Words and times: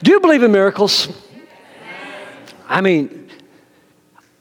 Do 0.00 0.12
you 0.12 0.20
believe 0.20 0.44
in 0.44 0.52
miracles? 0.52 1.08
I 2.68 2.80
mean, 2.80 3.28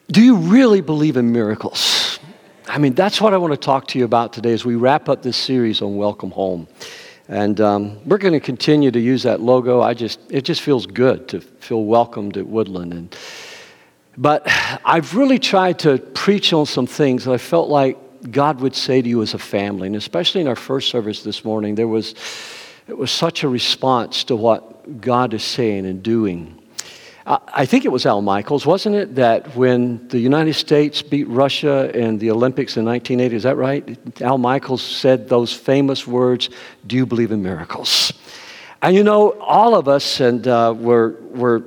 do 0.08 0.22
you 0.22 0.36
really 0.36 0.82
believe 0.82 1.18
in 1.18 1.32
miracles? 1.32 2.20
I 2.68 2.78
mean, 2.78 2.94
that's 2.94 3.20
what 3.20 3.34
I 3.34 3.38
want 3.38 3.54
to 3.54 3.58
talk 3.58 3.88
to 3.88 4.00
you 4.00 4.06
about 4.06 4.34
today 4.34 4.54
as 4.54 4.66
we 4.66 4.76
wrap 4.76 5.10
up 5.10 5.24
this 5.24 5.36
series 5.36 5.82
on 5.82 5.98
Welcome 5.98 6.30
Home. 6.32 6.68
And 7.28 7.60
um, 7.60 8.00
we're 8.06 8.20
going 8.20 8.34
to 8.34 8.40
continue 8.40 8.92
to 8.92 9.00
use 9.00 9.24
that 9.24 9.42
logo. 9.42 9.82
I 9.82 9.96
just, 9.96 10.20
it 10.30 10.46
just 10.46 10.62
feels 10.62 10.86
good 10.86 11.28
to 11.30 11.42
feel 11.42 11.86
welcomed 11.86 12.38
at 12.38 12.46
Woodland. 12.46 12.94
And, 12.94 13.18
but 14.16 14.48
I've 14.86 15.16
really 15.16 15.40
tried 15.40 15.80
to 15.80 15.98
preach 15.98 16.54
on 16.54 16.68
some 16.68 16.86
things 16.86 17.26
that 17.26 17.32
I 17.32 17.40
felt 17.40 17.68
like 17.68 17.98
God 18.30 18.62
would 18.62 18.76
say 18.76 19.02
to 19.02 19.10
you 19.10 19.24
as 19.24 19.34
a 19.34 19.40
family. 19.40 19.88
And 19.88 19.96
especially 19.96 20.42
in 20.42 20.48
our 20.48 20.56
first 20.56 20.90
service 20.90 21.24
this 21.24 21.44
morning, 21.44 21.74
there 21.74 21.88
was, 21.88 22.14
it 22.88 22.98
was 22.98 23.12
such 23.12 23.44
a 23.44 23.50
response 23.50 24.24
to 24.26 24.36
what 24.36 25.02
God 25.02 25.34
is 25.34 25.44
saying 25.44 25.86
and 25.86 26.02
doing. 26.02 26.58
I 27.30 27.66
think 27.66 27.84
it 27.84 27.90
was 27.90 28.06
Al 28.06 28.22
Michaels, 28.22 28.66
wasn't 28.66 28.96
it, 28.96 29.16
that 29.16 29.54
when 29.54 30.08
the 30.08 30.18
United 30.18 30.54
States 30.54 31.02
beat 31.02 31.28
Russia 31.28 31.92
in 31.94 32.20
the 32.20 32.32
Olympics 32.32 32.78
in 32.78 32.86
1980, 32.86 33.36
is 33.36 33.44
that 33.44 33.58
right? 33.58 34.22
Al 34.22 34.38
Michaels 34.38 34.82
said 34.82 35.28
those 35.28 35.52
famous 35.52 36.08
words, 36.08 36.50
Do 36.86 36.96
you 36.96 37.06
believe 37.06 37.34
in 37.34 37.44
miracles? 37.44 38.14
And 38.82 38.96
you 38.96 39.04
know, 39.04 39.32
all 39.42 39.76
of 39.76 39.90
us, 39.90 40.22
and 40.22 40.48
uh, 40.48 40.74
we're, 40.78 41.20
we're, 41.20 41.64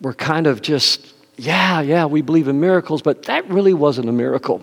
we're 0.00 0.14
kind 0.14 0.46
of 0.46 0.62
just, 0.62 1.12
yeah, 1.36 1.82
yeah, 1.82 2.06
we 2.06 2.22
believe 2.22 2.48
in 2.48 2.58
miracles, 2.58 3.02
but 3.02 3.24
that 3.24 3.46
really 3.50 3.74
wasn't 3.74 4.08
a 4.08 4.12
miracle. 4.12 4.62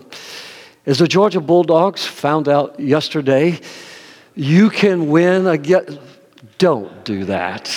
As 0.86 0.98
the 0.98 1.06
Georgia 1.06 1.40
Bulldogs 1.40 2.04
found 2.04 2.48
out 2.48 2.80
yesterday, 2.80 3.60
you 4.36 4.70
can 4.70 5.08
win 5.08 5.46
again. 5.46 5.98
Don't 6.58 7.04
do 7.04 7.24
that. 7.24 7.74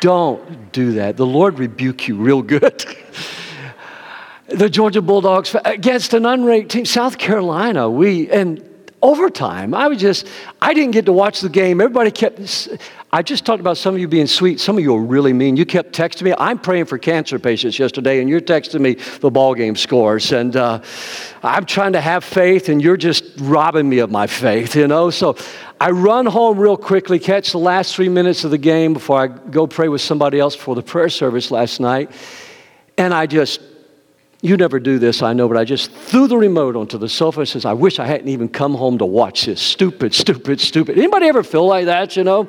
Don't 0.00 0.72
do 0.72 0.92
that. 0.94 1.16
The 1.16 1.26
Lord 1.26 1.58
rebuke 1.58 2.08
you 2.08 2.16
real 2.16 2.42
good. 2.42 2.84
the 4.48 4.68
Georgia 4.70 5.02
Bulldogs 5.02 5.54
against 5.64 6.14
an 6.14 6.22
unranked 6.24 6.70
team, 6.70 6.86
South 6.86 7.18
Carolina. 7.18 7.88
We 7.88 8.30
and 8.30 8.67
overtime. 9.02 9.74
I 9.74 9.88
was 9.88 9.98
just, 9.98 10.26
I 10.60 10.74
didn't 10.74 10.92
get 10.92 11.06
to 11.06 11.12
watch 11.12 11.40
the 11.40 11.48
game. 11.48 11.80
Everybody 11.80 12.10
kept, 12.10 12.68
I 13.12 13.22
just 13.22 13.46
talked 13.46 13.60
about 13.60 13.78
some 13.78 13.94
of 13.94 14.00
you 14.00 14.08
being 14.08 14.26
sweet. 14.26 14.60
Some 14.60 14.76
of 14.76 14.84
you 14.84 14.94
are 14.94 15.02
really 15.02 15.32
mean. 15.32 15.56
You 15.56 15.64
kept 15.64 15.96
texting 15.96 16.22
me. 16.22 16.34
I'm 16.36 16.58
praying 16.58 16.86
for 16.86 16.98
cancer 16.98 17.38
patients 17.38 17.78
yesterday, 17.78 18.20
and 18.20 18.28
you're 18.28 18.40
texting 18.40 18.80
me 18.80 18.94
the 19.20 19.30
ball 19.30 19.54
game 19.54 19.76
scores. 19.76 20.32
And 20.32 20.56
uh, 20.56 20.82
I'm 21.42 21.64
trying 21.64 21.92
to 21.92 22.00
have 22.00 22.24
faith, 22.24 22.68
and 22.68 22.82
you're 22.82 22.96
just 22.96 23.24
robbing 23.38 23.88
me 23.88 23.98
of 24.00 24.10
my 24.10 24.26
faith, 24.26 24.74
you 24.74 24.88
know? 24.88 25.10
So 25.10 25.36
I 25.80 25.90
run 25.90 26.26
home 26.26 26.58
real 26.58 26.76
quickly, 26.76 27.18
catch 27.18 27.52
the 27.52 27.58
last 27.58 27.94
three 27.94 28.08
minutes 28.08 28.44
of 28.44 28.50
the 28.50 28.58
game 28.58 28.92
before 28.92 29.20
I 29.20 29.26
go 29.28 29.66
pray 29.66 29.88
with 29.88 30.00
somebody 30.00 30.38
else 30.40 30.54
for 30.54 30.74
the 30.74 30.82
prayer 30.82 31.08
service 31.08 31.50
last 31.50 31.80
night. 31.80 32.10
And 32.98 33.14
I 33.14 33.26
just 33.26 33.60
you 34.40 34.56
never 34.56 34.78
do 34.78 34.98
this, 34.98 35.22
I 35.22 35.32
know, 35.32 35.48
but 35.48 35.56
I 35.56 35.64
just 35.64 35.90
threw 35.90 36.28
the 36.28 36.36
remote 36.36 36.76
onto 36.76 36.96
the 36.96 37.08
sofa 37.08 37.40
and 37.40 37.48
says, 37.48 37.64
I 37.64 37.72
wish 37.72 37.98
I 37.98 38.06
hadn't 38.06 38.28
even 38.28 38.48
come 38.48 38.74
home 38.74 38.98
to 38.98 39.06
watch 39.06 39.46
this. 39.46 39.60
Stupid, 39.60 40.14
stupid, 40.14 40.60
stupid. 40.60 40.96
Anybody 40.96 41.26
ever 41.26 41.42
feel 41.42 41.66
like 41.66 41.86
that, 41.86 42.16
you 42.16 42.22
know? 42.22 42.48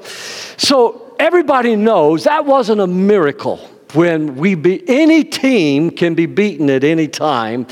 So 0.57 1.15
everybody 1.19 1.75
knows 1.75 2.25
that 2.25 2.45
wasn't 2.45 2.81
a 2.81 2.87
miracle 2.87 3.57
when 3.93 4.35
we 4.35 4.53
be 4.53 4.87
any 4.87 5.23
team 5.23 5.89
can 5.89 6.13
be 6.13 6.27
beaten 6.27 6.69
at 6.69 6.83
any 6.83 7.07
time 7.07 7.65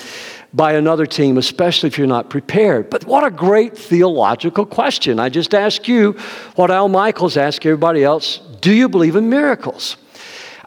by 0.51 0.73
another 0.73 1.05
team, 1.05 1.37
especially 1.37 1.85
if 1.85 1.99
you're 1.99 2.07
not 2.07 2.31
prepared. 2.31 2.89
But 2.89 3.05
what 3.05 3.23
a 3.23 3.29
great 3.29 3.77
theological 3.77 4.65
question. 4.65 5.19
I 5.19 5.29
just 5.29 5.53
ask 5.53 5.87
you 5.87 6.13
what 6.55 6.71
Al 6.71 6.89
Michaels 6.89 7.37
asked 7.37 7.65
everybody 7.65 8.03
else 8.03 8.39
do 8.61 8.73
you 8.73 8.89
believe 8.89 9.15
in 9.15 9.29
miracles? 9.29 9.97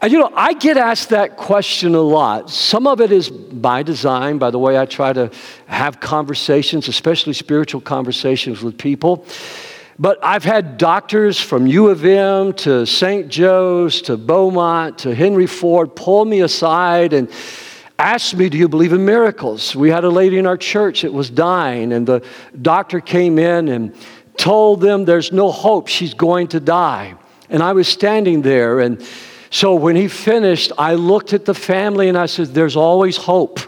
And 0.01 0.11
you 0.11 0.17
know, 0.17 0.31
I 0.33 0.53
get 0.53 0.77
asked 0.77 1.09
that 1.09 1.37
question 1.37 1.93
a 1.93 2.01
lot. 2.01 2.49
Some 2.49 2.87
of 2.87 3.01
it 3.01 3.11
is 3.11 3.29
by 3.29 3.83
design, 3.83 4.39
by 4.39 4.49
the 4.49 4.57
way 4.57 4.79
I 4.79 4.85
try 4.85 5.13
to 5.13 5.29
have 5.67 5.99
conversations, 5.99 6.87
especially 6.87 7.33
spiritual 7.33 7.81
conversations 7.81 8.63
with 8.63 8.79
people. 8.79 9.25
But 9.99 10.17
I've 10.23 10.43
had 10.43 10.79
doctors 10.79 11.39
from 11.39 11.67
U 11.67 11.89
of 11.89 12.03
M 12.03 12.53
to 12.53 12.87
St. 12.87 13.27
Joe's 13.27 14.01
to 14.03 14.17
Beaumont 14.17 14.97
to 14.99 15.13
Henry 15.13 15.45
Ford 15.45 15.95
pull 15.95 16.25
me 16.25 16.41
aside 16.41 17.13
and 17.13 17.29
ask 17.99 18.33
me, 18.33 18.49
Do 18.49 18.57
you 18.57 18.67
believe 18.67 18.93
in 18.93 19.05
miracles? 19.05 19.75
We 19.75 19.91
had 19.91 20.03
a 20.03 20.09
lady 20.09 20.39
in 20.39 20.47
our 20.47 20.57
church 20.57 21.03
that 21.03 21.13
was 21.13 21.29
dying, 21.29 21.93
and 21.93 22.07
the 22.07 22.25
doctor 22.59 23.01
came 23.01 23.37
in 23.37 23.67
and 23.67 23.95
told 24.35 24.81
them 24.81 25.05
there's 25.05 25.31
no 25.31 25.51
hope, 25.51 25.87
she's 25.87 26.15
going 26.15 26.47
to 26.47 26.59
die. 26.59 27.13
And 27.51 27.61
I 27.61 27.73
was 27.73 27.87
standing 27.87 28.41
there 28.41 28.79
and 28.79 29.05
so 29.51 29.75
when 29.75 29.97
he 29.97 30.07
finished, 30.07 30.71
I 30.77 30.95
looked 30.95 31.33
at 31.33 31.43
the 31.43 31.53
family 31.53 32.07
and 32.07 32.17
I 32.17 32.25
said, 32.25 32.47
There's 32.47 32.77
always 32.77 33.17
hope. 33.17 33.59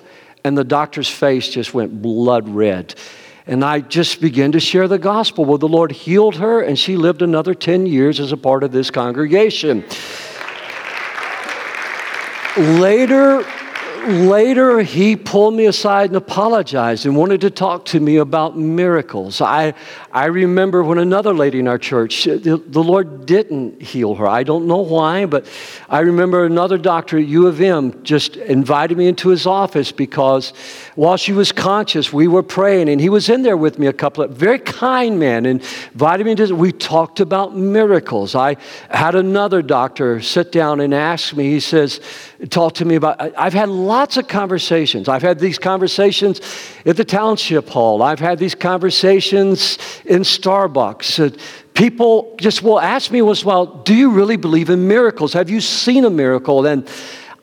And 0.46 0.58
the 0.58 0.64
doctor's 0.64 1.10
face 1.10 1.50
just 1.50 1.74
went 1.74 2.02
blood 2.02 2.50
red. 2.50 2.96
And 3.46 3.64
I 3.64 3.82
just 3.82 4.22
began 4.22 4.54
to 4.54 4.60
share 4.60 4.88
the 4.88 4.98
gospel. 4.98 5.44
Well, 5.44 5.58
the 5.58 5.68
Lord 5.68 5.92
healed 5.92 6.38
her, 6.38 6.62
and 6.62 6.80
she 6.80 6.96
lived 6.96 7.22
another 7.22 7.54
10 7.54 7.86
years 7.86 8.22
as 8.22 8.32
a 8.32 8.38
part 8.38 8.64
of 8.64 8.72
this 8.72 8.90
congregation. 8.90 9.84
Later, 12.58 13.46
later, 14.08 14.82
he 14.82 15.16
pulled 15.16 15.54
me 15.54 15.66
aside 15.66 16.10
and 16.10 16.18
apologized 16.18 17.06
and 17.06 17.16
wanted 17.16 17.42
to 17.42 17.50
talk 17.50 17.86
to 17.86 18.00
me 18.00 18.18
about 18.18 18.58
miracles. 18.58 19.42
I, 19.42 19.74
I 20.12 20.26
remember 20.26 20.84
when 20.84 20.98
another 20.98 21.34
lady 21.34 21.60
in 21.60 21.68
our 21.68 21.78
church, 21.78 22.26
the, 22.26 22.62
the 22.66 22.84
Lord 22.84 23.26
didn't 23.26 23.82
heal 23.82 24.16
her. 24.16 24.28
I 24.28 24.44
don't 24.44 24.68
know 24.68 24.82
why, 24.82 25.26
but 25.26 25.48
I 25.90 26.00
remember 26.00 26.46
another 26.46 26.78
doctor 26.78 27.18
at 27.18 27.26
U 27.26 27.48
of 27.48 27.62
M 27.62 28.04
just 28.04 28.36
invited 28.36 28.98
me 28.98 29.08
into 29.08 29.30
his 29.30 29.46
office 29.46 29.92
because 29.92 30.52
while 30.96 31.18
she 31.18 31.34
was 31.34 31.52
conscious, 31.52 32.14
we 32.14 32.28
were 32.28 32.44
praying, 32.44 32.90
and 32.90 33.02
he 33.02 33.10
was 33.10 33.30
in 33.30 33.42
there 33.42 33.58
with 33.58 33.80
me 33.80 33.88
a 33.88 33.94
couple 33.94 34.24
of 34.24 34.32
very 34.32 34.60
kind 34.60 35.20
man 35.20 35.46
and 35.46 35.62
invited 35.94 36.26
me 36.26 36.36
to. 36.36 36.54
We 36.54 36.72
talked 36.72 37.20
about 37.20 37.56
miracles. 37.56 38.36
I 38.36 38.58
had 38.90 39.16
another 39.16 39.62
doctor 39.62 40.22
sit 40.22 40.52
down 40.52 40.80
and 40.80 40.94
ask 40.94 41.36
me. 41.36 41.52
He 41.52 41.60
says, 41.60 42.00
"Talk 42.50 42.74
to 42.76 42.86
me 42.86 42.96
about." 42.96 43.20
I've 43.38 43.54
had 43.54 43.70
lots 43.94 44.18
of 44.18 44.28
conversations. 44.28 45.08
I've 45.08 45.22
had 45.22 45.38
these 45.38 45.60
conversations 45.60 46.42
at 46.84 46.98
the 46.98 47.06
township 47.06 47.70
hall. 47.70 48.02
I've 48.02 48.20
had 48.20 48.40
these 48.40 48.56
conversations 48.56 49.78
in 50.06 50.24
Starbucks. 50.24 51.08
Uh, 51.20 51.38
people 51.76 52.36
just 52.40 52.64
will 52.64 52.80
ask 52.80 53.12
me, 53.12 53.22
was, 53.22 53.46
well, 53.46 53.68
do 53.84 53.94
you 53.94 54.10
really 54.10 54.36
believe 54.36 54.72
in 54.72 54.88
miracles? 54.88 55.34
Have 55.34 55.48
you 55.48 55.62
seen 55.62 56.06
a 56.06 56.10
miracle? 56.10 56.66
And 56.66 56.90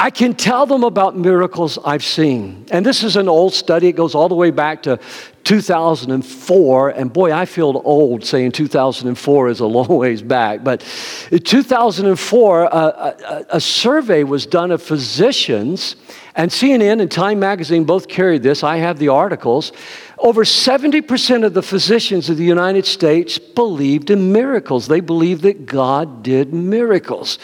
I 0.00 0.10
can 0.10 0.34
tell 0.34 0.66
them 0.66 0.82
about 0.82 1.16
miracles 1.16 1.78
I've 1.84 2.02
seen. 2.02 2.66
And 2.72 2.84
this 2.84 3.04
is 3.04 3.14
an 3.14 3.28
old 3.28 3.54
study. 3.54 3.86
It 3.86 3.96
goes 3.96 4.16
all 4.16 4.28
the 4.28 4.34
way 4.34 4.50
back 4.50 4.82
to 4.84 4.98
2004. 5.44 6.88
And 6.90 7.12
boy, 7.12 7.32
I 7.32 7.44
feel 7.44 7.80
old 7.84 8.24
saying 8.24 8.52
2004 8.52 9.48
is 9.48 9.60
a 9.60 9.66
long 9.66 9.88
ways 9.88 10.22
back. 10.22 10.62
But 10.62 10.84
in 11.30 11.40
2004, 11.40 12.62
a, 12.62 12.66
uh, 12.66 12.70
a, 12.70 12.74
uh, 12.74 13.30
uh, 13.30 13.44
a 13.50 13.60
survey 13.60 14.24
was 14.24 14.46
done 14.46 14.70
of 14.70 14.82
physicians, 14.82 15.96
and 16.34 16.50
CNN 16.50 17.00
and 17.00 17.10
Time 17.10 17.40
Magazine 17.40 17.84
both 17.84 18.08
carried 18.08 18.42
this. 18.42 18.62
I 18.62 18.76
have 18.76 18.98
the 18.98 19.08
articles. 19.08 19.72
Over 20.18 20.44
70% 20.44 21.44
of 21.44 21.54
the 21.54 21.62
physicians 21.62 22.30
of 22.30 22.36
the 22.36 22.44
United 22.44 22.86
States 22.86 23.38
believed 23.38 24.10
in 24.10 24.32
miracles, 24.32 24.86
they 24.86 25.00
believed 25.00 25.42
that 25.42 25.66
God 25.66 26.22
did 26.22 26.52
miracles. 26.52 27.38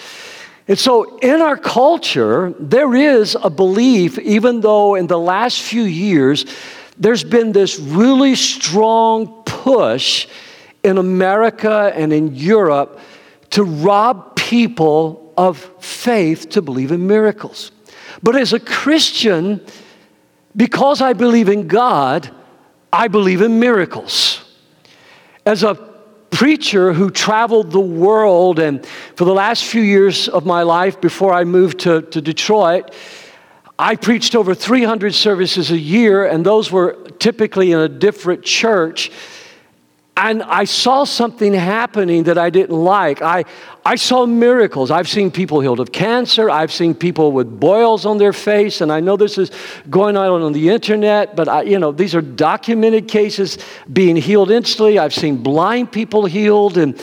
And 0.69 0.79
so, 0.79 1.19
in 1.19 1.41
our 1.41 1.57
culture, 1.57 2.53
there 2.59 2.95
is 2.95 3.37
a 3.41 3.51
belief, 3.51 4.19
even 4.19 4.61
though 4.61 4.97
in 4.97 5.07
the 5.07 5.19
last 5.19 5.63
few 5.63 5.85
years, 5.85 6.45
there's 6.99 7.25
been 7.25 7.53
this 7.53 7.79
really 7.79 8.35
strong 8.35 9.43
push 9.45 10.27
in 10.83 10.99
America 10.99 11.93
and 11.95 12.13
in 12.13 12.35
Europe 12.35 13.01
to 13.51 13.65
rob 13.65 14.37
people 14.37 15.33
of 15.37 15.59
faith 15.81 16.51
to 16.51 16.63
believe 16.63 16.93
in 16.93 17.07
miracles. 17.07 17.71
But 18.23 18.37
as 18.37 18.53
a 18.53 18.61
Christian, 18.61 19.65
because 20.57 21.01
I 21.03 21.13
believe 21.13 21.49
in 21.49 21.69
God, 21.69 22.31
I 22.93 23.09
believe 23.09 23.43
in 23.43 23.61
miracles. 23.61 24.43
As 25.45 25.63
a 25.63 25.75
preacher 26.37 26.93
who 26.93 27.11
traveled 27.11 27.71
the 27.71 27.81
world. 27.81 28.59
And 28.59 28.85
for 29.15 29.25
the 29.25 29.33
last 29.33 29.65
few 29.65 29.81
years 29.81 30.29
of 30.29 30.45
my 30.45 30.63
life 30.63 31.01
before 31.01 31.33
I 31.33 31.45
moved 31.45 31.81
to, 31.81 32.03
to 32.03 32.21
Detroit, 32.21 32.95
I 33.79 33.97
preached 33.97 34.35
over 34.35 34.55
300 34.55 35.15
services 35.15 35.71
a 35.71 35.79
year, 35.79 36.27
and 36.27 36.45
those 36.45 36.73
were 36.73 36.95
typically 37.19 37.73
in 37.73 37.79
a 37.79 37.89
different 37.89 38.43
church 38.43 39.11
and 40.19 40.43
I 40.45 40.65
saw 40.65 41.05
something 41.05 41.53
happening 41.53 42.23
that 42.23 42.39
I 42.39 42.49
didn't 42.49 42.75
like. 42.75 43.21
I, 43.21 43.45
I 43.85 43.97
saw 43.97 44.25
miracles. 44.25 44.91
I've 44.91 45.09
seen 45.09 45.31
people 45.31 45.61
healed 45.61 45.79
of 45.79 45.93
cancer. 45.93 46.49
I've 46.49 46.73
seen 46.73 46.95
people 46.95 47.33
with 47.33 47.61
boils 47.61 48.07
on 48.07 48.17
their 48.17 48.33
face. 48.33 48.81
And 48.81 48.91
I 48.91 49.01
know 49.01 49.19
this 49.19 49.37
is 49.37 49.51
going 49.91 50.17
on 50.17 50.41
on 50.41 50.55
the 50.55 50.71
internet, 50.71 51.37
but 51.37 51.49
I, 51.49 51.63
you 51.63 51.79
know, 51.79 51.93
these 51.93 52.15
are 52.15 52.23
documented 52.23 53.09
cases 53.09 53.59
being 53.93 54.17
healed 54.17 54.51
instantly. 54.51 54.99
I've 54.99 55.13
seen 55.13 55.43
blind 55.43 55.93
people 55.93 56.25
healed. 56.25 56.79
And, 56.79 56.99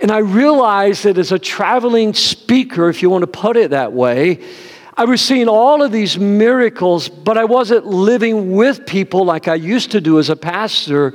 And 0.00 0.10
I 0.10 0.18
realized 0.18 1.04
that 1.04 1.18
as 1.18 1.32
a 1.32 1.38
traveling 1.38 2.14
speaker, 2.14 2.88
if 2.88 3.02
you 3.02 3.10
want 3.10 3.22
to 3.22 3.26
put 3.26 3.58
it 3.58 3.72
that 3.72 3.92
way, 3.92 4.40
I 4.96 5.06
was 5.06 5.20
seeing 5.20 5.48
all 5.48 5.82
of 5.82 5.90
these 5.90 6.16
miracles, 6.18 7.08
but 7.08 7.36
I 7.36 7.44
wasn't 7.44 7.84
living 7.84 8.52
with 8.52 8.86
people 8.86 9.24
like 9.24 9.48
I 9.48 9.56
used 9.56 9.90
to 9.90 10.00
do 10.00 10.20
as 10.20 10.30
a 10.30 10.36
pastor. 10.36 11.14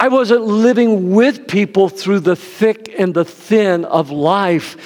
I 0.00 0.08
wasn't 0.08 0.42
living 0.42 1.12
with 1.14 1.46
people 1.46 1.88
through 1.88 2.20
the 2.20 2.34
thick 2.34 2.92
and 2.98 3.14
the 3.14 3.24
thin 3.24 3.84
of 3.84 4.10
life. 4.10 4.76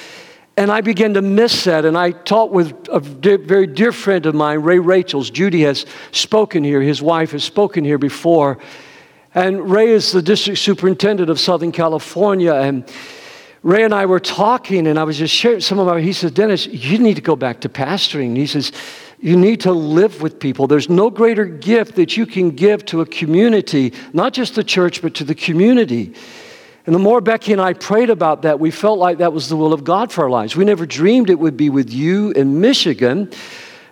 And 0.57 0.71
I 0.71 0.81
began 0.81 1.15
to 1.15 1.23
miss 1.23 1.63
that. 1.63 1.85
And 1.85 1.97
I 1.97 2.11
talked 2.11 2.53
with 2.53 2.87
a 2.89 2.99
very 2.99 3.65
dear 3.65 3.91
friend 3.91 4.27
of 4.27 4.35
mine, 4.35 4.59
Ray 4.59 4.77
Rachels. 4.77 5.31
Judy 5.31 5.61
has 5.63 5.87
spoken 6.11 6.63
here, 6.63 6.81
his 6.81 7.01
wife 7.01 7.31
has 7.31 7.43
spoken 7.43 7.83
here 7.83 7.97
before. 7.97 8.59
And 9.33 9.71
Ray 9.71 9.89
is 9.89 10.11
the 10.11 10.21
district 10.21 10.59
superintendent 10.59 11.31
of 11.31 11.39
Southern 11.39 11.71
California. 11.71 12.53
And 12.53 12.89
Ray 13.65 13.83
and 13.83 13.95
I 13.95 14.05
were 14.05 14.19
talking, 14.19 14.85
and 14.85 14.99
I 14.99 15.03
was 15.05 15.17
just 15.17 15.33
sharing 15.33 15.59
some 15.59 15.79
of 15.79 15.87
my. 15.87 15.99
He 15.99 16.13
says, 16.13 16.31
Dennis, 16.31 16.67
you 16.67 16.99
need 16.99 17.15
to 17.15 17.21
go 17.21 17.35
back 17.35 17.61
to 17.61 17.69
pastoring. 17.69 18.37
He 18.37 18.45
says, 18.45 18.71
you 19.19 19.35
need 19.35 19.61
to 19.61 19.71
live 19.71 20.21
with 20.21 20.39
people. 20.39 20.67
There's 20.67 20.87
no 20.87 21.09
greater 21.09 21.45
gift 21.45 21.95
that 21.95 22.15
you 22.15 22.27
can 22.27 22.51
give 22.51 22.85
to 22.85 23.01
a 23.01 23.07
community, 23.07 23.91
not 24.13 24.33
just 24.33 24.53
the 24.53 24.63
church, 24.63 25.01
but 25.01 25.15
to 25.15 25.23
the 25.23 25.33
community. 25.33 26.13
And 26.85 26.93
the 26.93 26.99
more 26.99 27.21
Becky 27.21 27.53
and 27.53 27.61
I 27.61 27.73
prayed 27.73 28.11
about 28.11 28.43
that, 28.43 28.59
we 28.59 28.69
felt 28.69 28.99
like 28.99 29.17
that 29.17 29.33
was 29.33 29.49
the 29.49 29.57
will 29.57 29.73
of 29.73 29.83
God 29.83 30.11
for 30.11 30.25
our 30.25 30.29
lives. 30.29 30.55
We 30.55 30.63
never 30.63 30.85
dreamed 30.85 31.31
it 31.31 31.39
would 31.39 31.57
be 31.57 31.71
with 31.71 31.91
you 31.91 32.33
in 32.33 32.61
Michigan. 32.61 33.31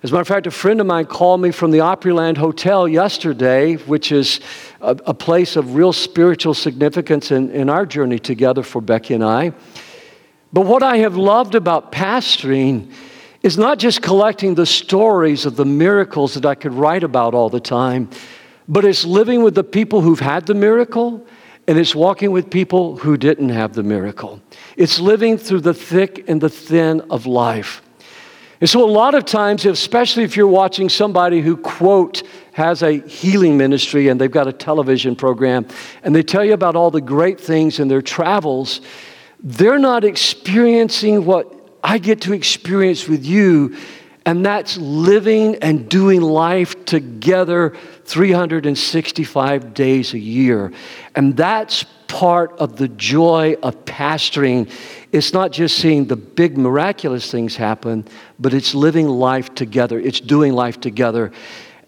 As 0.04 0.12
a 0.12 0.14
matter 0.16 0.22
of 0.22 0.28
fact, 0.28 0.48
a 0.48 0.52
friend 0.52 0.82
of 0.82 0.88
mine 0.88 1.06
called 1.06 1.40
me 1.40 1.52
from 1.52 1.72
the 1.72 1.78
Opryland 1.78 2.36
Hotel 2.36 2.90
yesterday, 2.90 3.76
which 3.76 4.12
is 4.12 4.42
a, 4.82 4.98
a 5.08 5.14
place 5.14 5.56
of 5.56 5.76
real 5.76 5.94
spiritual 5.94 6.54
significance 6.54 7.32
in, 7.32 7.50
in 7.52 7.70
our 7.70 7.86
journey 7.86 8.20
together 8.20 8.64
for 8.64 8.82
Becky 8.82 9.14
and 9.14 9.24
I. 9.24 9.54
But 10.52 10.66
what 10.66 10.84
I 10.84 10.98
have 10.98 11.16
loved 11.16 11.56
about 11.56 11.94
pastoring 11.94 12.92
is 13.44 13.58
not 13.58 13.80
just 13.80 14.02
collecting 14.02 14.56
the 14.56 14.66
stories 14.66 15.46
of 15.46 15.56
the 15.56 15.64
miracles 15.64 16.34
that 16.34 16.46
I 16.46 16.56
could 16.56 16.74
write 16.74 17.06
about 17.06 17.34
all 17.34 17.50
the 17.50 17.62
time, 17.62 18.10
but 18.68 18.84
it's 18.84 19.06
living 19.06 19.42
with 19.42 19.56
the 19.56 19.64
people 19.64 20.02
who've 20.02 20.20
had 20.20 20.48
the 20.48 20.54
miracle 20.54 21.26
and 21.66 21.80
it's 21.80 21.96
walking 21.96 22.32
with 22.32 22.50
people 22.50 22.98
who 22.98 23.16
didn't 23.16 23.50
have 23.50 23.72
the 23.72 23.84
miracle. 23.84 24.42
It's 24.76 25.00
living 25.00 25.38
through 25.38 25.62
the 25.62 25.74
thick 25.74 26.26
and 26.28 26.42
the 26.42 26.50
thin 26.50 27.00
of 27.10 27.26
life. 27.26 27.82
And 28.64 28.70
so, 28.70 28.82
a 28.82 28.90
lot 28.90 29.14
of 29.14 29.26
times, 29.26 29.66
especially 29.66 30.24
if 30.24 30.38
you're 30.38 30.48
watching 30.48 30.88
somebody 30.88 31.42
who, 31.42 31.58
quote, 31.58 32.24
has 32.54 32.82
a 32.82 33.00
healing 33.00 33.58
ministry 33.58 34.08
and 34.08 34.22
they've 34.22 34.32
got 34.32 34.48
a 34.48 34.54
television 34.54 35.18
program 35.18 35.68
and 36.02 36.16
they 36.16 36.24
tell 36.24 36.46
you 36.46 36.54
about 36.54 36.78
all 36.78 36.90
the 36.90 37.02
great 37.02 37.42
things 37.42 37.82
in 37.82 37.90
their 37.90 38.02
travels, 38.02 38.80
they're 39.42 39.80
not 39.80 40.06
experiencing 40.06 41.26
what 41.26 41.54
I 41.84 41.98
get 41.98 42.22
to 42.22 42.32
experience 42.32 43.06
with 43.06 43.26
you, 43.26 43.76
and 44.26 44.46
that's 44.46 44.78
living 44.78 45.58
and 45.58 45.90
doing 45.90 46.22
life 46.22 46.86
together 46.86 47.76
365 48.06 49.74
days 49.74 50.14
a 50.14 50.20
year. 50.20 50.72
And 51.18 51.36
that's 51.36 51.84
part 52.14 52.52
of 52.60 52.76
the 52.76 52.88
joy 52.90 53.56
of 53.64 53.74
pastoring. 53.86 54.70
It's 55.12 55.34
not 55.34 55.52
just 55.52 55.78
seeing 55.80 56.06
the 56.06 56.16
big 56.16 56.60
miraculous 56.60 57.32
things 57.32 57.56
happen, 57.56 58.06
but 58.40 58.54
it's 58.54 58.76
living 58.76 59.08
life 59.08 59.56
together, 59.56 60.00
it's 60.00 60.20
doing 60.20 60.54
life 60.54 60.80
together. 60.80 61.32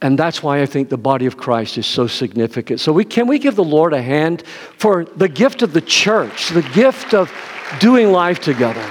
And 0.02 0.18
that's 0.18 0.42
why 0.42 0.64
I 0.64 0.66
think 0.66 0.90
the 0.90 0.98
body 0.98 1.28
of 1.28 1.38
Christ 1.38 1.78
is 1.78 1.86
so 1.86 2.08
significant. 2.08 2.80
So, 2.80 2.92
we, 2.92 3.06
can 3.06 3.28
we 3.28 3.38
give 3.38 3.56
the 3.56 3.64
Lord 3.64 3.94
a 3.94 4.02
hand 4.02 4.44
for 4.80 5.06
the 5.06 5.30
gift 5.30 5.62
of 5.62 5.74
the 5.74 5.82
church, 5.82 6.50
the 6.50 6.68
gift 6.74 7.14
of 7.14 7.32
doing 7.80 8.12
life 8.12 8.40
together? 8.40 8.84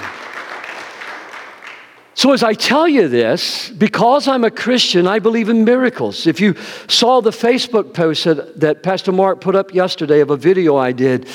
So, 2.17 2.31
as 2.31 2.43
I 2.43 2.53
tell 2.53 2.87
you 2.87 3.09
this, 3.09 3.69
because 3.69 4.29
I'm 4.29 4.45
a 4.45 4.49
Christian, 4.51 5.05
I 5.05 5.19
believe 5.19 5.49
in 5.49 5.65
miracles. 5.65 6.25
If 6.25 6.39
you 6.39 6.55
saw 6.87 7.19
the 7.19 7.31
Facebook 7.31 7.93
post 7.93 8.23
that, 8.23 8.57
that 8.61 8.83
Pastor 8.83 9.11
Mark 9.11 9.41
put 9.41 9.53
up 9.53 9.73
yesterday 9.73 10.21
of 10.21 10.29
a 10.29 10.37
video 10.37 10.77
I 10.77 10.93
did, 10.93 11.27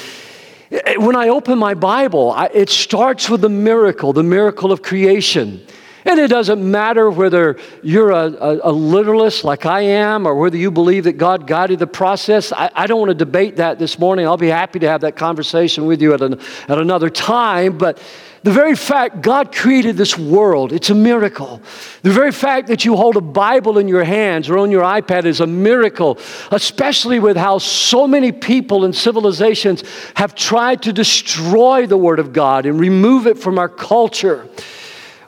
eh, 0.71 0.97
when 0.97 1.17
I 1.17 1.29
open 1.29 1.59
my 1.59 1.75
Bible, 1.75 2.31
I, 2.31 2.47
it 2.47 2.71
starts 2.71 3.29
with 3.29 3.43
the 3.43 3.50
miracle, 3.50 4.15
the 4.15 4.23
miracle 4.23 4.73
of 4.73 4.81
creation. 4.81 5.67
And 6.06 6.19
it 6.19 6.29
doesn't 6.29 6.69
matter 6.69 7.11
whether 7.11 7.59
you're 7.82 8.11
a, 8.11 8.32
a, 8.32 8.71
a, 8.71 8.73
literalist 8.73 9.44
like 9.44 9.67
I 9.67 9.82
am 9.82 10.27
or 10.27 10.35
whether 10.35 10.56
you 10.56 10.71
believe 10.71 11.05
that 11.05 11.19
God 11.19 11.47
guided 11.47 11.79
the 11.79 11.87
process. 11.87 12.53
I, 12.53 12.71
I, 12.75 12.87
don't 12.87 13.00
want 13.00 13.11
to 13.11 13.15
debate 13.15 13.56
that 13.56 13.79
this 13.79 13.99
morning. 13.99 14.27
I'll 14.27 14.38
be 14.38 14.49
happy 14.49 14.79
to 14.79 14.88
have 14.88 15.03
that 15.03 15.17
conversation 15.17 15.85
with 15.85 16.00
you 16.00 16.15
at, 16.15 16.23
an, 16.23 16.41
at 16.69 16.79
another 16.79 17.11
time. 17.11 17.77
But 17.77 18.03
the 18.43 18.53
very 18.53 18.75
fact 18.75 19.21
God 19.21 19.55
created 19.55 19.97
this 19.97 20.17
world, 20.17 20.73
it's 20.73 20.89
a 20.89 20.95
miracle. 20.95 21.61
The 22.03 22.11
very 22.11 22.33
fact 22.33 22.69
that 22.69 22.87
you 22.87 22.97
hold 22.97 23.17
a 23.17 23.21
Bible 23.21 23.77
in 23.77 23.87
your 23.87 24.05
hands 24.05 24.49
or 24.49 24.57
on 24.57 24.71
your 24.71 24.83
iPad 24.83 25.27
is 25.27 25.41
a 25.41 25.47
miracle, 25.47 26.19
especially 26.51 27.19
with 27.19 27.37
how 27.37 27.59
so 27.59 28.07
many 28.07 28.33
people 28.33 28.85
and 28.85 28.95
civilizations 28.95 29.85
have 30.15 30.35
tried 30.35 30.83
to 30.85 30.93
destroy 30.93 31.87
the 31.87 31.99
Word 31.99 32.19
of 32.19 32.33
God 32.33 32.65
and 32.65 32.81
remove 32.81 33.27
it 33.27 33.39
from 33.39 33.59
our 33.59 33.69
culture. 33.69 34.49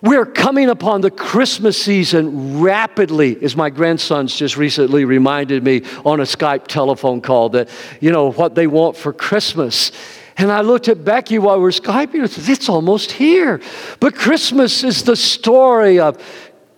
We're 0.01 0.27
coming 0.27 0.69
upon 0.69 1.03
the 1.03 1.13
Christmas 1.13 1.81
season 1.81 2.61
rapidly, 2.61 3.41
as 3.41 3.55
my 3.55 3.71
grandsons 3.71 4.35
just 4.35 4.57
recently 4.57 5.05
reminded 5.05 5.63
me 5.63 5.83
on 6.05 6.19
a 6.19 6.25
Skype 6.25 6.67
telephone 6.67 7.21
call 7.21 7.51
that, 7.51 7.69
you 8.01 8.11
know, 8.11 8.33
what 8.33 8.57
they 8.57 8.67
want 8.67 8.97
for 8.97 9.13
Christmas. 9.13 9.93
And 10.39 10.51
I 10.51 10.63
looked 10.63 10.89
at 10.89 11.05
Becky 11.05 11.39
while 11.39 11.57
we 11.57 11.63
were 11.63 11.71
Skyping 11.71 12.21
and 12.21 12.31
said, 12.31 12.49
It's 12.49 12.69
almost 12.69 13.13
here. 13.13 13.61
But 14.01 14.15
Christmas 14.15 14.83
is 14.83 15.05
the 15.05 15.17
story 15.17 15.99
of 15.99 16.23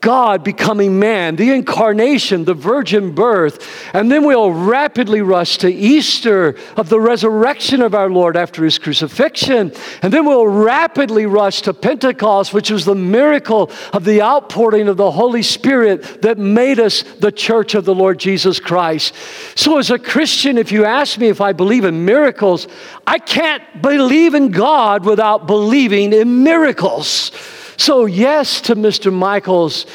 God 0.05 0.45
becoming 0.45 0.99
man, 0.99 1.37
the 1.37 1.51
incarnation, 1.51 2.45
the 2.45 2.53
virgin 2.53 3.15
birth. 3.15 3.67
And 3.95 4.13
then 4.13 4.27
we'll 4.27 4.53
rapidly 4.53 5.23
rush 5.23 5.57
to 5.59 5.73
Easter 5.73 6.57
of 6.77 6.91
the 6.91 7.01
resurrection 7.01 7.81
of 7.81 7.95
our 7.95 8.11
Lord 8.11 8.37
after 8.37 8.63
his 8.63 8.79
crucifixion. 8.79 9.73
And 10.03 10.13
then 10.13 10.27
we'll 10.27 10.47
rapidly 10.47 11.25
rush 11.25 11.63
to 11.63 11.73
Pentecost, 11.73 12.53
which 12.53 12.71
was 12.71 12.85
the 12.85 12.95
miracle 12.95 13.71
of 13.95 14.05
the 14.05 14.21
outpouring 14.21 14.89
of 14.89 14.99
the 14.99 15.11
Holy 15.11 15.43
Spirit 15.43 16.21
that 16.21 16.37
made 16.37 16.79
us 16.79 17.03
the 17.21 17.33
church 17.33 17.75
of 17.75 17.87
the 17.87 17.95
Lord 17.95 18.19
Jesus 18.19 18.61
Christ. 18.61 19.15
So, 19.55 19.79
as 19.79 19.91
a 19.91 19.99
Christian, 19.99 20.59
if 20.59 20.71
you 20.71 20.85
ask 20.85 21.17
me 21.17 21.29
if 21.29 21.41
I 21.41 21.55
believe 21.55 21.87
in 21.87 22.05
miracles, 22.05 22.69
I 23.07 23.19
can't 23.19 23.63
believe 23.81 24.35
in 24.35 24.51
God 24.51 25.07
without 25.07 25.47
believing 25.47 26.13
in 26.13 26.43
miracles. 26.43 27.31
So, 27.77 28.07
yes 28.07 28.61
to 28.63 28.77
Mr. 28.77 29.13
Michaels. 29.13 29.87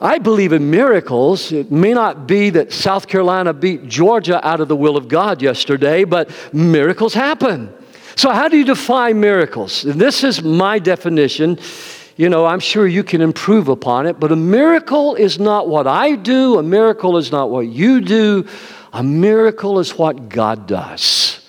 I 0.00 0.18
believe 0.18 0.52
in 0.52 0.70
miracles. 0.70 1.50
It 1.50 1.72
may 1.72 1.92
not 1.92 2.28
be 2.28 2.50
that 2.50 2.72
South 2.72 3.08
Carolina 3.08 3.52
beat 3.52 3.88
Georgia 3.88 4.46
out 4.46 4.60
of 4.60 4.68
the 4.68 4.76
will 4.76 4.96
of 4.96 5.08
God 5.08 5.42
yesterday, 5.42 6.04
but 6.04 6.30
miracles 6.54 7.14
happen. 7.14 7.72
So, 8.14 8.30
how 8.30 8.48
do 8.48 8.56
you 8.56 8.64
define 8.64 9.18
miracles? 9.20 9.84
And 9.84 10.00
this 10.00 10.22
is 10.22 10.42
my 10.42 10.78
definition. 10.78 11.58
You 12.16 12.28
know, 12.28 12.46
I'm 12.46 12.60
sure 12.60 12.86
you 12.86 13.04
can 13.04 13.20
improve 13.20 13.68
upon 13.68 14.06
it, 14.06 14.18
but 14.18 14.32
a 14.32 14.36
miracle 14.36 15.14
is 15.14 15.38
not 15.38 15.68
what 15.68 15.86
I 15.86 16.16
do, 16.16 16.58
a 16.58 16.62
miracle 16.62 17.16
is 17.16 17.30
not 17.30 17.50
what 17.50 17.66
you 17.66 18.00
do. 18.00 18.46
A 18.92 19.02
miracle 19.02 19.78
is 19.78 19.96
what 19.98 20.28
God 20.28 20.66
does. 20.66 21.40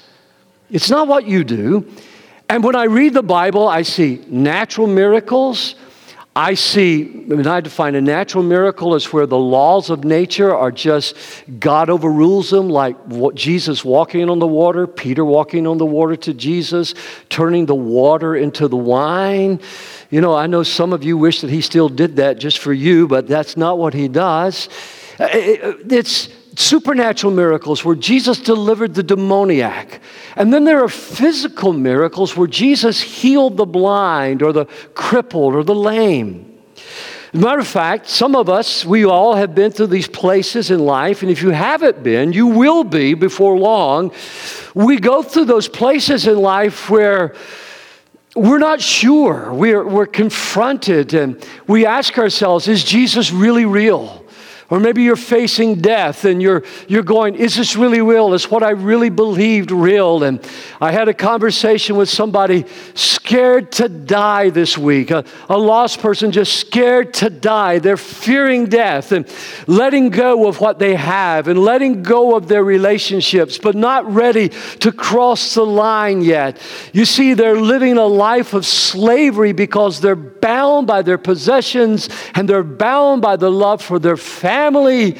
It's 0.70 0.90
not 0.90 1.08
what 1.08 1.26
you 1.26 1.44
do. 1.44 1.92
And 2.50 2.64
when 2.64 2.76
I 2.76 2.86
read 2.86 3.14
the 3.14 3.22
Bible, 3.22 3.68
I 3.68 3.84
see 3.84 4.26
natural 4.28 4.88
miracles. 4.88 5.76
I 6.36 6.56
see, 6.56 7.02
and 7.02 7.46
I 7.46 7.60
define 7.60 7.94
a 7.96 8.02
natural 8.02 8.44
miracle 8.44 8.96
as 8.96 9.12
where 9.12 9.28
the 9.28 9.38
laws 9.38 9.90
of 9.90 10.04
nature 10.04 10.56
are 10.56 10.72
just, 10.72 11.16
God 11.60 11.90
overrules 11.90 12.50
them, 12.50 12.70
like 12.70 12.96
Jesus 13.36 13.84
walking 13.84 14.30
on 14.30 14.40
the 14.40 14.48
water, 14.48 14.88
Peter 14.88 15.26
walking 15.26 15.68
on 15.68 15.78
the 15.78 15.86
water 15.86 16.16
to 16.16 16.34
Jesus, 16.34 16.96
turning 17.30 17.66
the 17.66 17.76
water 17.76 18.36
into 18.36 18.68
the 18.68 18.78
wine. 18.78 19.60
You 20.10 20.22
know, 20.22 20.34
I 20.34 20.48
know 20.48 20.64
some 20.64 20.94
of 20.94 21.04
you 21.04 21.18
wish 21.18 21.42
that 21.42 21.50
he 21.50 21.62
still 21.62 21.90
did 21.90 22.16
that 22.16 22.40
just 22.40 22.60
for 22.60 22.74
you, 22.74 23.08
but 23.08 23.28
that's 23.28 23.58
not 23.58 23.78
what 23.78 23.94
he 23.94 24.08
does. 24.08 24.70
Uh, 25.20 25.28
it's, 25.32 26.30
supernatural 26.60 27.34
miracles 27.34 27.86
where 27.86 27.96
Jesus 27.96 28.40
delivered 28.40 28.94
the 28.94 29.04
demoniac. 29.04 30.02
And 30.36 30.54
then 30.54 30.66
there 30.66 30.84
are 30.84 30.90
physical 30.90 31.72
miracles 31.72 32.36
where 32.36 32.48
Jesus 32.48 33.02
healed 33.02 33.58
the 33.58 33.66
blind 33.66 34.44
or 34.44 34.52
the 34.52 34.66
crippled 34.94 35.56
or 35.56 35.64
the 35.64 35.76
lame. 35.76 36.46
As 37.34 37.40
a 37.40 37.46
matter 37.46 37.60
of 37.60 37.68
fact, 37.68 38.10
some 38.10 38.36
of 38.36 38.50
us, 38.50 38.84
we 38.84 39.06
all 39.06 39.36
have 39.36 39.54
been 39.56 39.72
through 39.72 39.88
these 39.88 40.08
places 40.08 40.72
in 40.72 40.80
life, 40.80 41.22
and 41.22 41.32
if 41.32 41.44
you 41.44 41.52
haven't 41.52 42.02
been, 42.04 42.34
you 42.34 42.48
will 42.48 42.84
be 42.84 43.14
before 43.14 43.58
long. 43.58 44.12
We 44.74 44.98
go 44.98 45.22
through 45.22 45.46
those 45.46 45.68
places 45.68 46.28
in 46.28 46.40
life 46.40 46.90
where 46.90 47.36
we're 48.36 48.60
not 48.60 48.82
sure. 48.82 49.54
We're, 49.54 49.86
we're 49.88 50.08
confronted 50.08 51.14
and 51.14 51.46
we 51.68 51.86
ask 51.86 52.18
ourselves, 52.18 52.68
is 52.68 52.84
Jesus 52.84 53.32
really 53.32 53.66
real? 53.66 54.19
Or 54.72 54.80
maybe 54.80 55.02
you're 55.02 55.16
facing 55.16 55.76
death 55.76 56.26
and 56.26 56.42
you're, 56.42 56.64
you're 56.88 57.02
going, 57.02 57.36
Is 57.36 57.56
this 57.56 57.76
really 57.76 58.02
real? 58.02 58.34
Is 58.36 58.52
what 58.52 58.62
I 58.62 58.72
really 58.72 59.10
believed 59.10 59.72
real? 59.72 60.24
And 60.24 60.40
I 60.80 60.92
had 60.92 61.08
a 61.08 61.14
conversation 61.14 61.96
with 61.96 62.08
somebody 62.08 62.66
scared 62.94 63.72
to 63.74 63.90
die 63.90 64.52
this 64.52 64.78
week, 64.78 65.10
a, 65.10 65.26
a 65.50 65.58
lost 65.58 66.00
person 66.00 66.32
just 66.32 66.54
scared 66.56 67.16
to 67.16 67.32
die. 67.32 67.80
They're 67.80 67.98
fearing 67.98 68.68
death 68.68 69.12
and 69.12 69.28
letting 69.66 70.12
go 70.12 70.48
of 70.48 70.60
what 70.60 70.78
they 70.78 70.94
have 70.94 71.48
and 71.48 71.60
letting 71.60 72.04
go 72.04 72.36
of 72.36 72.48
their 72.48 72.64
relationships, 72.64 73.58
but 73.58 73.74
not 73.76 74.12
ready 74.12 74.50
to 74.50 74.92
cross 74.92 75.56
the 75.56 75.66
line 75.66 76.22
yet. 76.22 76.62
You 76.94 77.06
see, 77.06 77.34
they're 77.34 77.60
living 77.60 77.98
a 77.98 78.06
life 78.06 78.54
of 78.54 78.68
slavery 78.68 79.52
because 79.52 80.00
they're 80.00 80.16
bound 80.16 80.86
by 80.86 81.02
their 81.02 81.18
possessions 81.18 82.08
and 82.36 82.48
they're 82.48 82.64
bound 82.64 83.24
by 83.24 83.36
the 83.36 83.50
love 83.50 83.82
for 83.82 83.98
their 83.98 84.18
family 84.18 84.59
family. 84.60 85.16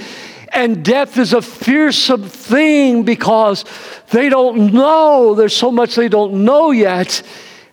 And 0.52 0.84
death 0.84 1.18
is 1.18 1.34
a 1.34 1.42
fearsome 1.42 2.24
thing 2.24 3.04
because 3.04 3.64
they 4.10 4.30
don't 4.30 4.74
know. 4.74 5.36
There's 5.36 5.56
so 5.56 5.72
much 5.72 5.96
they 5.96 6.10
don't 6.10 6.44
know 6.44 6.72
yet. 6.72 7.22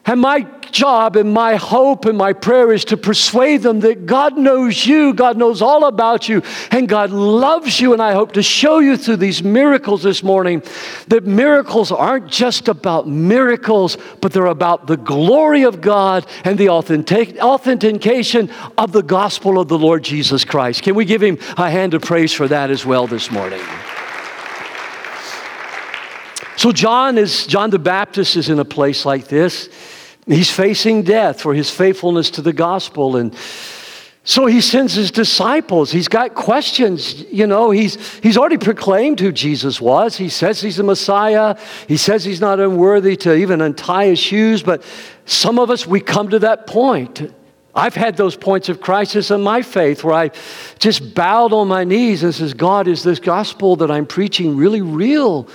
And 0.06 0.20
my 0.20 0.46
job 0.70 1.16
and 1.16 1.32
my 1.32 1.56
hope 1.56 2.04
and 2.04 2.16
my 2.16 2.32
prayer 2.32 2.72
is 2.72 2.84
to 2.86 2.96
persuade 2.96 3.62
them 3.62 3.80
that 3.80 4.06
God 4.06 4.36
knows 4.36 4.86
you, 4.86 5.14
God 5.14 5.36
knows 5.36 5.62
all 5.62 5.86
about 5.86 6.28
you, 6.28 6.42
and 6.70 6.88
God 6.88 7.10
loves 7.10 7.80
you. 7.80 7.92
And 7.92 8.02
I 8.02 8.12
hope 8.12 8.32
to 8.32 8.42
show 8.42 8.78
you 8.78 8.96
through 8.96 9.16
these 9.16 9.42
miracles 9.42 10.02
this 10.02 10.22
morning 10.22 10.62
that 11.08 11.24
miracles 11.24 11.90
aren't 11.90 12.28
just 12.28 12.68
about 12.68 13.08
miracles, 13.08 13.96
but 14.20 14.32
they're 14.32 14.46
about 14.46 14.86
the 14.86 14.96
glory 14.96 15.64
of 15.64 15.80
God 15.80 16.26
and 16.44 16.58
the 16.58 16.68
authentic- 16.68 17.38
authentication 17.38 18.50
of 18.78 18.92
the 18.92 19.02
gospel 19.02 19.58
of 19.58 19.68
the 19.68 19.78
Lord 19.78 20.04
Jesus 20.04 20.44
Christ. 20.44 20.82
Can 20.82 20.94
we 20.94 21.04
give 21.04 21.22
him 21.22 21.38
a 21.56 21.70
hand 21.70 21.94
of 21.94 22.02
praise 22.02 22.32
for 22.32 22.46
that 22.48 22.70
as 22.70 22.86
well 22.86 23.06
this 23.06 23.30
morning? 23.30 23.60
So 26.56 26.72
John 26.72 27.18
is 27.18 27.46
John 27.46 27.70
the 27.70 27.78
Baptist 27.78 28.36
is 28.36 28.48
in 28.48 28.58
a 28.58 28.64
place 28.64 29.04
like 29.04 29.28
this. 29.28 29.68
He's 30.26 30.50
facing 30.50 31.02
death 31.02 31.40
for 31.40 31.54
his 31.54 31.70
faithfulness 31.70 32.30
to 32.30 32.42
the 32.42 32.52
gospel. 32.52 33.16
And 33.16 33.34
so 34.24 34.46
he 34.46 34.60
sends 34.60 34.94
his 34.94 35.12
disciples. 35.12 35.92
He's 35.92 36.08
got 36.08 36.34
questions. 36.34 37.22
You 37.30 37.46
know, 37.46 37.70
he's, 37.70 38.18
he's 38.18 38.36
already 38.36 38.58
proclaimed 38.58 39.20
who 39.20 39.30
Jesus 39.30 39.80
was. 39.80 40.16
He 40.16 40.28
says 40.28 40.60
he's 40.60 40.78
the 40.78 40.82
Messiah. 40.82 41.56
He 41.86 41.96
says 41.96 42.24
he's 42.24 42.40
not 42.40 42.58
unworthy 42.58 43.16
to 43.18 43.36
even 43.36 43.60
untie 43.60 44.06
his 44.06 44.18
shoes. 44.18 44.64
But 44.64 44.82
some 45.26 45.60
of 45.60 45.70
us, 45.70 45.86
we 45.86 46.00
come 46.00 46.30
to 46.30 46.40
that 46.40 46.66
point. 46.66 47.32
I've 47.72 47.94
had 47.94 48.16
those 48.16 48.34
points 48.34 48.68
of 48.68 48.80
crisis 48.80 49.30
in 49.30 49.42
my 49.42 49.62
faith 49.62 50.02
where 50.02 50.14
I 50.14 50.30
just 50.80 51.14
bowed 51.14 51.52
on 51.52 51.68
my 51.68 51.84
knees 51.84 52.24
and 52.24 52.34
says, 52.34 52.52
God, 52.52 52.88
is 52.88 53.04
this 53.04 53.20
gospel 53.20 53.76
that 53.76 53.92
I'm 53.92 54.06
preaching 54.06 54.56
really 54.56 54.80
real? 54.80 55.48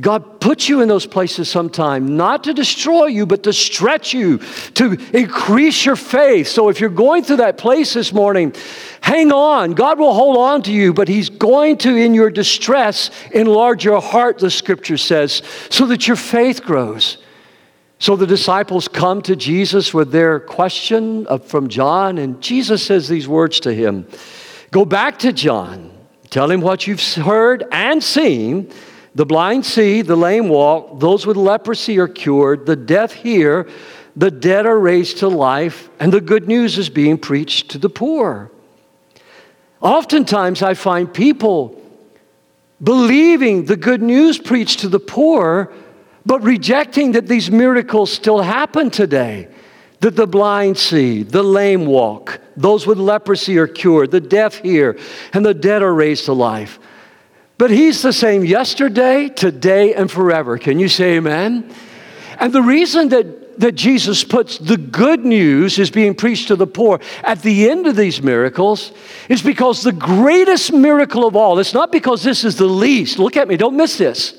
God 0.00 0.40
puts 0.40 0.68
you 0.68 0.80
in 0.80 0.88
those 0.88 1.06
places 1.06 1.48
sometime, 1.48 2.16
not 2.16 2.44
to 2.44 2.54
destroy 2.54 3.06
you, 3.06 3.26
but 3.26 3.44
to 3.44 3.52
stretch 3.52 4.12
you, 4.12 4.38
to 4.74 4.98
increase 5.16 5.84
your 5.84 5.94
faith. 5.94 6.48
So 6.48 6.68
if 6.68 6.80
you're 6.80 6.90
going 6.90 7.22
through 7.22 7.36
that 7.36 7.58
place 7.58 7.94
this 7.94 8.12
morning, 8.12 8.54
hang 9.00 9.30
on. 9.30 9.74
God 9.74 10.00
will 10.00 10.12
hold 10.12 10.36
on 10.36 10.62
to 10.62 10.72
you, 10.72 10.92
but 10.92 11.06
He's 11.06 11.30
going 11.30 11.78
to, 11.78 11.94
in 11.94 12.12
your 12.12 12.28
distress, 12.28 13.10
enlarge 13.30 13.84
your 13.84 14.00
heart, 14.00 14.38
the 14.38 14.50
scripture 14.50 14.96
says, 14.96 15.42
so 15.70 15.86
that 15.86 16.08
your 16.08 16.16
faith 16.16 16.64
grows. 16.64 17.18
So 18.00 18.16
the 18.16 18.26
disciples 18.26 18.88
come 18.88 19.22
to 19.22 19.36
Jesus 19.36 19.94
with 19.94 20.10
their 20.10 20.40
question 20.40 21.26
from 21.46 21.68
John, 21.68 22.18
and 22.18 22.40
Jesus 22.40 22.84
says 22.84 23.08
these 23.08 23.28
words 23.28 23.60
to 23.60 23.72
him 23.72 24.08
Go 24.72 24.84
back 24.84 25.20
to 25.20 25.32
John, 25.32 25.96
tell 26.30 26.50
him 26.50 26.60
what 26.60 26.88
you've 26.88 27.00
heard 27.00 27.64
and 27.70 28.02
seen 28.02 28.72
the 29.14 29.26
blind 29.26 29.64
see, 29.64 30.02
the 30.02 30.16
lame 30.16 30.48
walk, 30.48 30.98
those 30.98 31.26
with 31.26 31.36
leprosy 31.36 31.98
are 31.98 32.08
cured, 32.08 32.66
the 32.66 32.76
deaf 32.76 33.12
hear, 33.12 33.68
the 34.16 34.30
dead 34.30 34.66
are 34.66 34.78
raised 34.78 35.18
to 35.18 35.28
life, 35.28 35.88
and 36.00 36.12
the 36.12 36.20
good 36.20 36.48
news 36.48 36.78
is 36.78 36.88
being 36.88 37.18
preached 37.18 37.70
to 37.70 37.78
the 37.78 37.88
poor. 37.88 38.50
Oftentimes, 39.80 40.62
I 40.62 40.74
find 40.74 41.12
people 41.12 41.80
believing 42.82 43.66
the 43.66 43.76
good 43.76 44.02
news 44.02 44.38
preached 44.38 44.80
to 44.80 44.88
the 44.88 45.00
poor, 45.00 45.72
but 46.26 46.42
rejecting 46.42 47.12
that 47.12 47.28
these 47.28 47.50
miracles 47.50 48.12
still 48.12 48.40
happen 48.40 48.90
today. 48.90 49.48
That 50.00 50.16
the 50.16 50.26
blind 50.26 50.76
see, 50.76 51.22
the 51.22 51.42
lame 51.42 51.86
walk, 51.86 52.40
those 52.56 52.86
with 52.86 52.98
leprosy 52.98 53.58
are 53.58 53.66
cured, 53.66 54.10
the 54.10 54.20
deaf 54.20 54.58
hear, 54.58 54.98
and 55.32 55.46
the 55.46 55.54
dead 55.54 55.82
are 55.82 55.94
raised 55.94 56.26
to 56.26 56.32
life. 56.32 56.78
But 57.56 57.70
he's 57.70 58.02
the 58.02 58.12
same 58.12 58.44
yesterday, 58.44 59.28
today, 59.28 59.94
and 59.94 60.10
forever. 60.10 60.58
Can 60.58 60.78
you 60.80 60.88
say 60.88 61.16
amen? 61.16 61.72
And 62.38 62.52
the 62.52 62.62
reason 62.62 63.10
that, 63.10 63.60
that 63.60 63.72
Jesus 63.72 64.24
puts 64.24 64.58
the 64.58 64.76
good 64.76 65.24
news 65.24 65.78
is 65.78 65.90
being 65.90 66.14
preached 66.14 66.48
to 66.48 66.56
the 66.56 66.66
poor 66.66 67.00
at 67.22 67.42
the 67.42 67.70
end 67.70 67.86
of 67.86 67.94
these 67.94 68.20
miracles 68.20 68.92
is 69.28 69.40
because 69.40 69.82
the 69.82 69.92
greatest 69.92 70.72
miracle 70.72 71.26
of 71.26 71.36
all, 71.36 71.60
it's 71.60 71.74
not 71.74 71.92
because 71.92 72.24
this 72.24 72.44
is 72.44 72.56
the 72.56 72.66
least. 72.66 73.20
Look 73.20 73.36
at 73.36 73.46
me, 73.46 73.56
don't 73.56 73.76
miss 73.76 73.98
this. 73.98 74.34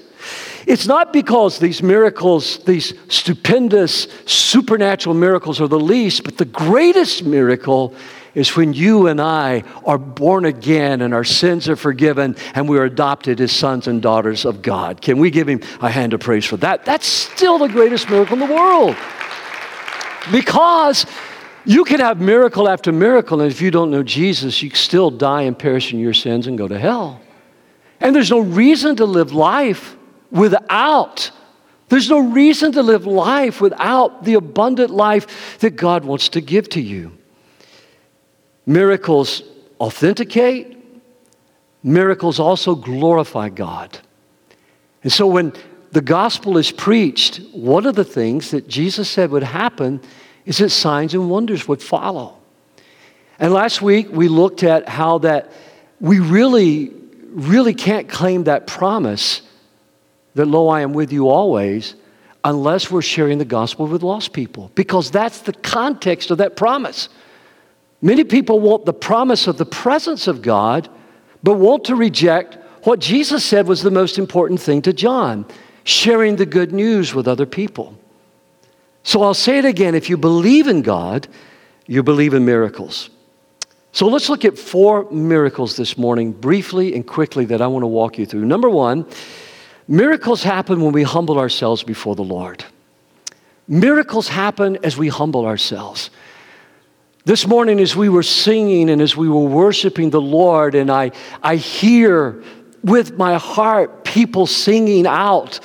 It's 0.67 0.87
not 0.87 1.13
because 1.13 1.59
these 1.59 1.83
miracles, 1.83 2.57
these 2.65 2.93
stupendous 3.07 4.07
supernatural 4.25 5.13
miracles, 5.15 5.61
are 5.61 5.67
the 5.67 5.79
least, 5.79 6.23
but 6.23 6.37
the 6.37 6.45
greatest 6.45 7.23
miracle 7.23 7.93
is 8.35 8.55
when 8.55 8.73
you 8.73 9.07
and 9.07 9.19
I 9.19 9.63
are 9.85 9.97
born 9.97 10.45
again 10.45 11.01
and 11.01 11.13
our 11.13 11.23
sins 11.23 11.67
are 11.67 11.75
forgiven 11.75 12.35
and 12.53 12.69
we 12.69 12.77
are 12.77 12.83
adopted 12.83 13.41
as 13.41 13.51
sons 13.51 13.87
and 13.87 14.01
daughters 14.01 14.45
of 14.45 14.61
God. 14.61 15.01
Can 15.01 15.17
we 15.17 15.31
give 15.31 15.47
him 15.47 15.61
a 15.81 15.89
hand 15.89 16.13
of 16.13 16.19
praise 16.19 16.45
for 16.45 16.57
that? 16.57 16.85
That's 16.85 17.07
still 17.07 17.57
the 17.57 17.69
greatest 17.69 18.09
miracle 18.09 18.41
in 18.41 18.47
the 18.47 18.53
world. 18.53 18.95
Because 20.31 21.05
you 21.65 21.83
can 21.83 21.99
have 21.99 22.21
miracle 22.21 22.69
after 22.69 22.91
miracle, 22.91 23.41
and 23.41 23.51
if 23.51 23.61
you 23.61 23.71
don't 23.71 23.89
know 23.89 24.03
Jesus, 24.03 24.61
you 24.61 24.69
still 24.71 25.09
die 25.09 25.43
and 25.43 25.57
perish 25.57 25.93
in 25.93 25.99
your 25.99 26.13
sins 26.13 26.45
and 26.45 26.57
go 26.57 26.67
to 26.67 26.77
hell. 26.77 27.21
And 27.99 28.15
there's 28.15 28.29
no 28.29 28.39
reason 28.39 28.97
to 28.97 29.05
live 29.05 29.31
life 29.31 29.95
without 30.29 31.31
there's 31.87 32.09
no 32.09 32.19
reason 32.19 32.71
to 32.73 32.81
live 32.81 33.05
life 33.05 33.61
without 33.61 34.23
the 34.23 34.33
abundant 34.33 34.89
life 34.89 35.59
that 35.59 35.71
God 35.71 36.03
wants 36.03 36.29
to 36.29 36.41
give 36.41 36.67
to 36.69 36.81
you. 36.81 37.15
Miracles 38.65 39.43
authenticate, 39.79 40.77
miracles 41.83 42.39
also 42.39 42.75
glorify 42.75 43.49
God. 43.49 43.99
And 45.03 45.11
so 45.11 45.27
when 45.27 45.53
the 45.91 46.01
gospel 46.01 46.57
is 46.57 46.71
preached, 46.71 47.41
one 47.53 47.85
of 47.85 47.95
the 47.95 48.03
things 48.03 48.51
that 48.51 48.67
Jesus 48.67 49.09
said 49.09 49.31
would 49.31 49.43
happen 49.43 50.01
is 50.45 50.57
that 50.57 50.69
signs 50.69 51.13
and 51.13 51.29
wonders 51.29 51.67
would 51.67 51.81
follow. 51.81 52.37
And 53.39 53.53
last 53.53 53.81
week 53.81 54.07
we 54.11 54.27
looked 54.27 54.63
at 54.63 54.89
how 54.89 55.19
that 55.19 55.51
we 55.99 56.19
really, 56.19 56.91
really 57.31 57.73
can't 57.73 58.09
claim 58.09 58.45
that 58.45 58.67
promise 58.67 59.41
that, 60.33 60.45
lo, 60.45 60.67
I 60.67 60.81
am 60.81 60.93
with 60.93 61.13
you 61.13 61.29
always, 61.29 61.95
unless 62.43 62.91
we're 62.91 63.01
sharing 63.01 63.37
the 63.37 63.45
gospel 63.45 63.87
with 63.87 64.03
lost 64.03 64.33
people, 64.33 64.71
because 64.75 65.11
that's 65.11 65.41
the 65.41 65.53
context 65.53 66.31
of 66.31 66.39
that 66.39 66.55
promise. 66.55 67.09
Many 68.05 68.23
people 68.23 68.59
want 68.59 68.85
the 68.85 68.93
promise 68.93 69.47
of 69.47 69.57
the 69.57 69.65
presence 69.65 70.27
of 70.27 70.43
God, 70.43 70.87
but 71.41 71.55
want 71.55 71.85
to 71.85 71.95
reject 71.95 72.53
what 72.83 72.99
Jesus 72.99 73.43
said 73.43 73.67
was 73.67 73.81
the 73.81 73.89
most 73.89 74.19
important 74.19 74.61
thing 74.61 74.83
to 74.83 74.93
John 74.93 75.43
sharing 75.85 76.35
the 76.35 76.45
good 76.45 76.71
news 76.71 77.15
with 77.15 77.27
other 77.27 77.47
people. 77.47 77.97
So 79.01 79.23
I'll 79.23 79.33
say 79.33 79.57
it 79.57 79.65
again 79.65 79.95
if 79.95 80.07
you 80.07 80.17
believe 80.17 80.67
in 80.67 80.83
God, 80.83 81.27
you 81.87 82.03
believe 82.03 82.35
in 82.35 82.45
miracles. 82.45 83.09
So 83.91 84.05
let's 84.07 84.29
look 84.29 84.45
at 84.45 84.55
four 84.55 85.09
miracles 85.09 85.75
this 85.75 85.97
morning, 85.97 86.31
briefly 86.31 86.93
and 86.93 87.07
quickly, 87.07 87.45
that 87.45 87.59
I 87.59 87.65
want 87.65 87.81
to 87.81 87.87
walk 87.87 88.19
you 88.19 88.27
through. 88.27 88.45
Number 88.45 88.69
one, 88.69 89.07
miracles 89.87 90.43
happen 90.43 90.79
when 90.79 90.91
we 90.91 91.01
humble 91.01 91.39
ourselves 91.39 91.81
before 91.81 92.15
the 92.15 92.23
Lord. 92.23 92.65
Miracles 93.67 94.27
happen 94.27 94.77
as 94.83 94.95
we 94.95 95.07
humble 95.07 95.47
ourselves. 95.47 96.11
This 97.25 97.47
morning, 97.47 97.79
as 97.79 97.95
we 97.95 98.07
were 98.07 98.21
singing 98.21 98.91
and 98.91 99.01
as 99.01 99.17
we 99.17 99.27
were 99.27 99.39
worshiping 99.39 100.11
the 100.11 100.21
Lord, 100.21 100.75
and 100.75 100.91
I, 100.91 101.11
I 101.41 101.55
hear 101.55 102.43
with 102.83 103.17
my 103.17 103.39
heart 103.39 104.03
people 104.03 104.45
singing 104.45 105.07
out. 105.07 105.59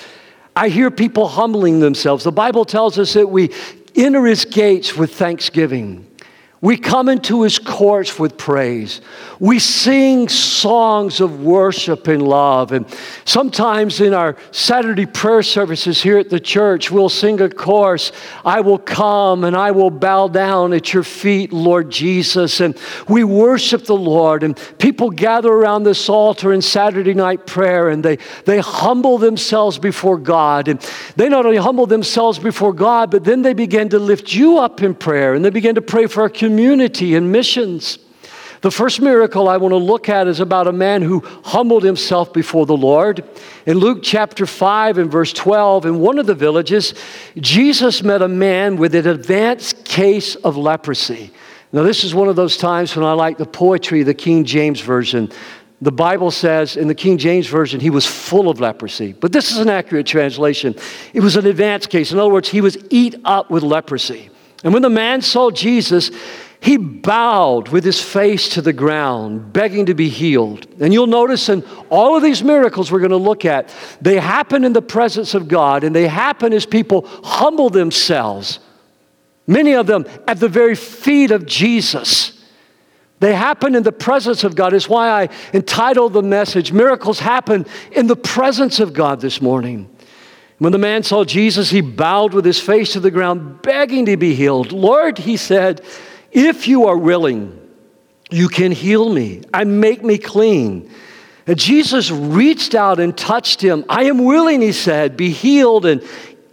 I 0.56 0.70
hear 0.70 0.90
people 0.90 1.28
humbling 1.28 1.80
themselves. 1.80 2.24
The 2.24 2.32
Bible 2.32 2.64
tells 2.64 2.98
us 2.98 3.12
that 3.12 3.28
we 3.28 3.50
enter 3.94 4.24
his 4.24 4.46
gates 4.46 4.96
with 4.96 5.14
thanksgiving. 5.14 6.09
We 6.62 6.76
come 6.76 7.08
into 7.08 7.40
his 7.40 7.58
courts 7.58 8.18
with 8.18 8.36
praise. 8.36 9.00
We 9.38 9.58
sing 9.58 10.28
songs 10.28 11.22
of 11.22 11.42
worship 11.42 12.06
and 12.06 12.22
love. 12.22 12.72
And 12.72 12.84
sometimes 13.24 14.02
in 14.02 14.12
our 14.12 14.36
Saturday 14.50 15.06
prayer 15.06 15.42
services 15.42 16.02
here 16.02 16.18
at 16.18 16.28
the 16.28 16.38
church, 16.38 16.90
we'll 16.90 17.08
sing 17.08 17.40
a 17.40 17.48
chorus 17.48 18.12
I 18.44 18.60
will 18.60 18.76
come 18.78 19.44
and 19.44 19.56
I 19.56 19.70
will 19.70 19.90
bow 19.90 20.28
down 20.28 20.74
at 20.74 20.92
your 20.92 21.02
feet, 21.02 21.50
Lord 21.50 21.88
Jesus. 21.88 22.60
And 22.60 22.76
we 23.08 23.24
worship 23.24 23.86
the 23.86 23.96
Lord. 23.96 24.42
And 24.42 24.60
people 24.76 25.08
gather 25.08 25.50
around 25.50 25.84
this 25.84 26.10
altar 26.10 26.52
in 26.52 26.60
Saturday 26.60 27.14
night 27.14 27.46
prayer 27.46 27.88
and 27.88 28.04
they, 28.04 28.18
they 28.44 28.58
humble 28.58 29.16
themselves 29.16 29.78
before 29.78 30.18
God. 30.18 30.68
And 30.68 30.78
they 31.16 31.30
not 31.30 31.46
only 31.46 31.56
humble 31.56 31.86
themselves 31.86 32.38
before 32.38 32.74
God, 32.74 33.10
but 33.10 33.24
then 33.24 33.40
they 33.40 33.54
begin 33.54 33.88
to 33.88 33.98
lift 33.98 34.34
you 34.34 34.58
up 34.58 34.82
in 34.82 34.94
prayer 34.94 35.32
and 35.32 35.42
they 35.42 35.48
begin 35.48 35.76
to 35.76 35.82
pray 35.82 36.06
for 36.06 36.20
our 36.20 36.28
community 36.28 36.49
and 36.58 37.32
missions. 37.32 37.98
The 38.62 38.70
first 38.70 39.00
miracle 39.00 39.48
I 39.48 39.56
want 39.56 39.72
to 39.72 39.76
look 39.76 40.10
at 40.10 40.26
is 40.26 40.38
about 40.38 40.66
a 40.66 40.72
man 40.72 41.00
who 41.00 41.20
humbled 41.44 41.82
himself 41.82 42.32
before 42.32 42.66
the 42.66 42.76
Lord. 42.76 43.24
In 43.64 43.78
Luke 43.78 44.00
chapter 44.02 44.44
5 44.44 44.98
and 44.98 45.10
verse 45.10 45.32
12, 45.32 45.86
in 45.86 45.98
one 45.98 46.18
of 46.18 46.26
the 46.26 46.34
villages, 46.34 46.92
Jesus 47.38 48.02
met 48.02 48.20
a 48.20 48.28
man 48.28 48.76
with 48.76 48.94
an 48.94 49.06
advanced 49.06 49.86
case 49.86 50.34
of 50.36 50.58
leprosy. 50.58 51.30
Now, 51.72 51.84
this 51.84 52.04
is 52.04 52.14
one 52.14 52.28
of 52.28 52.36
those 52.36 52.58
times 52.58 52.94
when 52.94 53.04
I 53.04 53.12
like 53.12 53.38
the 53.38 53.46
poetry 53.46 54.00
of 54.00 54.06
the 54.06 54.14
King 54.14 54.44
James 54.44 54.80
Version. 54.80 55.30
The 55.80 55.92
Bible 55.92 56.30
says 56.30 56.76
in 56.76 56.88
the 56.88 56.94
King 56.94 57.16
James 57.16 57.46
Version, 57.46 57.80
he 57.80 57.88
was 57.88 58.04
full 58.04 58.50
of 58.50 58.60
leprosy. 58.60 59.14
But 59.14 59.32
this 59.32 59.50
is 59.50 59.56
an 59.56 59.70
accurate 59.70 60.06
translation. 60.06 60.74
It 61.14 61.20
was 61.20 61.36
an 61.36 61.46
advanced 61.46 61.88
case. 61.88 62.12
In 62.12 62.18
other 62.18 62.28
words, 62.28 62.50
he 62.50 62.60
was 62.60 62.76
eat 62.90 63.14
up 63.24 63.50
with 63.50 63.62
leprosy. 63.62 64.28
And 64.62 64.72
when 64.72 64.82
the 64.82 64.90
man 64.90 65.22
saw 65.22 65.50
Jesus, 65.50 66.10
he 66.60 66.76
bowed 66.76 67.68
with 67.68 67.84
his 67.84 68.02
face 68.02 68.50
to 68.50 68.62
the 68.62 68.74
ground, 68.74 69.52
begging 69.52 69.86
to 69.86 69.94
be 69.94 70.10
healed. 70.10 70.66
And 70.78 70.92
you'll 70.92 71.06
notice 71.06 71.48
in 71.48 71.64
all 71.88 72.16
of 72.16 72.22
these 72.22 72.42
miracles 72.42 72.92
we're 72.92 72.98
going 72.98 73.10
to 73.10 73.16
look 73.16 73.46
at, 73.46 73.74
they 74.02 74.18
happen 74.18 74.64
in 74.64 74.74
the 74.74 74.82
presence 74.82 75.32
of 75.32 75.48
God, 75.48 75.84
and 75.84 75.96
they 75.96 76.06
happen 76.06 76.52
as 76.52 76.66
people 76.66 77.06
humble 77.24 77.70
themselves, 77.70 78.58
many 79.46 79.72
of 79.72 79.86
them 79.86 80.04
at 80.28 80.38
the 80.38 80.48
very 80.48 80.74
feet 80.74 81.30
of 81.30 81.46
Jesus. 81.46 82.36
They 83.20 83.34
happen 83.34 83.74
in 83.74 83.82
the 83.82 83.92
presence 83.92 84.44
of 84.44 84.54
God. 84.54 84.72
Is 84.72 84.88
why 84.88 85.10
I 85.10 85.28
entitled 85.52 86.14
the 86.14 86.22
message, 86.22 86.72
Miracles 86.72 87.20
Happen 87.20 87.66
in 87.92 88.06
the 88.06 88.16
Presence 88.16 88.80
of 88.80 88.94
God 88.94 89.20
this 89.20 89.42
morning. 89.42 89.94
When 90.60 90.72
the 90.72 90.78
man 90.78 91.02
saw 91.02 91.24
Jesus, 91.24 91.70
he 91.70 91.80
bowed 91.80 92.34
with 92.34 92.44
his 92.44 92.60
face 92.60 92.92
to 92.92 93.00
the 93.00 93.10
ground, 93.10 93.62
begging 93.62 94.04
to 94.04 94.18
be 94.18 94.34
healed. 94.34 94.72
Lord, 94.72 95.16
he 95.16 95.38
said, 95.38 95.80
if 96.32 96.68
you 96.68 96.86
are 96.86 96.98
willing, 96.98 97.58
you 98.30 98.48
can 98.48 98.70
heal 98.70 99.10
me 99.10 99.40
and 99.54 99.80
make 99.80 100.04
me 100.04 100.18
clean. 100.18 100.90
And 101.46 101.58
Jesus 101.58 102.10
reached 102.10 102.74
out 102.74 103.00
and 103.00 103.16
touched 103.16 103.62
him. 103.62 103.86
I 103.88 104.04
am 104.04 104.22
willing, 104.26 104.60
he 104.60 104.72
said, 104.72 105.16
be 105.16 105.30
healed. 105.30 105.86
And 105.86 106.06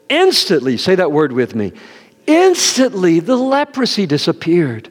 instantly, 0.08 0.78
say 0.78 0.96
that 0.96 1.12
word 1.12 1.34
with 1.34 1.54
me, 1.54 1.74
instantly 2.26 3.20
the 3.20 3.36
leprosy 3.36 4.06
disappeared. 4.06 4.90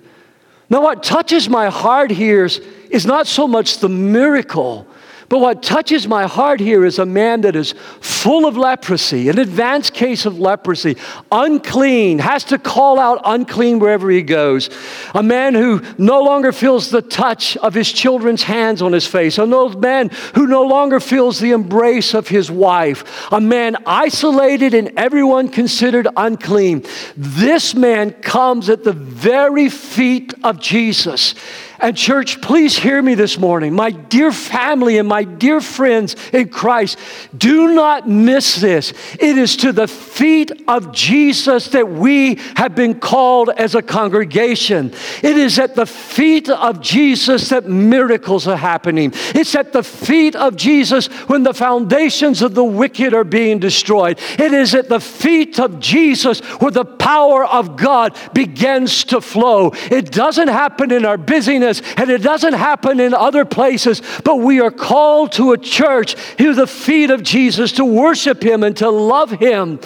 Now, 0.69 0.83
what 0.83 1.03
touches 1.03 1.49
my 1.49 1.71
heart 1.71 2.11
here 2.11 2.45
is, 2.45 2.59
is 2.91 3.07
not 3.07 3.27
so 3.27 3.49
much 3.49 3.79
the 3.79 3.89
miracle, 3.89 4.87
but 5.29 5.41
what 5.41 5.63
touches 5.63 6.07
my 6.07 6.27
heart 6.27 6.61
here 6.61 6.85
is 6.85 6.99
a 6.99 7.07
man 7.07 7.41
that 7.41 7.57
is 7.57 7.75
full 8.01 8.47
of 8.47 8.57
leprosy, 8.57 9.29
an 9.29 9.39
advanced 9.39 9.93
case 9.93 10.25
of 10.25 10.39
leprosy, 10.39 10.97
unclean, 11.33 12.21
has 12.21 12.45
to 12.45 12.59
call 12.59 13.01
out 13.01 13.21
unclean 13.25 13.79
wherever 13.79 14.09
he 14.09 14.23
goes. 14.23 14.71
A 15.15 15.23
man 15.23 15.55
who 15.55 15.83
no 15.99 16.23
longer 16.23 16.53
feels 16.53 16.91
the 16.91 17.03
touch 17.03 17.57
of 17.57 17.75
his 17.75 17.91
children's 17.91 18.45
hands 18.45 18.83
on 18.83 18.93
his 18.93 19.07
face. 19.07 19.39
An 19.39 19.53
old 19.53 19.81
man 19.81 20.11
who 20.35 20.47
no 20.47 20.63
longer 20.63 21.01
feels 21.01 21.41
the 21.41 21.53
embrace 21.53 22.15
of 22.15 22.29
his 22.29 22.51
wife. 22.51 23.33
A 23.33 23.41
man 23.41 23.77
isolated 23.85 24.75
and 24.75 24.93
everyone 24.97 25.49
considered 25.49 26.07
unclean. 26.17 26.85
This 27.17 27.75
man 27.75 28.13
comes 28.13 28.69
at 28.71 28.85
the 28.85 28.93
very 28.93 29.69
feet 29.69 30.35
of 30.45 30.61
Jesus. 30.61 31.35
And, 31.79 31.97
church, 31.97 32.41
please 32.41 32.77
hear 32.77 33.03
me 33.03 33.15
this 33.15 33.39
morning. 33.39 33.75
My 33.75 33.91
dear 33.91 34.33
family 34.33 34.97
and 34.99 35.07
my 35.07 35.25
dear 35.25 35.61
friends 35.61 36.17
in 36.33 36.49
Christ, 36.49 36.99
do 37.37 37.75
not 37.75 38.09
miss 38.09 38.57
this. 38.57 38.93
It 39.21 39.37
is 39.37 39.57
to 39.59 39.73
the 39.73 39.87
feet 39.87 40.53
of 40.67 40.93
Jesus 40.93 41.69
that 41.69 41.89
we 41.89 42.37
have 42.57 42.75
been 42.75 42.99
called 42.99 43.51
as 43.51 43.75
a 43.75 43.83
congregation. 43.83 44.93
It 45.23 45.37
is 45.37 45.59
at 45.59 45.75
the 45.75 45.85
feet 45.85 46.49
of 46.49 46.81
Jesus 46.81 47.51
that 47.51 47.67
miracles 47.69 48.49
are 48.49 48.57
happening. 48.57 49.13
It's 49.35 49.55
at 49.55 49.73
the 49.73 49.83
feet 49.83 50.35
of 50.35 50.57
Jesus 50.57 51.09
when 51.29 51.43
the 51.43 51.55
foundations 51.55 52.41
of 52.41 52.55
the 52.55 52.65
wicked 52.65 53.13
are 53.13 53.25
being 53.25 53.59
destroyed. 53.59 54.19
It 54.39 54.53
is 54.55 54.75
at 54.75 54.89
the 54.89 55.01
feet 55.01 55.61
of 55.61 55.79
Jesus 55.79 56.41
where 56.61 56.71
the 56.71 56.85
power 56.85 57.45
of 57.45 57.77
God 57.77 58.17
begins 58.33 59.05
to 59.05 59.21
flow. 59.21 59.73
It 59.91 60.11
doesn't 60.11 60.49
happen 60.49 60.91
in 60.91 61.05
our 61.05 61.19
busyness 61.19 61.66
and 61.97 62.11
it 62.11 62.23
doesn't 62.23 62.55
happen 62.55 63.01
in 63.01 63.15
other 63.15 63.45
places, 63.45 64.03
but 64.25 64.37
we 64.37 64.61
are 64.61 64.71
called 64.71 65.33
to 65.33 65.53
a 65.53 65.59
church 65.59 66.17
to 66.37 66.55
the 66.55 66.67
feet 66.67 67.11
of 67.11 67.23
Jesus 67.23 67.73
to 67.73 67.85
worship 67.85 68.43
Him 68.43 68.63
and 68.63 68.77
to 68.79 68.91
love 68.91 69.31
Him. 69.31 69.81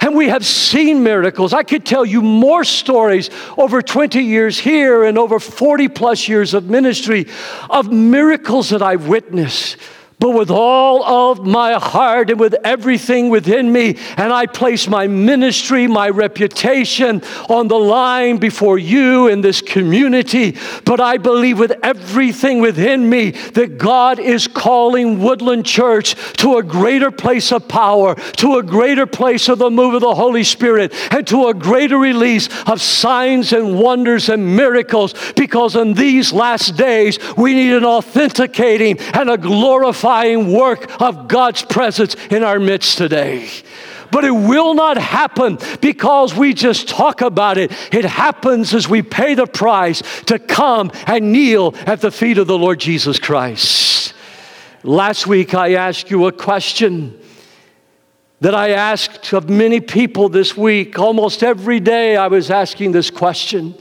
And 0.00 0.14
we 0.14 0.28
have 0.28 0.44
seen 0.44 1.02
miracles. 1.02 1.52
I 1.52 1.62
could 1.62 1.84
tell 1.84 2.04
you 2.04 2.22
more 2.22 2.64
stories 2.64 3.30
over 3.56 3.82
20 3.82 4.22
years 4.22 4.58
here 4.58 5.04
and 5.04 5.18
over 5.18 5.40
40 5.40 5.88
plus 5.88 6.28
years 6.28 6.54
of 6.54 6.70
ministry 6.70 7.26
of 7.70 7.92
miracles 7.92 8.70
that 8.70 8.82
I've 8.82 9.08
witnessed 9.08 9.76
but 10.18 10.30
with 10.30 10.50
all 10.50 11.04
of 11.04 11.46
my 11.46 11.74
heart 11.74 12.30
and 12.30 12.40
with 12.40 12.54
everything 12.64 13.28
within 13.28 13.70
me. 13.70 13.98
And 14.16 14.32
I 14.32 14.46
place 14.46 14.88
my 14.88 15.06
ministry, 15.06 15.86
my 15.86 16.08
reputation 16.08 17.22
on 17.50 17.68
the 17.68 17.78
line 17.78 18.38
before 18.38 18.78
you 18.78 19.28
in 19.28 19.42
this 19.42 19.60
community. 19.60 20.56
But 20.84 21.00
I 21.00 21.18
believe 21.18 21.58
with 21.58 21.74
everything 21.82 22.60
within 22.60 23.10
me 23.10 23.32
that 23.32 23.76
God 23.76 24.18
is 24.18 24.48
calling 24.48 25.20
Woodland 25.20 25.66
Church 25.66 26.14
to 26.38 26.56
a 26.56 26.62
greater 26.62 27.10
place 27.10 27.52
of 27.52 27.68
power, 27.68 28.14
to 28.14 28.56
a 28.56 28.62
greater 28.62 29.06
place 29.06 29.48
of 29.48 29.58
the 29.58 29.70
move 29.70 29.94
of 29.94 30.00
the 30.00 30.14
Holy 30.14 30.44
Spirit, 30.44 30.94
and 31.12 31.26
to 31.26 31.48
a 31.48 31.54
greater 31.54 31.98
release 31.98 32.48
of 32.66 32.80
signs 32.80 33.52
and 33.52 33.78
wonders 33.78 34.30
and 34.30 34.56
miracles. 34.56 35.14
Because 35.34 35.76
in 35.76 35.92
these 35.92 36.32
last 36.32 36.76
days, 36.76 37.18
we 37.36 37.52
need 37.52 37.74
an 37.74 37.84
authenticating 37.84 38.98
and 39.12 39.28
a 39.28 39.36
glorifying 39.36 40.05
work 40.36 41.00
of 41.00 41.28
God's 41.28 41.62
presence 41.62 42.16
in 42.30 42.42
our 42.42 42.58
midst 42.58 42.98
today. 42.98 43.48
But 44.10 44.24
it 44.24 44.30
will 44.30 44.74
not 44.74 44.96
happen 44.96 45.58
because 45.80 46.34
we 46.34 46.54
just 46.54 46.88
talk 46.88 47.20
about 47.20 47.58
it. 47.58 47.72
It 47.92 48.04
happens 48.04 48.72
as 48.74 48.88
we 48.88 49.02
pay 49.02 49.34
the 49.34 49.46
price 49.46 50.02
to 50.26 50.38
come 50.38 50.90
and 51.06 51.32
kneel 51.32 51.74
at 51.86 52.00
the 52.00 52.10
feet 52.10 52.38
of 52.38 52.46
the 52.46 52.58
Lord 52.58 52.80
Jesus 52.80 53.18
Christ. 53.18 54.14
Last 54.82 55.26
week, 55.26 55.54
I 55.54 55.74
asked 55.74 56.10
you 56.10 56.26
a 56.26 56.32
question 56.32 57.20
that 58.40 58.54
I 58.54 58.70
asked 58.70 59.32
of 59.32 59.48
many 59.48 59.80
people 59.80 60.28
this 60.28 60.56
week. 60.56 60.98
Almost 60.98 61.42
every 61.42 61.80
day, 61.80 62.16
I 62.16 62.28
was 62.28 62.50
asking 62.50 62.92
this 62.92 63.10
question. 63.10 63.74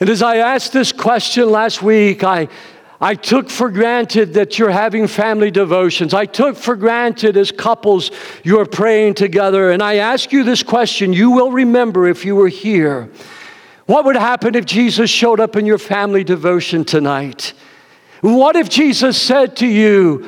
And 0.00 0.10
as 0.10 0.22
I 0.22 0.38
asked 0.38 0.72
this 0.72 0.92
question 0.92 1.50
last 1.50 1.82
week, 1.82 2.24
I 2.24 2.48
I 3.04 3.14
took 3.14 3.50
for 3.50 3.68
granted 3.68 4.32
that 4.32 4.58
you're 4.58 4.70
having 4.70 5.08
family 5.08 5.50
devotions. 5.50 6.14
I 6.14 6.24
took 6.24 6.56
for 6.56 6.74
granted 6.74 7.36
as 7.36 7.52
couples 7.52 8.10
you're 8.42 8.64
praying 8.64 9.12
together. 9.12 9.72
And 9.72 9.82
I 9.82 9.96
ask 9.96 10.32
you 10.32 10.42
this 10.42 10.62
question 10.62 11.12
you 11.12 11.30
will 11.30 11.52
remember 11.52 12.06
if 12.06 12.24
you 12.24 12.34
were 12.34 12.48
here. 12.48 13.10
What 13.84 14.06
would 14.06 14.16
happen 14.16 14.54
if 14.54 14.64
Jesus 14.64 15.10
showed 15.10 15.38
up 15.38 15.54
in 15.54 15.66
your 15.66 15.76
family 15.76 16.24
devotion 16.24 16.82
tonight? 16.82 17.52
What 18.22 18.56
if 18.56 18.70
Jesus 18.70 19.20
said 19.20 19.58
to 19.58 19.66
you, 19.66 20.26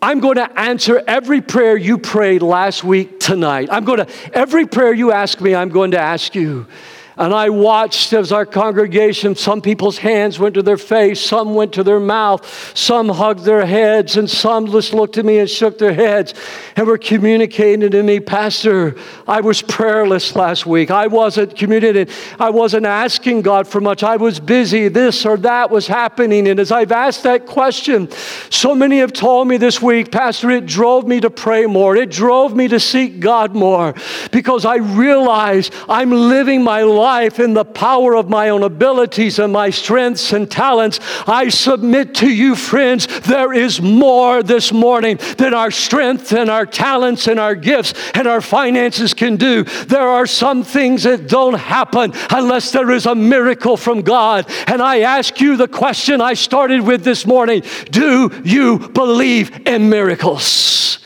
I'm 0.00 0.20
going 0.20 0.36
to 0.36 0.58
answer 0.58 1.02
every 1.06 1.42
prayer 1.42 1.76
you 1.76 1.98
prayed 1.98 2.40
last 2.40 2.84
week 2.84 3.20
tonight. 3.20 3.68
I'm 3.70 3.84
going 3.84 3.98
to, 3.98 4.08
every 4.32 4.66
prayer 4.66 4.94
you 4.94 5.12
ask 5.12 5.42
me, 5.42 5.54
I'm 5.54 5.68
going 5.68 5.90
to 5.90 6.00
ask 6.00 6.34
you. 6.34 6.68
And 7.16 7.32
I 7.32 7.48
watched 7.48 8.12
as 8.12 8.32
our 8.32 8.44
congregation, 8.44 9.36
some 9.36 9.60
people's 9.60 9.98
hands 9.98 10.40
went 10.40 10.54
to 10.54 10.62
their 10.62 10.76
face, 10.76 11.20
some 11.20 11.54
went 11.54 11.72
to 11.74 11.84
their 11.84 12.00
mouth, 12.00 12.44
some 12.76 13.08
hugged 13.08 13.44
their 13.44 13.64
heads, 13.64 14.16
and 14.16 14.28
some 14.28 14.66
just 14.66 14.92
looked 14.92 15.16
at 15.16 15.24
me 15.24 15.38
and 15.38 15.48
shook 15.48 15.78
their 15.78 15.94
heads 15.94 16.34
and 16.74 16.88
were 16.88 16.98
communicating 16.98 17.88
to 17.88 18.02
me, 18.02 18.18
Pastor, 18.18 18.96
I 19.28 19.42
was 19.42 19.62
prayerless 19.62 20.34
last 20.34 20.66
week. 20.66 20.90
I 20.90 21.06
wasn't 21.06 21.56
communicating. 21.56 22.12
I 22.40 22.50
wasn't 22.50 22.84
asking 22.84 23.42
God 23.42 23.68
for 23.68 23.80
much. 23.80 24.02
I 24.02 24.16
was 24.16 24.40
busy. 24.40 24.88
This 24.88 25.24
or 25.24 25.36
that 25.38 25.70
was 25.70 25.86
happening. 25.86 26.48
And 26.48 26.58
as 26.58 26.72
I've 26.72 26.92
asked 26.92 27.22
that 27.22 27.46
question, 27.46 28.10
so 28.50 28.74
many 28.74 28.98
have 28.98 29.12
told 29.12 29.46
me 29.46 29.56
this 29.56 29.80
week, 29.80 30.10
Pastor, 30.10 30.50
it 30.50 30.66
drove 30.66 31.06
me 31.06 31.20
to 31.20 31.30
pray 31.30 31.66
more. 31.66 31.94
It 31.94 32.10
drove 32.10 32.56
me 32.56 32.66
to 32.68 32.80
seek 32.80 33.20
God 33.20 33.54
more 33.54 33.94
because 34.32 34.64
I 34.64 34.76
realize 34.76 35.70
I'm 35.88 36.10
living 36.10 36.64
my 36.64 36.82
life 36.82 37.03
life 37.04 37.38
in 37.38 37.52
the 37.52 37.66
power 37.66 38.16
of 38.16 38.30
my 38.30 38.48
own 38.48 38.62
abilities 38.62 39.38
and 39.38 39.52
my 39.52 39.68
strengths 39.68 40.32
and 40.32 40.50
talents. 40.50 40.98
I 41.26 41.50
submit 41.50 42.14
to 42.16 42.28
you, 42.28 42.56
friends, 42.56 43.06
there 43.20 43.52
is 43.52 43.82
more 43.82 44.42
this 44.42 44.72
morning 44.72 45.18
than 45.36 45.52
our 45.52 45.70
strength 45.70 46.32
and 46.32 46.48
our 46.48 46.64
talents 46.64 47.28
and 47.28 47.38
our 47.38 47.54
gifts 47.54 47.92
and 48.14 48.26
our 48.26 48.40
finances 48.40 49.12
can 49.12 49.36
do. 49.36 49.64
There 49.64 50.08
are 50.16 50.26
some 50.26 50.62
things 50.64 51.02
that 51.02 51.28
don't 51.28 51.58
happen 51.58 52.14
unless 52.30 52.72
there 52.72 52.90
is 52.90 53.04
a 53.04 53.14
miracle 53.14 53.76
from 53.76 54.00
God. 54.00 54.50
And 54.66 54.80
I 54.80 55.00
ask 55.00 55.42
you 55.42 55.58
the 55.58 55.68
question 55.68 56.22
I 56.22 56.32
started 56.32 56.80
with 56.80 57.04
this 57.04 57.26
morning 57.26 57.64
Do 57.90 58.30
you 58.44 58.78
believe 58.78 59.66
in 59.66 59.90
miracles? 59.90 61.00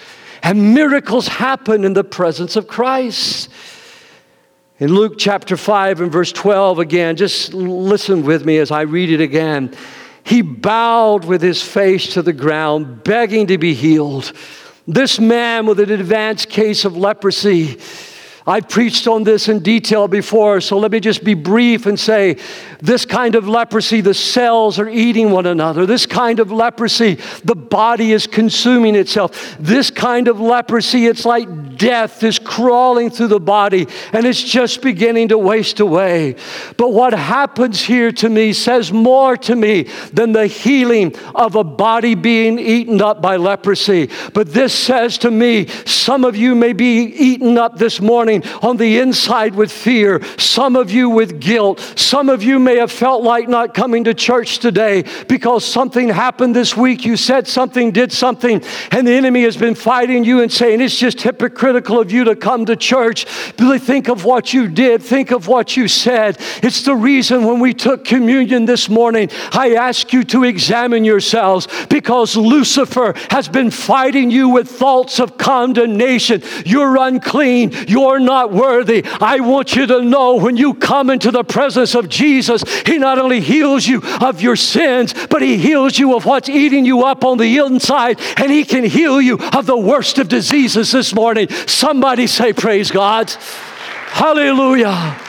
And 0.44 0.74
miracles 0.74 1.26
happen 1.26 1.84
in 1.84 1.94
the 1.94 2.04
presence 2.04 2.54
of 2.54 2.68
Christ. 2.68 3.50
In 4.80 4.94
Luke 4.94 5.14
chapter 5.18 5.56
5 5.56 6.02
and 6.02 6.12
verse 6.12 6.30
12, 6.30 6.78
again, 6.78 7.16
just 7.16 7.52
listen 7.52 8.22
with 8.22 8.46
me 8.46 8.58
as 8.58 8.70
I 8.70 8.82
read 8.82 9.10
it 9.10 9.20
again. 9.20 9.74
He 10.22 10.40
bowed 10.40 11.24
with 11.24 11.42
his 11.42 11.60
face 11.60 12.12
to 12.14 12.22
the 12.22 12.32
ground, 12.32 13.02
begging 13.02 13.48
to 13.48 13.58
be 13.58 13.74
healed. 13.74 14.32
This 14.86 15.18
man 15.18 15.66
with 15.66 15.80
an 15.80 15.90
advanced 15.90 16.48
case 16.48 16.84
of 16.84 16.96
leprosy 16.96 17.80
I've 18.48 18.66
preached 18.66 19.06
on 19.06 19.24
this 19.24 19.48
in 19.48 19.58
detail 19.58 20.08
before, 20.08 20.62
so 20.62 20.78
let 20.78 20.90
me 20.90 21.00
just 21.00 21.22
be 21.22 21.34
brief 21.34 21.84
and 21.84 22.00
say 22.00 22.38
this 22.80 23.04
kind 23.04 23.34
of 23.34 23.46
leprosy, 23.46 24.00
the 24.00 24.14
cells 24.14 24.78
are 24.78 24.88
eating 24.88 25.30
one 25.30 25.44
another. 25.44 25.84
This 25.84 26.06
kind 26.06 26.40
of 26.40 26.50
leprosy, 26.50 27.16
the 27.44 27.54
body 27.54 28.12
is 28.12 28.26
consuming 28.26 28.94
itself. 28.94 29.56
This 29.60 29.90
kind 29.90 30.28
of 30.28 30.40
leprosy, 30.40 31.06
it's 31.06 31.26
like 31.26 31.76
death 31.76 32.22
is 32.22 32.38
crawling 32.38 33.10
through 33.10 33.28
the 33.28 33.40
body 33.40 33.86
and 34.12 34.24
it's 34.24 34.42
just 34.42 34.80
beginning 34.80 35.28
to 35.28 35.38
waste 35.38 35.80
away. 35.80 36.36
But 36.78 36.92
what 36.92 37.12
happens 37.12 37.82
here 37.82 38.12
to 38.12 38.30
me 38.30 38.54
says 38.54 38.92
more 38.92 39.36
to 39.36 39.56
me 39.56 39.82
than 40.12 40.32
the 40.32 40.46
healing 40.46 41.14
of 41.34 41.54
a 41.54 41.64
body 41.64 42.14
being 42.14 42.58
eaten 42.58 43.02
up 43.02 43.20
by 43.20 43.36
leprosy. 43.36 44.08
But 44.32 44.54
this 44.54 44.72
says 44.72 45.18
to 45.18 45.30
me, 45.30 45.66
some 45.84 46.24
of 46.24 46.34
you 46.34 46.54
may 46.54 46.72
be 46.72 47.02
eaten 47.02 47.58
up 47.58 47.76
this 47.76 48.00
morning 48.00 48.37
on 48.62 48.76
the 48.76 48.98
inside 48.98 49.54
with 49.54 49.72
fear, 49.72 50.22
some 50.38 50.76
of 50.76 50.90
you 50.90 51.08
with 51.10 51.40
guilt. 51.40 51.80
Some 51.96 52.28
of 52.28 52.42
you 52.42 52.58
may 52.58 52.76
have 52.76 52.92
felt 52.92 53.22
like 53.22 53.48
not 53.48 53.74
coming 53.74 54.04
to 54.04 54.14
church 54.14 54.58
today 54.58 55.04
because 55.28 55.64
something 55.64 56.08
happened 56.08 56.54
this 56.54 56.76
week. 56.76 57.04
You 57.04 57.16
said 57.16 57.46
something, 57.46 57.90
did 57.90 58.12
something, 58.12 58.62
and 58.90 59.06
the 59.06 59.12
enemy 59.12 59.42
has 59.42 59.56
been 59.56 59.74
fighting 59.74 60.24
you 60.24 60.42
and 60.42 60.52
saying 60.52 60.80
it's 60.80 60.98
just 60.98 61.20
hypocritical 61.20 62.00
of 62.00 62.10
you 62.10 62.24
to 62.24 62.36
come 62.36 62.66
to 62.66 62.76
church. 62.76 63.26
Really 63.58 63.78
think 63.78 64.08
of 64.08 64.24
what 64.24 64.52
you 64.52 64.68
did, 64.68 65.02
think 65.02 65.30
of 65.30 65.48
what 65.48 65.76
you 65.76 65.88
said. 65.88 66.38
It's 66.62 66.82
the 66.82 66.94
reason 66.94 67.44
when 67.44 67.60
we 67.60 67.74
took 67.74 68.04
communion 68.04 68.64
this 68.64 68.88
morning, 68.88 69.30
I 69.52 69.74
ask 69.74 70.12
you 70.12 70.24
to 70.24 70.44
examine 70.44 71.04
yourselves 71.04 71.68
because 71.88 72.36
Lucifer 72.36 73.14
has 73.30 73.48
been 73.48 73.70
fighting 73.70 74.30
you 74.30 74.48
with 74.48 74.68
thoughts 74.68 75.20
of 75.20 75.38
condemnation. 75.38 76.42
You're 76.64 76.96
unclean, 76.96 77.72
you're 77.86 78.20
not 78.28 78.52
worthy. 78.52 79.02
I 79.20 79.40
want 79.40 79.74
you 79.74 79.86
to 79.86 80.02
know 80.02 80.36
when 80.36 80.58
you 80.58 80.74
come 80.74 81.08
into 81.08 81.30
the 81.30 81.42
presence 81.42 81.94
of 81.94 82.10
Jesus, 82.10 82.62
He 82.86 82.98
not 82.98 83.18
only 83.18 83.40
heals 83.40 83.86
you 83.86 84.02
of 84.20 84.42
your 84.42 84.54
sins, 84.54 85.14
but 85.30 85.40
He 85.40 85.56
heals 85.56 85.98
you 85.98 86.14
of 86.14 86.26
what's 86.26 86.50
eating 86.50 86.84
you 86.84 87.04
up 87.04 87.24
on 87.24 87.38
the 87.38 87.56
inside, 87.56 88.20
and 88.36 88.52
He 88.52 88.64
can 88.64 88.84
heal 88.84 89.20
you 89.20 89.38
of 89.54 89.64
the 89.64 89.78
worst 89.78 90.18
of 90.18 90.28
diseases 90.28 90.92
this 90.92 91.14
morning. 91.14 91.48
Somebody 91.66 92.26
say, 92.26 92.52
Praise 92.52 92.90
God. 92.90 93.30
Hallelujah. 94.10 95.27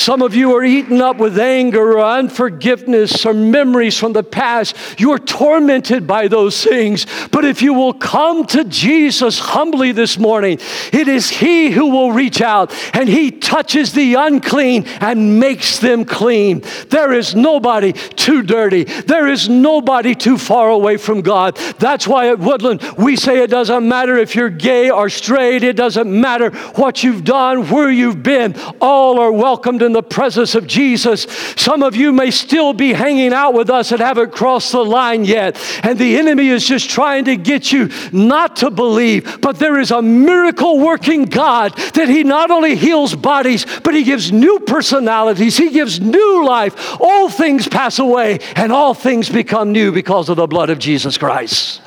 Some 0.00 0.22
of 0.22 0.34
you 0.34 0.56
are 0.56 0.64
eaten 0.64 1.02
up 1.02 1.18
with 1.18 1.38
anger 1.38 1.98
or 1.98 2.00
unforgiveness 2.00 3.26
or 3.26 3.34
memories 3.34 3.98
from 3.98 4.14
the 4.14 4.22
past. 4.22 4.74
You 4.98 5.12
are 5.12 5.18
tormented 5.18 6.06
by 6.06 6.26
those 6.26 6.64
things. 6.64 7.04
But 7.30 7.44
if 7.44 7.60
you 7.60 7.74
will 7.74 7.92
come 7.92 8.46
to 8.46 8.64
Jesus 8.64 9.38
humbly 9.38 9.92
this 9.92 10.18
morning, 10.18 10.58
it 10.90 11.06
is 11.06 11.28
He 11.28 11.70
who 11.70 11.90
will 11.90 12.12
reach 12.12 12.40
out 12.40 12.72
and 12.94 13.10
He 13.10 13.30
touches 13.30 13.92
the 13.92 14.14
unclean 14.14 14.86
and 15.02 15.38
makes 15.38 15.80
them 15.80 16.06
clean. 16.06 16.62
There 16.88 17.12
is 17.12 17.34
nobody 17.34 17.92
too 17.92 18.42
dirty, 18.42 18.84
there 18.84 19.28
is 19.28 19.50
nobody 19.50 20.14
too 20.14 20.38
far 20.38 20.70
away 20.70 20.96
from 20.96 21.20
God. 21.20 21.56
That's 21.78 22.08
why 22.08 22.30
at 22.30 22.38
Woodland 22.38 22.80
we 22.96 23.16
say 23.16 23.42
it 23.42 23.50
doesn't 23.50 23.86
matter 23.86 24.16
if 24.16 24.34
you're 24.34 24.48
gay 24.48 24.88
or 24.88 25.10
straight, 25.10 25.62
it 25.62 25.76
doesn't 25.76 26.10
matter 26.10 26.52
what 26.76 27.04
you've 27.04 27.24
done, 27.24 27.68
where 27.68 27.90
you've 27.90 28.22
been, 28.22 28.56
all 28.80 29.20
are 29.20 29.30
welcomed 29.30 29.82
in 29.82 29.89
the 29.92 30.02
presence 30.02 30.54
of 30.54 30.66
Jesus. 30.66 31.22
Some 31.56 31.82
of 31.82 31.96
you 31.96 32.12
may 32.12 32.30
still 32.30 32.72
be 32.72 32.92
hanging 32.92 33.32
out 33.32 33.54
with 33.54 33.70
us 33.70 33.92
and 33.92 34.00
haven't 34.00 34.32
crossed 34.32 34.72
the 34.72 34.84
line 34.84 35.24
yet. 35.24 35.58
And 35.82 35.98
the 35.98 36.18
enemy 36.18 36.48
is 36.48 36.66
just 36.66 36.90
trying 36.90 37.24
to 37.26 37.36
get 37.36 37.72
you 37.72 37.90
not 38.12 38.56
to 38.56 38.70
believe. 38.70 39.40
But 39.40 39.58
there 39.58 39.78
is 39.78 39.90
a 39.90 40.02
miracle 40.02 40.78
working 40.78 41.24
God 41.24 41.76
that 41.94 42.08
He 42.08 42.24
not 42.24 42.50
only 42.50 42.76
heals 42.76 43.14
bodies, 43.14 43.66
but 43.82 43.94
He 43.94 44.04
gives 44.04 44.32
new 44.32 44.60
personalities, 44.60 45.56
He 45.56 45.70
gives 45.70 46.00
new 46.00 46.44
life. 46.46 47.00
All 47.00 47.28
things 47.28 47.68
pass 47.68 47.98
away 47.98 48.38
and 48.56 48.72
all 48.72 48.94
things 48.94 49.28
become 49.28 49.72
new 49.72 49.92
because 49.92 50.28
of 50.28 50.36
the 50.36 50.46
blood 50.46 50.70
of 50.70 50.78
Jesus 50.78 51.18
Christ. 51.18 51.80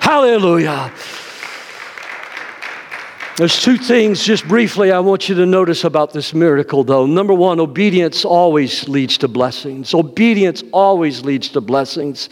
Hallelujah. 0.00 0.92
There's 3.36 3.60
two 3.60 3.76
things, 3.78 4.22
just 4.22 4.46
briefly, 4.46 4.92
I 4.92 5.00
want 5.00 5.28
you 5.28 5.34
to 5.34 5.44
notice 5.44 5.82
about 5.82 6.12
this 6.12 6.32
miracle, 6.32 6.84
though. 6.84 7.04
Number 7.04 7.34
one, 7.34 7.58
obedience 7.58 8.24
always 8.24 8.88
leads 8.88 9.18
to 9.18 9.28
blessings. 9.28 9.92
Obedience 9.92 10.62
always 10.70 11.24
leads 11.24 11.48
to 11.50 11.60
blessings. 11.60 12.28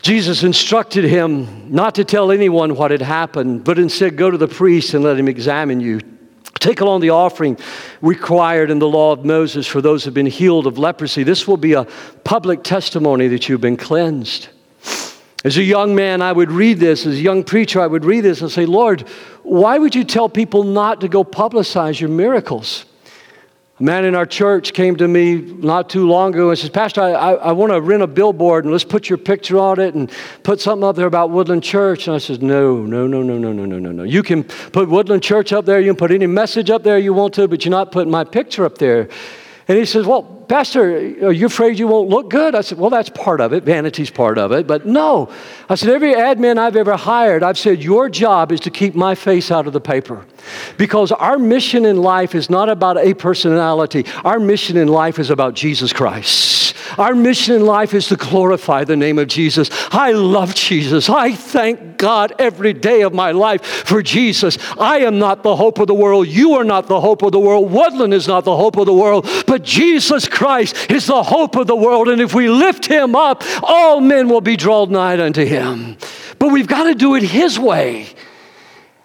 Jesus 0.00 0.44
instructed 0.44 1.02
him 1.02 1.74
not 1.74 1.96
to 1.96 2.04
tell 2.04 2.30
anyone 2.30 2.76
what 2.76 2.92
had 2.92 3.02
happened, 3.02 3.64
but 3.64 3.80
instead 3.80 4.16
go 4.16 4.30
to 4.30 4.38
the 4.38 4.46
priest 4.46 4.94
and 4.94 5.02
let 5.02 5.18
him 5.18 5.26
examine 5.26 5.80
you. 5.80 6.00
Take 6.60 6.80
along 6.80 7.00
the 7.00 7.10
offering 7.10 7.58
required 8.00 8.70
in 8.70 8.78
the 8.78 8.88
law 8.88 9.10
of 9.10 9.24
Moses 9.24 9.66
for 9.66 9.80
those 9.80 10.04
who 10.04 10.08
have 10.08 10.14
been 10.14 10.26
healed 10.26 10.68
of 10.68 10.78
leprosy. 10.78 11.24
This 11.24 11.48
will 11.48 11.56
be 11.56 11.72
a 11.72 11.84
public 12.22 12.62
testimony 12.62 13.26
that 13.26 13.48
you've 13.48 13.60
been 13.60 13.76
cleansed. 13.76 14.50
As 15.48 15.56
a 15.56 15.62
young 15.62 15.94
man, 15.94 16.20
I 16.20 16.30
would 16.30 16.50
read 16.50 16.78
this, 16.78 17.06
as 17.06 17.14
a 17.14 17.22
young 17.22 17.42
preacher, 17.42 17.80
I 17.80 17.86
would 17.86 18.04
read 18.04 18.20
this 18.20 18.42
and 18.42 18.50
say, 18.50 18.66
Lord, 18.66 19.00
why 19.44 19.78
would 19.78 19.94
you 19.94 20.04
tell 20.04 20.28
people 20.28 20.62
not 20.62 21.00
to 21.00 21.08
go 21.08 21.24
publicize 21.24 21.98
your 21.98 22.10
miracles? 22.10 22.84
A 23.80 23.82
man 23.82 24.04
in 24.04 24.14
our 24.14 24.26
church 24.26 24.74
came 24.74 24.94
to 24.96 25.08
me 25.08 25.36
not 25.36 25.88
too 25.88 26.06
long 26.06 26.34
ago 26.34 26.50
and 26.50 26.58
says, 26.58 26.68
Pastor, 26.68 27.00
I, 27.00 27.12
I, 27.12 27.32
I 27.32 27.52
want 27.52 27.72
to 27.72 27.80
rent 27.80 28.02
a 28.02 28.06
billboard 28.06 28.66
and 28.66 28.72
let's 28.72 28.84
put 28.84 29.08
your 29.08 29.16
picture 29.16 29.58
on 29.58 29.80
it 29.80 29.94
and 29.94 30.12
put 30.42 30.60
something 30.60 30.86
up 30.86 30.96
there 30.96 31.06
about 31.06 31.30
Woodland 31.30 31.62
Church. 31.62 32.08
And 32.08 32.14
I 32.14 32.18
said, 32.18 32.42
No, 32.42 32.82
no, 32.82 33.06
no, 33.06 33.22
no, 33.22 33.38
no, 33.38 33.50
no, 33.50 33.64
no, 33.64 33.78
no, 33.78 33.90
no. 33.90 34.02
You 34.02 34.22
can 34.22 34.44
put 34.44 34.90
Woodland 34.90 35.22
Church 35.22 35.54
up 35.54 35.64
there, 35.64 35.80
you 35.80 35.88
can 35.88 35.96
put 35.96 36.10
any 36.10 36.26
message 36.26 36.68
up 36.68 36.82
there 36.82 36.98
you 36.98 37.14
want 37.14 37.32
to, 37.34 37.48
but 37.48 37.64
you're 37.64 37.70
not 37.70 37.90
putting 37.90 38.10
my 38.10 38.24
picture 38.24 38.66
up 38.66 38.76
there. 38.76 39.08
And 39.68 39.76
he 39.76 39.84
says, 39.84 40.06
Well, 40.06 40.22
Pastor, 40.22 40.96
are 41.26 41.32
you 41.32 41.46
afraid 41.46 41.78
you 41.78 41.86
won't 41.86 42.08
look 42.08 42.30
good? 42.30 42.54
I 42.54 42.62
said, 42.62 42.78
Well, 42.78 42.88
that's 42.88 43.10
part 43.10 43.42
of 43.42 43.52
it. 43.52 43.64
Vanity's 43.64 44.10
part 44.10 44.38
of 44.38 44.50
it. 44.50 44.66
But 44.66 44.86
no. 44.86 45.30
I 45.68 45.74
said, 45.74 45.90
Every 45.90 46.14
admin 46.14 46.56
I've 46.56 46.74
ever 46.74 46.96
hired, 46.96 47.42
I've 47.42 47.58
said, 47.58 47.82
Your 47.82 48.08
job 48.08 48.50
is 48.50 48.60
to 48.60 48.70
keep 48.70 48.94
my 48.94 49.14
face 49.14 49.50
out 49.50 49.66
of 49.66 49.74
the 49.74 49.80
paper. 49.80 50.24
Because 50.76 51.12
our 51.12 51.38
mission 51.38 51.84
in 51.84 51.96
life 51.96 52.34
is 52.34 52.50
not 52.50 52.68
about 52.68 52.98
a 52.98 53.14
personality, 53.14 54.04
our 54.24 54.38
mission 54.38 54.76
in 54.76 54.88
life 54.88 55.18
is 55.18 55.30
about 55.30 55.54
Jesus 55.54 55.92
Christ. 55.92 56.74
Our 56.96 57.14
mission 57.14 57.54
in 57.54 57.66
life 57.66 57.92
is 57.92 58.06
to 58.08 58.16
glorify 58.16 58.84
the 58.84 58.96
name 58.96 59.18
of 59.18 59.28
Jesus. 59.28 59.70
I 59.90 60.12
love 60.12 60.54
Jesus. 60.54 61.10
I 61.10 61.32
thank 61.32 61.98
God 61.98 62.32
every 62.38 62.72
day 62.72 63.02
of 63.02 63.12
my 63.12 63.32
life 63.32 63.64
for 63.64 64.02
Jesus. 64.02 64.56
I 64.78 64.98
am 64.98 65.18
not 65.18 65.42
the 65.42 65.56
hope 65.56 65.78
of 65.78 65.86
the 65.86 65.94
world. 65.94 66.28
You 66.28 66.54
are 66.54 66.64
not 66.64 66.86
the 66.86 67.00
hope 67.00 67.22
of 67.22 67.32
the 67.32 67.40
world. 67.40 67.70
Woodland 67.70 68.14
is 68.14 68.26
not 68.26 68.44
the 68.44 68.56
hope 68.56 68.76
of 68.76 68.86
the 68.86 68.94
world. 68.94 69.28
But 69.46 69.62
Jesus 69.62 70.28
Christ 70.28 70.90
is 70.90 71.06
the 71.06 71.22
hope 71.22 71.56
of 71.56 71.66
the 71.66 71.76
world. 71.76 72.08
And 72.08 72.20
if 72.20 72.34
we 72.34 72.48
lift 72.48 72.86
him 72.86 73.14
up, 73.14 73.42
all 73.62 74.00
men 74.00 74.28
will 74.28 74.40
be 74.40 74.56
drawn 74.56 74.90
nigh 74.90 75.18
unto 75.22 75.44
him. 75.44 75.96
But 76.38 76.52
we've 76.52 76.68
got 76.68 76.84
to 76.84 76.94
do 76.94 77.14
it 77.16 77.22
his 77.22 77.58
way. 77.58 78.08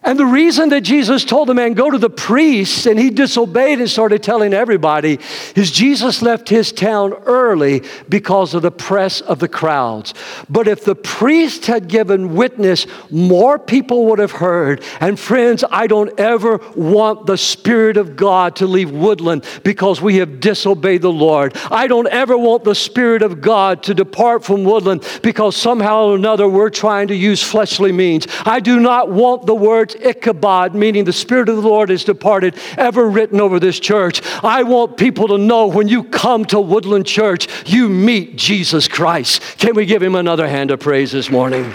And 0.03 0.19
the 0.19 0.25
reason 0.25 0.69
that 0.69 0.81
Jesus 0.81 1.23
told 1.23 1.47
the 1.47 1.53
man, 1.53 1.73
go 1.73 1.89
to 1.89 1.97
the 1.97 2.09
priest, 2.09 2.85
and 2.85 2.99
he 2.99 3.09
disobeyed 3.09 3.79
and 3.79 3.89
started 3.89 4.21
telling 4.21 4.53
everybody, 4.53 5.19
is 5.55 5.71
Jesus 5.71 6.21
left 6.21 6.49
his 6.49 6.71
town 6.71 7.13
early 7.25 7.83
because 8.09 8.53
of 8.53 8.61
the 8.61 8.71
press 8.71 9.21
of 9.21 9.39
the 9.39 9.47
crowds. 9.47 10.13
But 10.49 10.67
if 10.67 10.83
the 10.83 10.95
priest 10.95 11.67
had 11.67 11.87
given 11.87 12.35
witness, 12.35 12.85
more 13.09 13.57
people 13.57 14.07
would 14.07 14.19
have 14.19 14.31
heard. 14.31 14.83
And 14.99 15.17
friends, 15.17 15.63
I 15.71 15.87
don't 15.87 16.19
ever 16.19 16.59
want 16.75 17.25
the 17.25 17.37
Spirit 17.37 17.95
of 17.95 18.15
God 18.17 18.57
to 18.57 18.67
leave 18.67 18.91
Woodland 18.91 19.45
because 19.63 20.01
we 20.01 20.17
have 20.17 20.41
disobeyed 20.41 21.01
the 21.01 21.11
Lord. 21.11 21.55
I 21.71 21.87
don't 21.87 22.07
ever 22.07 22.37
want 22.37 22.65
the 22.65 22.75
Spirit 22.75 23.21
of 23.21 23.39
God 23.39 23.83
to 23.83 23.93
depart 23.93 24.43
from 24.43 24.65
Woodland 24.65 25.07
because 25.21 25.55
somehow 25.55 26.07
or 26.07 26.15
another 26.15 26.47
we're 26.49 26.69
trying 26.69 27.07
to 27.07 27.15
use 27.15 27.41
fleshly 27.41 27.91
means. 27.91 28.27
I 28.45 28.59
do 28.59 28.79
not 28.79 29.09
want 29.09 29.45
the 29.45 29.55
word 29.55 29.92
words 29.93 30.05
Ichabod, 30.05 30.75
meaning 30.75 31.03
the 31.05 31.13
Spirit 31.13 31.49
of 31.49 31.55
the 31.57 31.61
Lord 31.61 31.89
is 31.89 32.03
departed, 32.03 32.55
ever 32.77 33.09
written 33.09 33.39
over 33.41 33.59
this 33.59 33.79
church. 33.79 34.21
I 34.43 34.63
want 34.63 34.97
people 34.97 35.27
to 35.29 35.37
know 35.37 35.67
when 35.67 35.87
you 35.87 36.03
come 36.03 36.45
to 36.45 36.59
Woodland 36.59 37.05
Church, 37.05 37.47
you 37.69 37.89
meet 37.89 38.35
Jesus 38.35 38.87
Christ. 38.87 39.41
Can 39.57 39.75
we 39.75 39.85
give 39.85 40.01
him 40.01 40.15
another 40.15 40.47
hand 40.47 40.71
of 40.71 40.79
praise 40.79 41.11
this 41.11 41.29
morning? 41.29 41.73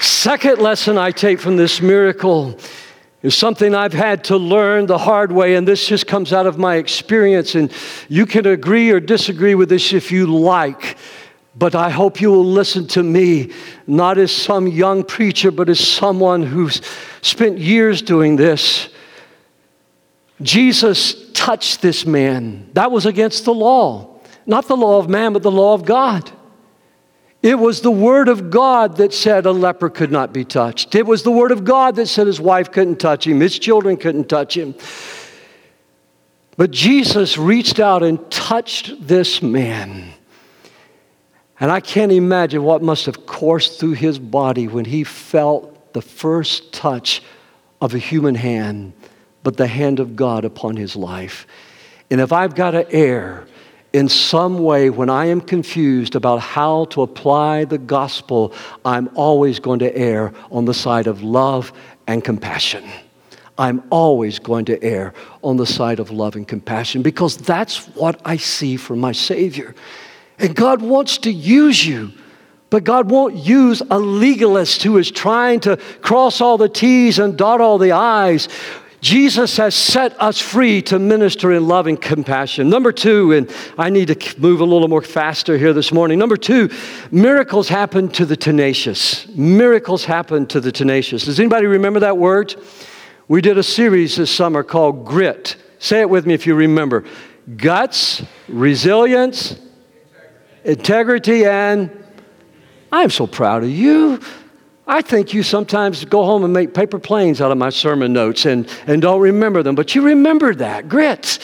Second 0.00 0.58
lesson 0.58 0.96
I 0.96 1.10
take 1.10 1.40
from 1.40 1.56
this 1.56 1.80
miracle 1.80 2.58
is 3.22 3.34
something 3.34 3.74
I've 3.74 3.92
had 3.92 4.24
to 4.24 4.38
learn 4.38 4.86
the 4.86 4.96
hard 4.96 5.30
way, 5.30 5.54
and 5.54 5.68
this 5.68 5.86
just 5.86 6.06
comes 6.06 6.32
out 6.32 6.46
of 6.46 6.56
my 6.56 6.76
experience. 6.76 7.54
And 7.54 7.70
you 8.08 8.24
can 8.24 8.46
agree 8.46 8.90
or 8.90 8.98
disagree 8.98 9.54
with 9.54 9.68
this 9.68 9.92
if 9.92 10.10
you 10.10 10.26
like, 10.26 10.96
but 11.60 11.74
I 11.74 11.90
hope 11.90 12.22
you 12.22 12.30
will 12.30 12.46
listen 12.46 12.86
to 12.88 13.02
me, 13.02 13.52
not 13.86 14.16
as 14.16 14.32
some 14.32 14.66
young 14.66 15.04
preacher, 15.04 15.50
but 15.50 15.68
as 15.68 15.78
someone 15.78 16.42
who's 16.42 16.80
spent 17.20 17.58
years 17.58 18.00
doing 18.00 18.36
this. 18.36 18.88
Jesus 20.40 21.30
touched 21.32 21.82
this 21.82 22.06
man. 22.06 22.70
That 22.72 22.90
was 22.90 23.04
against 23.04 23.44
the 23.44 23.52
law, 23.52 24.20
not 24.46 24.68
the 24.68 24.76
law 24.76 24.98
of 24.98 25.10
man, 25.10 25.34
but 25.34 25.42
the 25.42 25.50
law 25.50 25.74
of 25.74 25.84
God. 25.84 26.32
It 27.42 27.58
was 27.58 27.82
the 27.82 27.90
Word 27.90 28.28
of 28.28 28.48
God 28.48 28.96
that 28.96 29.12
said 29.12 29.44
a 29.44 29.52
leper 29.52 29.90
could 29.90 30.10
not 30.10 30.32
be 30.32 30.46
touched. 30.46 30.94
It 30.94 31.04
was 31.04 31.24
the 31.24 31.30
Word 31.30 31.52
of 31.52 31.64
God 31.64 31.94
that 31.96 32.06
said 32.06 32.26
his 32.26 32.40
wife 32.40 32.72
couldn't 32.72 33.00
touch 33.00 33.26
him, 33.26 33.38
his 33.38 33.58
children 33.58 33.98
couldn't 33.98 34.30
touch 34.30 34.56
him. 34.56 34.74
But 36.56 36.70
Jesus 36.70 37.36
reached 37.36 37.78
out 37.78 38.02
and 38.02 38.30
touched 38.30 39.06
this 39.06 39.42
man. 39.42 40.14
And 41.60 41.70
I 41.70 41.80
can't 41.80 42.10
imagine 42.10 42.62
what 42.62 42.82
must 42.82 43.04
have 43.06 43.26
coursed 43.26 43.78
through 43.78 43.92
his 43.92 44.18
body 44.18 44.66
when 44.66 44.86
he 44.86 45.04
felt 45.04 45.92
the 45.92 46.00
first 46.00 46.72
touch 46.72 47.22
of 47.82 47.94
a 47.94 47.98
human 47.98 48.34
hand, 48.34 48.94
but 49.42 49.58
the 49.58 49.66
hand 49.66 50.00
of 50.00 50.16
God 50.16 50.46
upon 50.46 50.76
his 50.76 50.96
life. 50.96 51.46
And 52.10 52.20
if 52.20 52.32
I've 52.32 52.54
got 52.54 52.72
to 52.72 52.90
err, 52.90 53.46
in 53.92 54.08
some 54.08 54.58
way, 54.58 54.88
when 54.88 55.10
I 55.10 55.26
am 55.26 55.40
confused 55.40 56.14
about 56.14 56.40
how 56.40 56.86
to 56.86 57.02
apply 57.02 57.64
the 57.64 57.78
gospel, 57.78 58.54
I'm 58.84 59.10
always 59.14 59.58
going 59.58 59.80
to 59.80 59.94
err 59.94 60.32
on 60.50 60.64
the 60.64 60.74
side 60.74 61.08
of 61.08 61.22
love 61.22 61.72
and 62.06 62.24
compassion. 62.24 62.88
I'm 63.58 63.82
always 63.90 64.38
going 64.38 64.64
to 64.66 64.82
err 64.82 65.12
on 65.42 65.56
the 65.56 65.66
side 65.66 65.98
of 65.98 66.10
love 66.10 66.36
and 66.36 66.48
compassion 66.48 67.02
because 67.02 67.36
that's 67.36 67.86
what 67.88 68.20
I 68.24 68.36
see 68.36 68.76
from 68.76 69.00
my 69.00 69.12
Savior. 69.12 69.74
And 70.40 70.56
God 70.56 70.82
wants 70.82 71.18
to 71.18 71.30
use 71.30 71.86
you. 71.86 72.12
But 72.70 72.84
God 72.84 73.10
won't 73.10 73.34
use 73.34 73.82
a 73.90 73.98
legalist 73.98 74.82
who 74.82 74.96
is 74.96 75.10
trying 75.10 75.60
to 75.60 75.76
cross 76.02 76.40
all 76.40 76.56
the 76.56 76.68
T's 76.68 77.18
and 77.18 77.36
dot 77.36 77.60
all 77.60 77.78
the 77.78 77.92
I's. 77.92 78.48
Jesus 79.00 79.56
has 79.56 79.74
set 79.74 80.20
us 80.20 80.38
free 80.38 80.82
to 80.82 80.98
minister 80.98 81.52
in 81.52 81.66
love 81.66 81.86
and 81.86 82.00
compassion. 82.00 82.68
Number 82.68 82.92
two, 82.92 83.32
and 83.32 83.50
I 83.78 83.90
need 83.90 84.08
to 84.08 84.40
move 84.40 84.60
a 84.60 84.64
little 84.64 84.88
more 84.88 85.02
faster 85.02 85.56
here 85.56 85.72
this 85.72 85.90
morning. 85.90 86.18
Number 86.18 86.36
two, 86.36 86.70
miracles 87.10 87.68
happen 87.68 88.08
to 88.10 88.26
the 88.26 88.36
tenacious. 88.36 89.26
Miracles 89.28 90.04
happen 90.04 90.46
to 90.48 90.60
the 90.60 90.70
tenacious. 90.70 91.24
Does 91.24 91.40
anybody 91.40 91.66
remember 91.66 92.00
that 92.00 92.18
word? 92.18 92.54
We 93.26 93.40
did 93.40 93.58
a 93.58 93.62
series 93.62 94.16
this 94.16 94.30
summer 94.30 94.62
called 94.62 95.06
Grit. 95.06 95.56
Say 95.78 96.00
it 96.00 96.10
with 96.10 96.26
me 96.26 96.34
if 96.34 96.46
you 96.46 96.54
remember 96.54 97.04
guts, 97.56 98.22
resilience, 98.48 99.58
integrity, 100.64 101.44
and 101.44 101.90
I'm 102.92 103.10
so 103.10 103.26
proud 103.26 103.62
of 103.62 103.70
you. 103.70 104.20
I 104.86 105.02
think 105.02 105.32
you 105.32 105.42
sometimes 105.42 106.04
go 106.04 106.24
home 106.24 106.42
and 106.42 106.52
make 106.52 106.74
paper 106.74 106.98
planes 106.98 107.40
out 107.40 107.52
of 107.52 107.58
my 107.58 107.70
sermon 107.70 108.12
notes 108.12 108.44
and, 108.44 108.68
and 108.86 109.00
don't 109.00 109.20
remember 109.20 109.62
them, 109.62 109.76
but 109.76 109.94
you 109.94 110.02
remember 110.02 110.54
that 110.56 110.88
grit. 110.88 111.38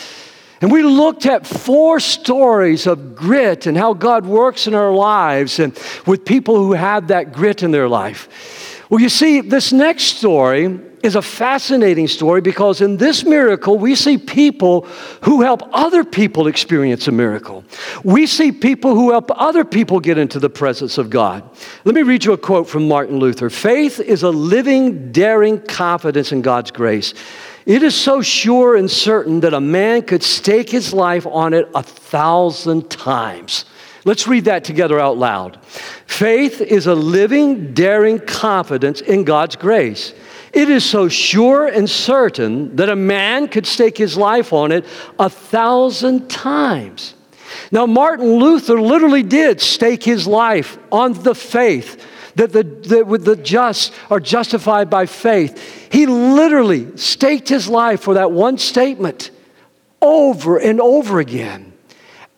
And 0.61 0.73
we 0.73 0.83
looked 0.83 1.27
at 1.27 1.47
four 1.47 2.01
stories 2.01 2.87
of 2.87 3.15
grit 3.15 3.67
and 3.67 3.77
how 3.77 3.95
God 3.95 4.27
works 4.27 4.67
in 4.67 4.75
our 4.75 4.93
lives 4.93 5.61
and 5.61 5.79
with 6.07 6.25
people 6.25 6.57
who 6.57 6.73
have 6.73 7.09
that 7.09 7.33
grit 7.33 7.63
in 7.63 7.71
their 7.71 7.89
life. 7.89 8.85
Well, 8.91 9.01
you 9.01 9.09
see, 9.09 9.43
this 9.43 9.73
next 9.73 10.17
story 10.17 10.81
is 11.07 11.15
a 11.15 11.23
fascinating 11.23 12.09
story 12.09 12.41
because 12.41 12.81
in 12.81 12.97
this 12.97 13.25
miracle, 13.25 13.79
we 13.79 13.95
see 13.95 14.19
people 14.19 14.83
who 15.23 15.41
help 15.41 15.63
other 15.73 16.05
people 16.05 16.49
experience 16.49 17.07
a 17.09 17.13
miracle. 17.13 17.65
We 18.05 18.27
see 18.27 18.51
people 18.51 18.95
who 18.95 19.13
help 19.13 19.31
other 19.35 19.65
people 19.65 20.01
get 20.01 20.19
into 20.19 20.41
the 20.41 20.51
presence 20.51 20.99
of 20.99 21.09
God. 21.09 21.49
Let 21.85 21.95
me 21.95 22.03
read 22.03 22.25
you 22.25 22.33
a 22.33 22.39
quote 22.39 22.69
from 22.69 22.89
Martin 22.89 23.19
Luther 23.19 23.49
Faith 23.49 24.01
is 24.01 24.25
a 24.25 24.31
living, 24.31 25.13
daring 25.13 25.61
confidence 25.61 26.33
in 26.33 26.43
God's 26.43 26.73
grace. 26.73 27.15
It 27.65 27.83
is 27.83 27.95
so 27.95 28.21
sure 28.21 28.77
and 28.77 28.91
certain 28.91 29.41
that 29.41 29.55
a 29.55 29.61
man 29.61 30.03
could 30.03 30.23
stake 30.23 30.71
his 30.71 30.93
life 30.93 31.27
on 31.27 31.55
it 31.55 31.69
a 31.75 31.83
thousand 31.83 32.91
times. 32.91 33.65
Let's 34.05 34.29
read 34.29 34.45
that 34.45 34.63
together 34.63 35.01
out 35.01 35.19
loud. 35.19 35.59
Faith 36.07 36.61
is 36.61 36.87
a 36.87 36.95
living, 36.95 37.75
daring 37.75 38.21
confidence 38.21 39.01
in 39.01 39.25
God's 39.25 39.57
grace. 39.57 40.13
It 40.57 40.71
is 40.71 40.87
so 40.87 41.11
sure 41.11 41.67
and 41.67 41.89
certain 41.89 42.77
that 42.77 42.89
a 42.89 42.97
man 42.97 43.47
could 43.47 43.67
stake 43.67 43.99
his 43.99 44.17
life 44.17 44.55
on 44.55 44.73
it 44.73 44.87
a 45.19 45.29
thousand 45.29 46.31
times. 46.31 47.13
Now, 47.71 47.85
Martin 47.85 48.37
Luther 48.39 48.81
literally 48.81 49.23
did 49.23 49.61
stake 49.61 50.03
his 50.03 50.27
life 50.27 50.79
on 50.91 51.13
the 51.13 51.35
faith 51.35 52.03
that 52.37 52.55
the, 52.55 52.63
that 52.63 53.25
the 53.25 53.37
just 53.37 53.93
are 54.11 54.19
justified 54.19 54.89
by 54.89 55.05
faith. 55.05 55.93
He 55.93 56.07
literally 56.07 56.97
staked 56.97 57.51
his 57.51 57.69
life 57.69 58.01
for 58.01 58.15
that 58.15 58.33
one 58.33 58.57
statement 58.57 59.33
over 60.01 60.57
and 60.57 60.81
over 60.81 61.21
again. 61.21 61.75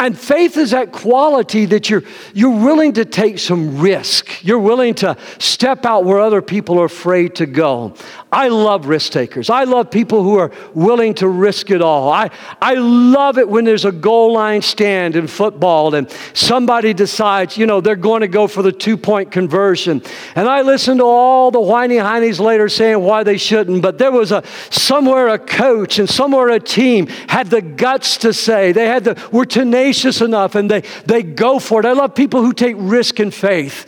And 0.00 0.16
faith 0.16 0.56
is 0.56 0.70
that 0.70 0.92
quality 0.92 1.64
that 1.66 1.90
you're, 1.90 2.04
you're 2.32 2.56
willing 2.56 2.92
to 2.92 3.04
take 3.04 3.40
some 3.40 3.80
risk. 3.80 4.44
You're 4.44 4.60
willing 4.60 4.94
to 4.96 5.16
step 5.40 5.84
out 5.84 6.04
where 6.04 6.20
other 6.20 6.40
people 6.40 6.80
are 6.80 6.84
afraid 6.84 7.34
to 7.36 7.46
go. 7.46 7.94
I 8.30 8.46
love 8.46 8.86
risk 8.86 9.10
takers. 9.10 9.50
I 9.50 9.64
love 9.64 9.90
people 9.90 10.22
who 10.22 10.38
are 10.38 10.52
willing 10.72 11.14
to 11.14 11.26
risk 11.26 11.72
it 11.72 11.82
all. 11.82 12.12
I, 12.12 12.30
I 12.62 12.74
love 12.74 13.38
it 13.38 13.48
when 13.48 13.64
there's 13.64 13.86
a 13.86 13.90
goal 13.90 14.34
line 14.34 14.62
stand 14.62 15.16
in 15.16 15.26
football 15.26 15.92
and 15.96 16.08
somebody 16.32 16.94
decides, 16.94 17.56
you 17.56 17.66
know, 17.66 17.80
they're 17.80 17.96
going 17.96 18.20
to 18.20 18.28
go 18.28 18.46
for 18.46 18.62
the 18.62 18.70
two 18.70 18.96
point 18.96 19.32
conversion. 19.32 20.00
And 20.36 20.46
I 20.48 20.62
listen 20.62 20.98
to 20.98 21.04
all 21.04 21.50
the 21.50 21.60
whiny 21.60 21.96
heinies 21.96 22.38
later 22.38 22.68
saying 22.68 23.00
why 23.00 23.24
they 23.24 23.38
shouldn't, 23.38 23.82
but 23.82 23.98
there 23.98 24.12
was 24.12 24.30
a 24.30 24.44
somewhere 24.70 25.26
a 25.26 25.40
coach 25.40 25.98
and 25.98 26.08
somewhere 26.08 26.50
a 26.50 26.60
team 26.60 27.08
had 27.28 27.50
the 27.50 27.62
guts 27.62 28.18
to 28.18 28.32
say, 28.32 28.70
they 28.70 28.86
had 28.86 29.02
the, 29.02 29.28
were 29.32 29.46
tenacious 29.46 29.87
enough 30.20 30.54
and 30.54 30.70
they, 30.70 30.82
they 31.06 31.22
go 31.22 31.58
for 31.58 31.80
it. 31.80 31.86
I 31.86 31.92
love 31.92 32.14
people 32.14 32.42
who 32.42 32.52
take 32.52 32.76
risk 32.78 33.20
in 33.20 33.30
faith. 33.30 33.86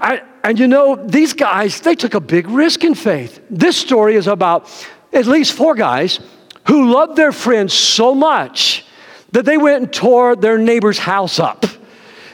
I, 0.00 0.22
and 0.42 0.58
you 0.58 0.68
know, 0.68 0.96
these 0.96 1.32
guys, 1.32 1.80
they 1.80 1.94
took 1.94 2.14
a 2.14 2.20
big 2.20 2.48
risk 2.48 2.84
in 2.84 2.94
faith. 2.94 3.40
This 3.50 3.76
story 3.76 4.16
is 4.16 4.26
about 4.26 4.70
at 5.12 5.26
least 5.26 5.52
four 5.52 5.74
guys 5.74 6.20
who 6.66 6.92
loved 6.92 7.16
their 7.16 7.32
friends 7.32 7.72
so 7.72 8.14
much 8.14 8.84
that 9.32 9.44
they 9.44 9.56
went 9.56 9.82
and 9.82 9.92
tore 9.92 10.36
their 10.36 10.58
neighbor's 10.58 10.98
house 10.98 11.38
up. 11.38 11.64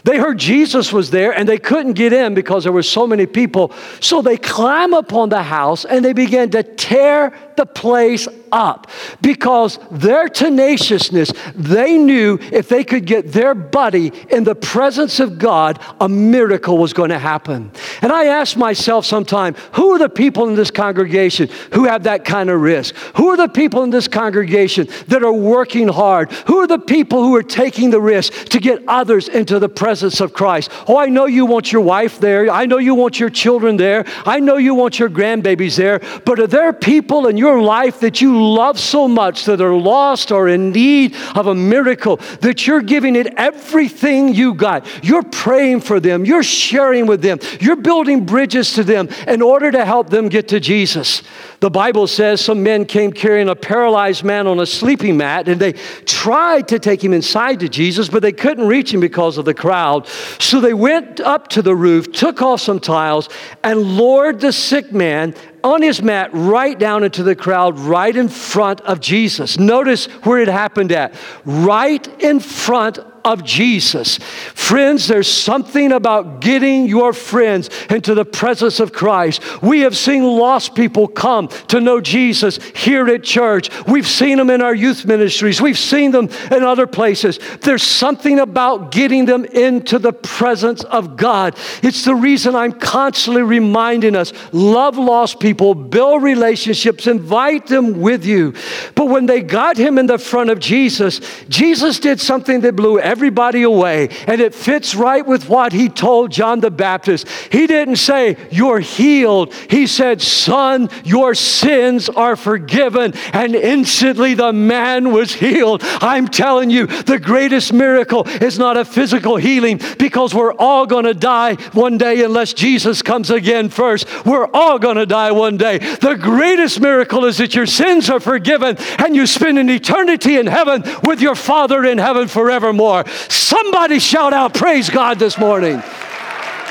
They 0.04 0.18
heard 0.18 0.38
Jesus 0.38 0.92
was 0.92 1.10
there 1.10 1.32
and 1.32 1.48
they 1.48 1.58
couldn't 1.58 1.92
get 1.92 2.12
in 2.12 2.34
because 2.34 2.64
there 2.64 2.72
were 2.72 2.82
so 2.82 3.06
many 3.06 3.26
people. 3.26 3.72
So 4.00 4.22
they 4.22 4.36
climb 4.36 4.94
up 4.94 5.12
on 5.12 5.28
the 5.28 5.42
house 5.42 5.84
and 5.84 6.04
they 6.04 6.12
began 6.12 6.50
to 6.50 6.62
tear 6.62 7.36
the 7.56 7.66
place 7.66 8.26
up 8.52 8.88
because 9.20 9.78
their 9.90 10.28
tenaciousness, 10.28 11.32
they 11.54 11.98
knew 11.98 12.38
if 12.52 12.68
they 12.68 12.84
could 12.84 13.06
get 13.06 13.32
their 13.32 13.54
buddy 13.54 14.12
in 14.30 14.44
the 14.44 14.54
presence 14.54 15.20
of 15.20 15.38
God, 15.38 15.80
a 16.00 16.08
miracle 16.08 16.78
was 16.78 16.92
going 16.92 17.10
to 17.10 17.18
happen. 17.18 17.70
And 18.02 18.12
I 18.12 18.26
ask 18.26 18.56
myself 18.56 19.04
sometime, 19.06 19.54
who 19.72 19.90
are 19.90 19.98
the 19.98 20.08
people 20.08 20.48
in 20.48 20.54
this 20.54 20.70
congregation 20.70 21.48
who 21.72 21.84
have 21.84 22.04
that 22.04 22.24
kind 22.24 22.50
of 22.50 22.60
risk? 22.60 22.94
Who 23.16 23.28
are 23.28 23.36
the 23.36 23.48
people 23.48 23.82
in 23.82 23.90
this 23.90 24.08
congregation 24.08 24.88
that 25.08 25.22
are 25.22 25.32
working 25.32 25.88
hard? 25.88 26.32
Who 26.46 26.58
are 26.58 26.66
the 26.66 26.78
people 26.78 27.22
who 27.22 27.34
are 27.36 27.42
taking 27.42 27.90
the 27.90 28.00
risk 28.00 28.32
to 28.46 28.60
get 28.60 28.82
others 28.88 29.28
into 29.28 29.58
the 29.58 29.68
presence 29.68 30.20
of 30.20 30.32
Christ? 30.32 30.70
Oh, 30.88 30.96
I 30.96 31.06
know 31.06 31.26
you 31.26 31.46
want 31.46 31.72
your 31.72 31.82
wife 31.82 32.20
there. 32.20 32.50
I 32.50 32.66
know 32.66 32.78
you 32.78 32.94
want 32.94 33.20
your 33.20 33.30
children 33.30 33.76
there. 33.76 34.04
I 34.24 34.40
know 34.40 34.56
you 34.56 34.74
want 34.74 34.98
your 34.98 35.10
grandbabies 35.10 35.76
there. 35.76 36.00
But 36.24 36.40
are 36.40 36.46
there 36.46 36.72
people 36.72 37.26
in 37.26 37.36
your 37.36 37.60
life 37.60 38.00
that 38.00 38.20
you 38.20 38.39
love 38.40 38.78
so 38.78 39.06
much 39.06 39.44
that 39.44 39.60
are 39.60 39.74
lost 39.74 40.32
or 40.32 40.48
in 40.48 40.72
need 40.72 41.14
of 41.34 41.46
a 41.46 41.54
miracle 41.54 42.16
that 42.40 42.66
you're 42.66 42.82
giving 42.82 43.16
it 43.16 43.28
everything 43.36 44.34
you 44.34 44.54
got. 44.54 44.86
You're 45.04 45.22
praying 45.22 45.80
for 45.80 46.00
them, 46.00 46.24
you're 46.24 46.42
sharing 46.42 47.06
with 47.06 47.22
them, 47.22 47.38
you're 47.60 47.76
building 47.76 48.26
bridges 48.26 48.72
to 48.74 48.84
them 48.84 49.08
in 49.26 49.42
order 49.42 49.70
to 49.70 49.84
help 49.84 50.10
them 50.10 50.28
get 50.28 50.48
to 50.48 50.60
Jesus. 50.60 51.22
The 51.60 51.70
Bible 51.70 52.06
says 52.06 52.40
some 52.40 52.62
men 52.62 52.86
came 52.86 53.12
carrying 53.12 53.50
a 53.50 53.54
paralyzed 53.54 54.24
man 54.24 54.46
on 54.46 54.60
a 54.60 54.66
sleeping 54.66 55.18
mat, 55.18 55.46
and 55.46 55.60
they 55.60 55.74
tried 56.06 56.68
to 56.68 56.78
take 56.78 57.04
him 57.04 57.12
inside 57.12 57.60
to 57.60 57.68
Jesus, 57.68 58.08
but 58.08 58.22
they 58.22 58.32
couldn't 58.32 58.66
reach 58.66 58.94
him 58.94 59.00
because 59.00 59.36
of 59.36 59.44
the 59.44 59.52
crowd. 59.52 60.06
So 60.38 60.60
they 60.60 60.72
went 60.72 61.20
up 61.20 61.48
to 61.48 61.62
the 61.62 61.76
roof, 61.76 62.12
took 62.12 62.40
off 62.40 62.62
some 62.62 62.80
tiles, 62.80 63.28
and 63.62 63.82
lowered 63.98 64.40
the 64.40 64.52
sick 64.52 64.90
man 64.90 65.34
on 65.62 65.82
his 65.82 66.02
mat 66.02 66.30
right 66.32 66.78
down 66.78 67.04
into 67.04 67.22
the 67.22 67.36
crowd, 67.36 67.78
right 67.78 68.14
in 68.14 68.28
front 68.28 68.80
of 68.82 69.00
Jesus. 69.00 69.58
Notice 69.58 70.06
where 70.24 70.38
it 70.38 70.48
happened 70.48 70.92
at. 70.92 71.14
Right 71.44 72.06
in 72.22 72.40
front 72.40 72.98
of 73.24 73.44
Jesus. 73.44 74.18
Friends, 74.18 75.08
there's 75.08 75.30
something 75.30 75.92
about 75.92 76.40
getting 76.40 76.86
your 76.86 77.12
friends 77.12 77.70
into 77.88 78.14
the 78.14 78.24
presence 78.24 78.80
of 78.80 78.92
Christ. 78.92 79.62
We 79.62 79.80
have 79.80 79.96
seen 79.96 80.22
lost 80.22 80.74
people 80.74 81.08
come 81.08 81.48
to 81.68 81.80
know 81.80 82.00
Jesus 82.00 82.58
here 82.74 83.08
at 83.08 83.22
church. 83.22 83.70
We've 83.86 84.06
seen 84.06 84.38
them 84.38 84.50
in 84.50 84.62
our 84.62 84.74
youth 84.74 85.04
ministries, 85.04 85.60
we've 85.60 85.78
seen 85.78 86.10
them 86.10 86.28
in 86.50 86.62
other 86.62 86.86
places. 86.86 87.38
There's 87.60 87.82
something 87.82 88.38
about 88.38 88.92
getting 88.92 89.24
them 89.24 89.44
into 89.44 89.98
the 89.98 90.12
presence 90.12 90.84
of 90.84 91.16
God. 91.16 91.56
It's 91.82 92.04
the 92.04 92.14
reason 92.14 92.54
I'm 92.54 92.72
constantly 92.72 93.42
reminding 93.42 94.16
us 94.16 94.32
love 94.52 94.98
lost 94.98 95.40
people, 95.40 95.74
build 95.74 96.22
relationships, 96.22 97.06
invite 97.06 97.66
them 97.66 98.00
with 98.00 98.24
you. 98.24 98.54
But 98.94 99.06
when 99.06 99.26
they 99.26 99.42
got 99.42 99.76
him 99.76 99.98
in 99.98 100.06
the 100.06 100.18
front 100.18 100.50
of 100.50 100.58
Jesus, 100.58 101.20
Jesus 101.48 101.98
did 102.00 102.20
something 102.20 102.60
that 102.60 102.76
blew 102.76 102.98
everybody 103.10 103.62
away. 103.62 104.08
And 104.28 104.40
it 104.40 104.54
fits 104.54 104.94
right 104.94 105.26
with 105.26 105.48
what 105.48 105.72
he 105.72 105.88
told 105.88 106.30
John 106.30 106.60
the 106.60 106.70
Baptist. 106.70 107.26
He 107.50 107.66
didn't 107.66 107.96
say, 107.96 108.36
You're 108.50 108.78
healed. 108.78 109.52
He 109.68 109.86
said, 109.88 110.22
Son, 110.22 110.88
your 111.04 111.34
sins 111.34 112.08
are 112.08 112.36
forgiven. 112.36 113.12
And 113.32 113.56
instantly 113.56 114.34
the 114.34 114.52
man 114.52 115.12
was 115.12 115.32
healed. 115.32 115.82
I'm 116.00 116.28
telling 116.28 116.70
you, 116.70 116.86
the 116.86 117.18
greatest 117.18 117.72
miracle 117.72 118.28
is 118.28 118.58
not 118.58 118.76
a 118.76 118.84
physical 118.84 119.36
healing 119.36 119.80
because 119.98 120.32
we're 120.32 120.54
all 120.54 120.86
going 120.86 121.04
to 121.04 121.14
die 121.14 121.54
one 121.72 121.98
day 121.98 122.22
unless 122.22 122.52
Jesus 122.52 123.02
comes 123.02 123.30
again 123.30 123.70
first. 123.70 124.06
We're 124.24 124.48
all 124.52 124.78
going 124.78 124.96
to 124.96 125.06
die 125.06 125.32
one 125.32 125.56
day. 125.56 125.78
The 125.78 126.14
greatest 126.14 126.80
miracle 126.80 127.24
is 127.24 127.38
that 127.38 127.56
your 127.56 127.66
sins 127.66 128.08
are 128.08 128.20
forgiven 128.20 128.76
and 128.98 129.16
you 129.16 129.26
spend 129.26 129.58
an 129.58 129.68
eternity 129.68 130.38
in 130.38 130.46
heaven 130.46 130.84
with 131.02 131.20
your 131.20 131.34
Father 131.34 131.84
in 131.84 131.98
heaven 131.98 132.28
forevermore. 132.28 132.99
Somebody 133.08 133.98
shout 133.98 134.32
out, 134.32 134.54
Praise 134.54 134.90
God 134.90 135.18
this 135.18 135.38
morning. 135.38 135.82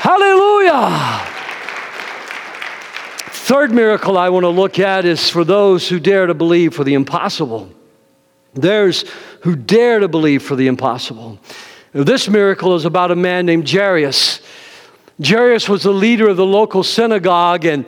Hallelujah. 0.00 1.26
Third 3.50 3.72
miracle 3.72 4.16
I 4.16 4.28
want 4.28 4.44
to 4.44 4.48
look 4.48 4.78
at 4.78 5.04
is 5.04 5.28
for 5.28 5.44
those 5.44 5.88
who 5.88 6.00
dare 6.00 6.26
to 6.26 6.34
believe 6.34 6.72
for 6.72 6.84
the 6.84 6.94
impossible. 6.94 7.68
There's 8.54 9.04
who 9.42 9.56
dare 9.56 9.98
to 9.98 10.08
believe 10.08 10.42
for 10.42 10.56
the 10.56 10.68
impossible. 10.68 11.38
This 11.92 12.28
miracle 12.28 12.76
is 12.76 12.84
about 12.84 13.10
a 13.10 13.16
man 13.16 13.46
named 13.46 13.68
Jairus. 13.68 14.40
Jairus 15.22 15.68
was 15.68 15.82
the 15.82 15.92
leader 15.92 16.28
of 16.28 16.36
the 16.36 16.46
local 16.46 16.82
synagogue, 16.82 17.64
and 17.64 17.84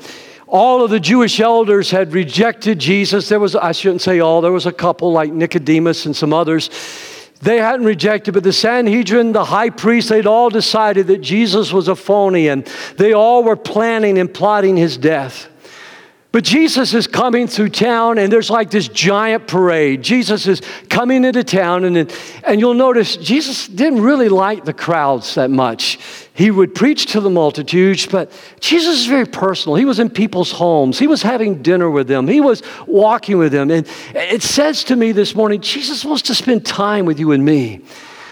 all 0.49 0.85
of 0.85 0.91
the 0.91 1.01
Jewish 1.01 1.41
elders 1.41 1.91
had 1.91 2.13
rejected 2.13 2.79
Jesus. 2.79 3.29
There 3.29 3.41
was, 3.41 3.55
I 3.57 3.73
shouldn't 3.73 4.03
say 4.03 4.21
all, 4.21 4.41
there 4.41 4.53
was 4.53 4.67
a 4.67 4.73
couple 4.73 5.13
like 5.13 5.33
Nicodemus 5.33 6.05
and 6.05 6.15
some 6.15 6.33
others 6.33 6.69
they 7.43 7.59
hadn't 7.59 7.85
rejected, 7.85 8.35
but 8.35 8.45
the 8.45 8.53
Sanhedrin, 8.53 9.33
the 9.33 9.45
high 9.45 9.71
priest, 9.71 10.09
they'd 10.09 10.27
all 10.27 10.49
decided 10.49 11.09
that 11.09 11.19
Jesus 11.19 11.73
was 11.73 11.89
a 11.89 11.97
phony 11.97 12.47
and 12.47 12.65
they 12.97 13.13
all 13.13 13.43
were 13.43 13.57
planning 13.57 14.17
and 14.19 14.33
plotting 14.33 14.77
his 14.77 14.97
death. 14.97 15.49
But 16.31 16.45
Jesus 16.45 16.95
is 16.95 17.07
coming 17.07 17.47
through 17.47 17.69
town, 17.69 18.17
and 18.17 18.33
there's 18.33 18.49
like 18.49 18.71
this 18.71 18.89
giant 18.89 19.47
parade. 19.47 20.01
Jesus 20.01 20.47
is 20.47 20.63
coming 20.89 21.25
into 21.25 21.45
town, 21.45 21.85
and, 21.85 22.11
and 22.45 22.59
you'll 22.59 22.73
notice 22.73 23.17
Jesus 23.17 23.69
didn't 23.69 24.01
really 24.01 24.31
like 24.31 24.65
the 24.65 24.73
crowds 24.73 25.35
that 25.35 25.51
much. 25.51 25.99
He 26.35 26.51
would 26.51 26.75
preach 26.75 27.07
to 27.13 27.21
the 27.21 27.29
multitudes, 27.29 28.07
but 28.07 28.33
Jesus 28.59 29.01
is 29.01 29.07
very 29.07 29.27
personal. 29.27 29.77
He 29.77 29.85
was 29.85 29.99
in 29.99 30.09
people's 30.09 30.51
homes, 30.51 30.99
he 30.99 31.07
was 31.07 31.23
having 31.23 31.63
dinner 31.63 31.91
with 31.91 32.09
them, 32.09 32.27
he 32.27 32.41
was 32.41 32.63
walking 32.87 33.37
with 33.37 33.53
them. 33.53 33.71
And 33.71 33.87
it 34.15 34.43
says 34.43 34.85
to 34.85 34.97
me 34.97 35.13
this 35.13 35.35
morning 35.35 35.61
Jesus 35.61 36.05
wants 36.05 36.23
to 36.23 36.35
spend 36.35 36.65
time 36.65 37.05
with 37.05 37.19
you 37.19 37.33
and 37.33 37.45
me. 37.45 37.83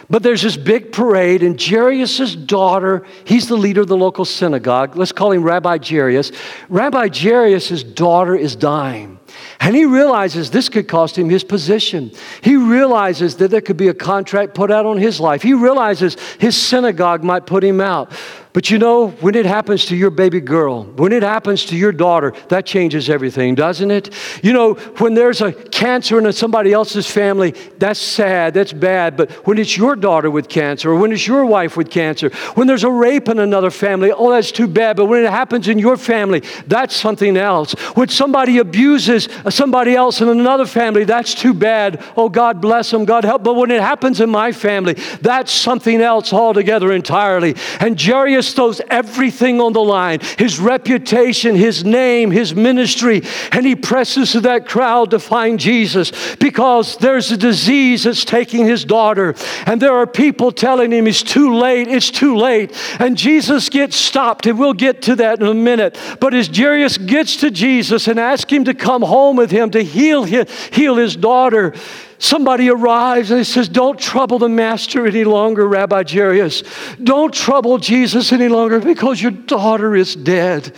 But 0.08 0.24
there's 0.24 0.42
this 0.42 0.56
big 0.56 0.90
parade, 0.90 1.44
and 1.44 1.60
Jairus' 1.60 2.34
daughter, 2.34 3.06
he's 3.24 3.46
the 3.46 3.56
leader 3.56 3.82
of 3.82 3.86
the 3.86 3.96
local 3.96 4.24
synagogue. 4.24 4.96
Let's 4.96 5.12
call 5.12 5.30
him 5.30 5.44
Rabbi 5.44 5.78
Jairus. 5.78 6.32
Rabbi 6.68 7.10
Jairus' 7.14 7.84
daughter 7.84 8.34
is 8.34 8.56
dying. 8.56 9.20
And 9.62 9.77
he 9.77 9.85
realizes 9.85 10.51
this 10.51 10.70
could 10.70 10.88
cost 10.88 11.18
him 11.18 11.29
his 11.29 11.44
position. 11.44 12.12
He 12.42 12.57
realizes 12.57 13.37
that 13.37 13.51
there 13.51 13.61
could 13.61 13.77
be 13.77 13.88
a 13.88 13.94
contract 13.94 14.55
put 14.55 14.70
out 14.70 14.87
on 14.87 14.96
his 14.96 15.20
life. 15.20 15.42
He 15.42 15.53
realizes 15.53 16.16
his 16.38 16.57
synagogue 16.57 17.23
might 17.23 17.44
put 17.44 17.62
him 17.62 17.81
out. 17.81 18.11
But 18.53 18.68
you 18.68 18.79
know, 18.79 19.11
when 19.20 19.37
it 19.37 19.46
happens 19.46 19.85
to 19.87 19.96
your 19.96 20.11
baby 20.11 20.40
girl, 20.40 20.83
when 20.83 21.12
it 21.12 21.23
happens 21.23 21.64
to 21.66 21.77
your 21.77 21.92
daughter, 21.92 22.33
that 22.49 22.66
changes 22.66 23.09
everything, 23.09 23.55
doesn't 23.55 23.92
it? 23.92 24.12
You 24.42 24.53
know, 24.53 24.75
when 24.99 25.14
there's 25.14 25.40
a 25.40 25.53
cancer 25.53 26.18
in 26.18 26.33
somebody 26.33 26.73
else's 26.73 27.09
family, 27.09 27.53
that's 27.79 28.01
sad, 28.01 28.55
that's 28.55 28.73
bad. 28.73 29.16
But 29.16 29.31
when 29.46 29.57
it's 29.59 29.77
your 29.77 29.94
daughter 29.94 30.33
with 30.33 30.49
cancer, 30.49 30.90
or 30.90 30.96
when 30.96 31.12
it's 31.12 31.29
your 31.29 31.46
wife 31.46 31.77
with 31.77 31.90
cancer, 31.90 32.31
when 32.55 32.66
there's 32.66 32.83
a 32.83 32.90
rape 32.90 33.29
in 33.29 33.38
another 33.38 33.70
family, 33.70 34.11
oh, 34.11 34.31
that's 34.31 34.51
too 34.51 34.66
bad. 34.66 34.96
But 34.96 35.07
when 35.07 35.25
it 35.25 35.31
happens 35.31 35.68
in 35.68 35.79
your 35.79 35.96
family, 35.96 36.42
that's 36.66 36.96
something 36.96 37.37
else. 37.37 37.73
When 37.94 38.09
somebody 38.09 38.59
abuses 38.59 39.29
somebody 39.50 39.94
else 39.94 40.20
in 40.20 40.28
another 40.28 40.66
family, 40.66 41.04
that's 41.04 41.34
too 41.34 41.54
bad. 41.54 42.02
Oh, 42.16 42.28
God 42.28 42.60
bless 42.60 42.90
them, 42.90 43.04
God 43.04 43.24
help. 43.24 43.42
But 43.42 43.54
when 43.54 43.70
it 43.70 43.80
happens 43.80 44.20
in 44.20 44.30
my 44.30 44.52
family, 44.52 44.94
that's 45.20 45.52
something 45.52 46.00
else 46.00 46.32
altogether 46.32 46.92
entirely. 46.92 47.56
And 47.80 48.00
Jairus 48.00 48.54
throws 48.54 48.80
everything 48.88 49.60
on 49.60 49.72
the 49.72 49.82
line 49.82 50.20
his 50.38 50.58
reputation, 50.58 51.54
his 51.54 51.84
name, 51.84 52.30
his 52.30 52.54
ministry, 52.54 53.22
and 53.52 53.66
he 53.66 53.74
presses 53.76 54.32
to 54.32 54.40
that 54.40 54.66
crowd 54.66 55.10
to 55.10 55.18
find 55.18 55.58
Jesus 55.58 56.36
because 56.36 56.96
there's 56.98 57.30
a 57.32 57.36
disease 57.36 58.04
that's 58.04 58.24
taking 58.24 58.64
his 58.64 58.84
daughter. 58.84 59.34
And 59.66 59.80
there 59.80 59.94
are 59.94 60.06
people 60.06 60.52
telling 60.52 60.92
him 60.92 61.06
it's 61.06 61.22
too 61.22 61.56
late, 61.56 61.88
it's 61.88 62.10
too 62.10 62.36
late. 62.36 62.72
And 62.98 63.16
Jesus 63.16 63.68
gets 63.68 63.96
stopped, 63.96 64.46
and 64.46 64.58
we'll 64.58 64.72
get 64.72 65.02
to 65.02 65.16
that 65.16 65.40
in 65.40 65.46
a 65.46 65.54
minute. 65.54 65.98
But 66.20 66.34
as 66.34 66.48
Jairus 66.48 66.98
gets 66.98 67.36
to 67.36 67.50
Jesus 67.50 68.08
and 68.08 68.18
asks 68.18 68.52
him 68.52 68.64
to 68.64 68.74
come 68.74 69.02
home 69.02 69.39
with 69.40 69.50
him 69.50 69.70
to 69.70 69.83
heal 69.83 70.24
his, 70.24 70.48
heal 70.72 70.96
his 70.96 71.16
daughter, 71.16 71.74
Somebody 72.20 72.68
arrives 72.68 73.31
and 73.31 73.38
he 73.38 73.44
says, 73.44 73.66
Don't 73.66 73.98
trouble 73.98 74.38
the 74.38 74.48
master 74.48 75.07
any 75.07 75.24
longer, 75.24 75.66
Rabbi 75.66 76.05
Jairus. 76.07 76.62
Don't 77.03 77.33
trouble 77.33 77.79
Jesus 77.79 78.31
any 78.31 78.48
longer 78.48 78.79
because 78.79 79.22
your 79.22 79.31
daughter 79.31 79.96
is 79.96 80.16
dead. 80.16 80.74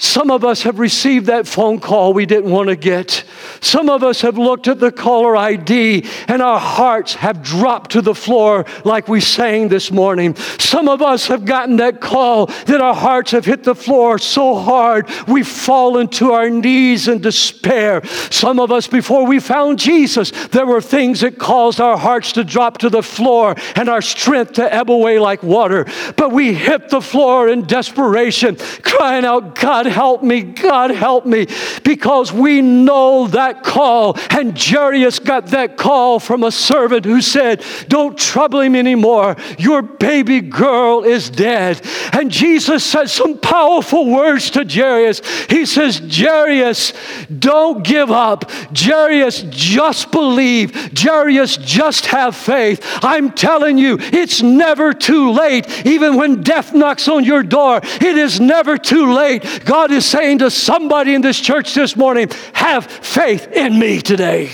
Some 0.00 0.30
of 0.30 0.44
us 0.44 0.62
have 0.62 0.78
received 0.78 1.26
that 1.26 1.48
phone 1.48 1.80
call 1.80 2.12
we 2.12 2.24
didn't 2.24 2.52
want 2.52 2.68
to 2.68 2.76
get. 2.76 3.24
Some 3.60 3.90
of 3.90 4.04
us 4.04 4.20
have 4.20 4.38
looked 4.38 4.68
at 4.68 4.78
the 4.78 4.92
caller 4.92 5.36
ID 5.36 6.06
and 6.28 6.40
our 6.40 6.60
hearts 6.60 7.14
have 7.14 7.42
dropped 7.42 7.90
to 7.92 8.00
the 8.00 8.14
floor 8.14 8.64
like 8.84 9.08
we 9.08 9.20
sang 9.20 9.66
this 9.66 9.90
morning. 9.90 10.36
Some 10.36 10.88
of 10.88 11.02
us 11.02 11.26
have 11.26 11.44
gotten 11.44 11.76
that 11.78 12.00
call 12.00 12.46
that 12.46 12.80
our 12.80 12.94
hearts 12.94 13.32
have 13.32 13.44
hit 13.44 13.64
the 13.64 13.74
floor 13.74 14.20
so 14.20 14.54
hard 14.54 15.10
we've 15.26 15.48
fallen 15.48 16.06
to 16.08 16.30
our 16.30 16.48
knees 16.48 17.08
in 17.08 17.20
despair. 17.20 18.04
Some 18.30 18.60
of 18.60 18.70
us, 18.70 18.86
before 18.86 19.26
we 19.26 19.40
found 19.40 19.80
Jesus, 19.80 20.30
there 20.48 20.66
were 20.66 20.80
things 20.80 21.22
that 21.22 21.38
caused 21.38 21.80
our 21.80 21.98
hearts 21.98 22.30
to 22.32 22.44
drop 22.44 22.78
to 22.78 22.88
the 22.88 23.02
floor 23.02 23.56
and 23.74 23.88
our 23.88 24.02
strength 24.02 24.52
to 24.52 24.72
ebb 24.72 24.90
away 24.90 25.18
like 25.18 25.42
water. 25.42 25.86
But 26.16 26.30
we 26.30 26.54
hit 26.54 26.88
the 26.88 27.00
floor 27.00 27.48
in 27.48 27.66
desperation, 27.66 28.58
crying 28.82 29.24
out, 29.24 29.56
God, 29.56 29.87
help 29.88 30.22
me, 30.22 30.42
God, 30.42 30.90
help 30.90 31.26
me, 31.26 31.46
because 31.84 32.32
we 32.32 32.60
know 32.60 33.26
that 33.28 33.62
call. 33.62 34.16
And 34.30 34.58
Jairus 34.58 35.18
got 35.18 35.46
that 35.48 35.76
call 35.76 36.20
from 36.20 36.42
a 36.42 36.52
servant 36.52 37.04
who 37.04 37.20
said, 37.20 37.64
Don't 37.88 38.16
trouble 38.18 38.60
him 38.60 38.74
anymore. 38.74 39.36
Your 39.58 39.82
baby 39.82 40.40
girl 40.40 41.04
is 41.04 41.30
dead. 41.30 41.80
And 42.12 42.30
Jesus 42.30 42.84
says 42.84 43.12
some 43.12 43.38
powerful 43.38 44.10
words 44.10 44.50
to 44.50 44.64
Jairus. 44.64 45.20
He 45.46 45.66
says, 45.66 46.00
Jairus, 46.10 46.92
don't 47.38 47.84
give 47.84 48.10
up. 48.10 48.50
Jairus, 48.76 49.44
just 49.50 50.10
believe. 50.10 50.74
Jairus, 50.96 51.56
just 51.56 52.06
have 52.06 52.36
faith. 52.36 52.80
I'm 53.02 53.32
telling 53.32 53.78
you, 53.78 53.98
it's 54.00 54.42
never 54.42 54.92
too 54.92 55.30
late. 55.32 55.86
Even 55.86 56.16
when 56.16 56.42
death 56.42 56.74
knocks 56.74 57.08
on 57.08 57.24
your 57.24 57.42
door, 57.42 57.80
it 57.82 58.18
is 58.18 58.40
never 58.40 58.76
too 58.76 59.12
late. 59.12 59.62
God 59.64 59.77
God 59.78 59.92
is 59.92 60.04
saying 60.04 60.38
to 60.38 60.50
somebody 60.50 61.14
in 61.14 61.20
this 61.20 61.38
church 61.38 61.72
this 61.72 61.94
morning, 61.94 62.28
have 62.52 62.84
faith 62.84 63.46
in 63.52 63.78
me 63.78 64.00
today. 64.00 64.50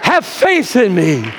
Have 0.00 0.24
faith 0.24 0.74
in 0.74 0.94
me. 0.94 1.30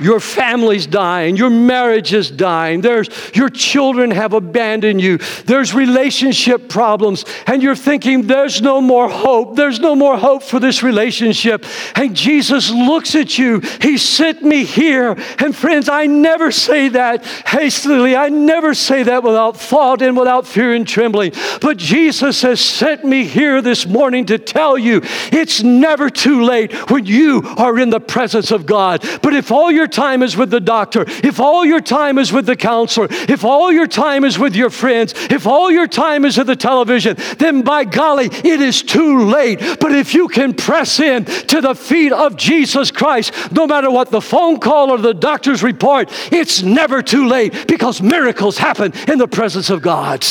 Your 0.00 0.20
family's 0.20 0.86
dying. 0.86 1.36
Your 1.36 1.50
marriage 1.50 2.12
is 2.12 2.30
dying. 2.30 2.80
There's, 2.80 3.08
your 3.34 3.48
children 3.48 4.10
have 4.10 4.32
abandoned 4.32 5.00
you. 5.00 5.18
There's 5.44 5.74
relationship 5.74 6.68
problems. 6.68 7.24
And 7.46 7.62
you're 7.62 7.76
thinking, 7.76 8.26
there's 8.26 8.62
no 8.62 8.80
more 8.80 9.08
hope. 9.08 9.56
There's 9.56 9.78
no 9.78 9.94
more 9.94 10.16
hope 10.16 10.42
for 10.42 10.58
this 10.58 10.82
relationship. 10.82 11.64
And 11.94 12.16
Jesus 12.16 12.70
looks 12.70 13.14
at 13.14 13.38
you. 13.38 13.60
He 13.80 13.98
sent 13.98 14.42
me 14.42 14.64
here. 14.64 15.16
And 15.38 15.54
friends, 15.54 15.88
I 15.88 16.06
never 16.06 16.50
say 16.50 16.88
that 16.90 17.24
hastily. 17.24 18.16
I 18.16 18.28
never 18.28 18.74
say 18.74 19.02
that 19.02 19.22
without 19.22 19.56
thought 19.56 20.02
and 20.02 20.16
without 20.16 20.46
fear 20.46 20.74
and 20.74 20.86
trembling. 20.86 21.32
But 21.60 21.76
Jesus 21.76 22.42
has 22.42 22.60
sent 22.60 23.04
me 23.04 23.24
here 23.24 23.60
this 23.60 23.86
morning 23.86 24.26
to 24.26 24.38
tell 24.38 24.78
you 24.78 25.02
it's 25.32 25.62
never 25.62 26.08
too 26.08 26.42
late 26.42 26.72
when 26.90 27.04
you 27.04 27.42
are 27.58 27.78
in 27.78 27.90
the 27.90 28.00
presence 28.00 28.50
of 28.50 28.64
God. 28.64 29.04
But 29.22 29.34
if 29.34 29.50
all 29.50 29.70
your 29.70 29.89
time 29.90 30.22
is 30.22 30.36
with 30.36 30.50
the 30.50 30.60
doctor, 30.60 31.04
if 31.06 31.40
all 31.40 31.64
your 31.64 31.80
time 31.80 32.18
is 32.18 32.32
with 32.32 32.46
the 32.46 32.56
counselor, 32.56 33.08
if 33.10 33.44
all 33.44 33.70
your 33.70 33.86
time 33.86 34.24
is 34.24 34.38
with 34.38 34.56
your 34.56 34.70
friends, 34.70 35.12
if 35.30 35.46
all 35.46 35.70
your 35.70 35.86
time 35.86 36.24
is 36.24 36.38
with 36.38 36.46
the 36.46 36.56
television, 36.56 37.16
then 37.38 37.62
by 37.62 37.84
golly, 37.84 38.26
it 38.26 38.60
is 38.60 38.82
too 38.82 39.24
late. 39.24 39.60
But 39.80 39.92
if 39.92 40.14
you 40.14 40.28
can 40.28 40.54
press 40.54 41.00
in 41.00 41.24
to 41.24 41.60
the 41.60 41.74
feet 41.74 42.12
of 42.12 42.36
Jesus 42.36 42.90
Christ, 42.90 43.32
no 43.52 43.66
matter 43.66 43.90
what 43.90 44.10
the 44.10 44.20
phone 44.20 44.58
call 44.58 44.90
or 44.90 44.98
the 44.98 45.14
doctor's 45.14 45.62
report, 45.62 46.08
it's 46.32 46.62
never 46.62 47.02
too 47.02 47.26
late 47.28 47.66
because 47.68 48.00
miracles 48.00 48.56
happen 48.56 48.92
in 49.08 49.18
the 49.18 49.28
presence 49.28 49.70
of 49.70 49.82
God. 49.82 50.24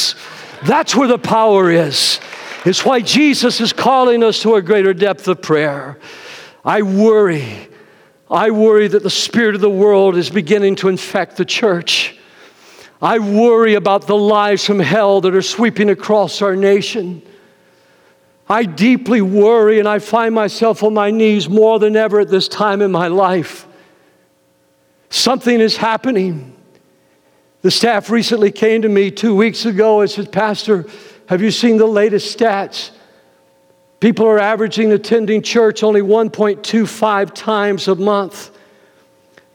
That's 0.66 0.96
where 0.96 1.08
the 1.08 1.18
power 1.18 1.72
is. 1.72 2.20
It's 2.66 2.84
why 2.84 3.02
Jesus 3.02 3.62
is 3.62 3.72
calling 3.72 4.24
us 4.24 4.42
to 4.42 4.56
a 4.56 4.62
greater 4.62 4.94
depth 4.94 5.28
of 5.28 5.42
prayer. 5.42 5.98
I 6.66 6.82
worry 6.82 7.69
I 8.30 8.52
worry 8.52 8.88
that 8.88 9.02
the 9.02 9.10
spirit 9.10 9.56
of 9.56 9.62
the 9.62 9.70
world 9.70 10.16
is 10.16 10.30
beginning 10.30 10.76
to 10.78 10.90
infect 10.90 11.38
the 11.38 11.46
church. 11.46 12.16
I 13.02 13.18
worry 13.20 13.76
about 13.76 14.08
the 14.08 14.18
lies 14.18 14.66
from 14.66 14.80
hell 14.80 15.22
that 15.22 15.34
are 15.34 15.42
sweeping 15.42 15.90
across 15.90 16.42
our 16.42 16.56
nation. 16.56 17.22
I 18.48 18.66
deeply 18.66 19.22
worry 19.22 19.80
and 19.80 19.88
I 19.88 20.00
find 20.00 20.36
myself 20.36 20.84
on 20.84 20.94
my 20.94 21.12
knees 21.12 21.48
more 21.48 21.80
than 21.80 21.96
ever 21.96 22.20
at 22.20 22.30
this 22.30 22.48
time 22.48 22.82
in 22.82 22.92
my 22.92 23.08
life. 23.08 23.68
Something 25.10 25.60
is 25.60 25.78
happening. 25.78 26.56
The 27.62 27.72
staff 27.72 28.10
recently 28.10 28.52
came 28.52 28.82
to 28.84 28.90
me 28.90 29.12
two 29.12 29.36
weeks 29.36 29.66
ago 29.66 30.02
and 30.02 30.10
said, 30.10 30.32
Pastor, 30.32 30.86
have 31.28 31.42
you 31.42 31.52
seen 31.52 31.78
the 31.78 31.88
latest 31.88 32.38
stats? 32.38 32.92
People 34.00 34.26
are 34.28 34.40
averaging 34.40 34.94
attending 34.94 35.42
church 35.42 35.84
only 35.84 36.02
1.25 36.02 37.34
times 37.34 37.88
a 37.88 37.96
month. 37.96 38.52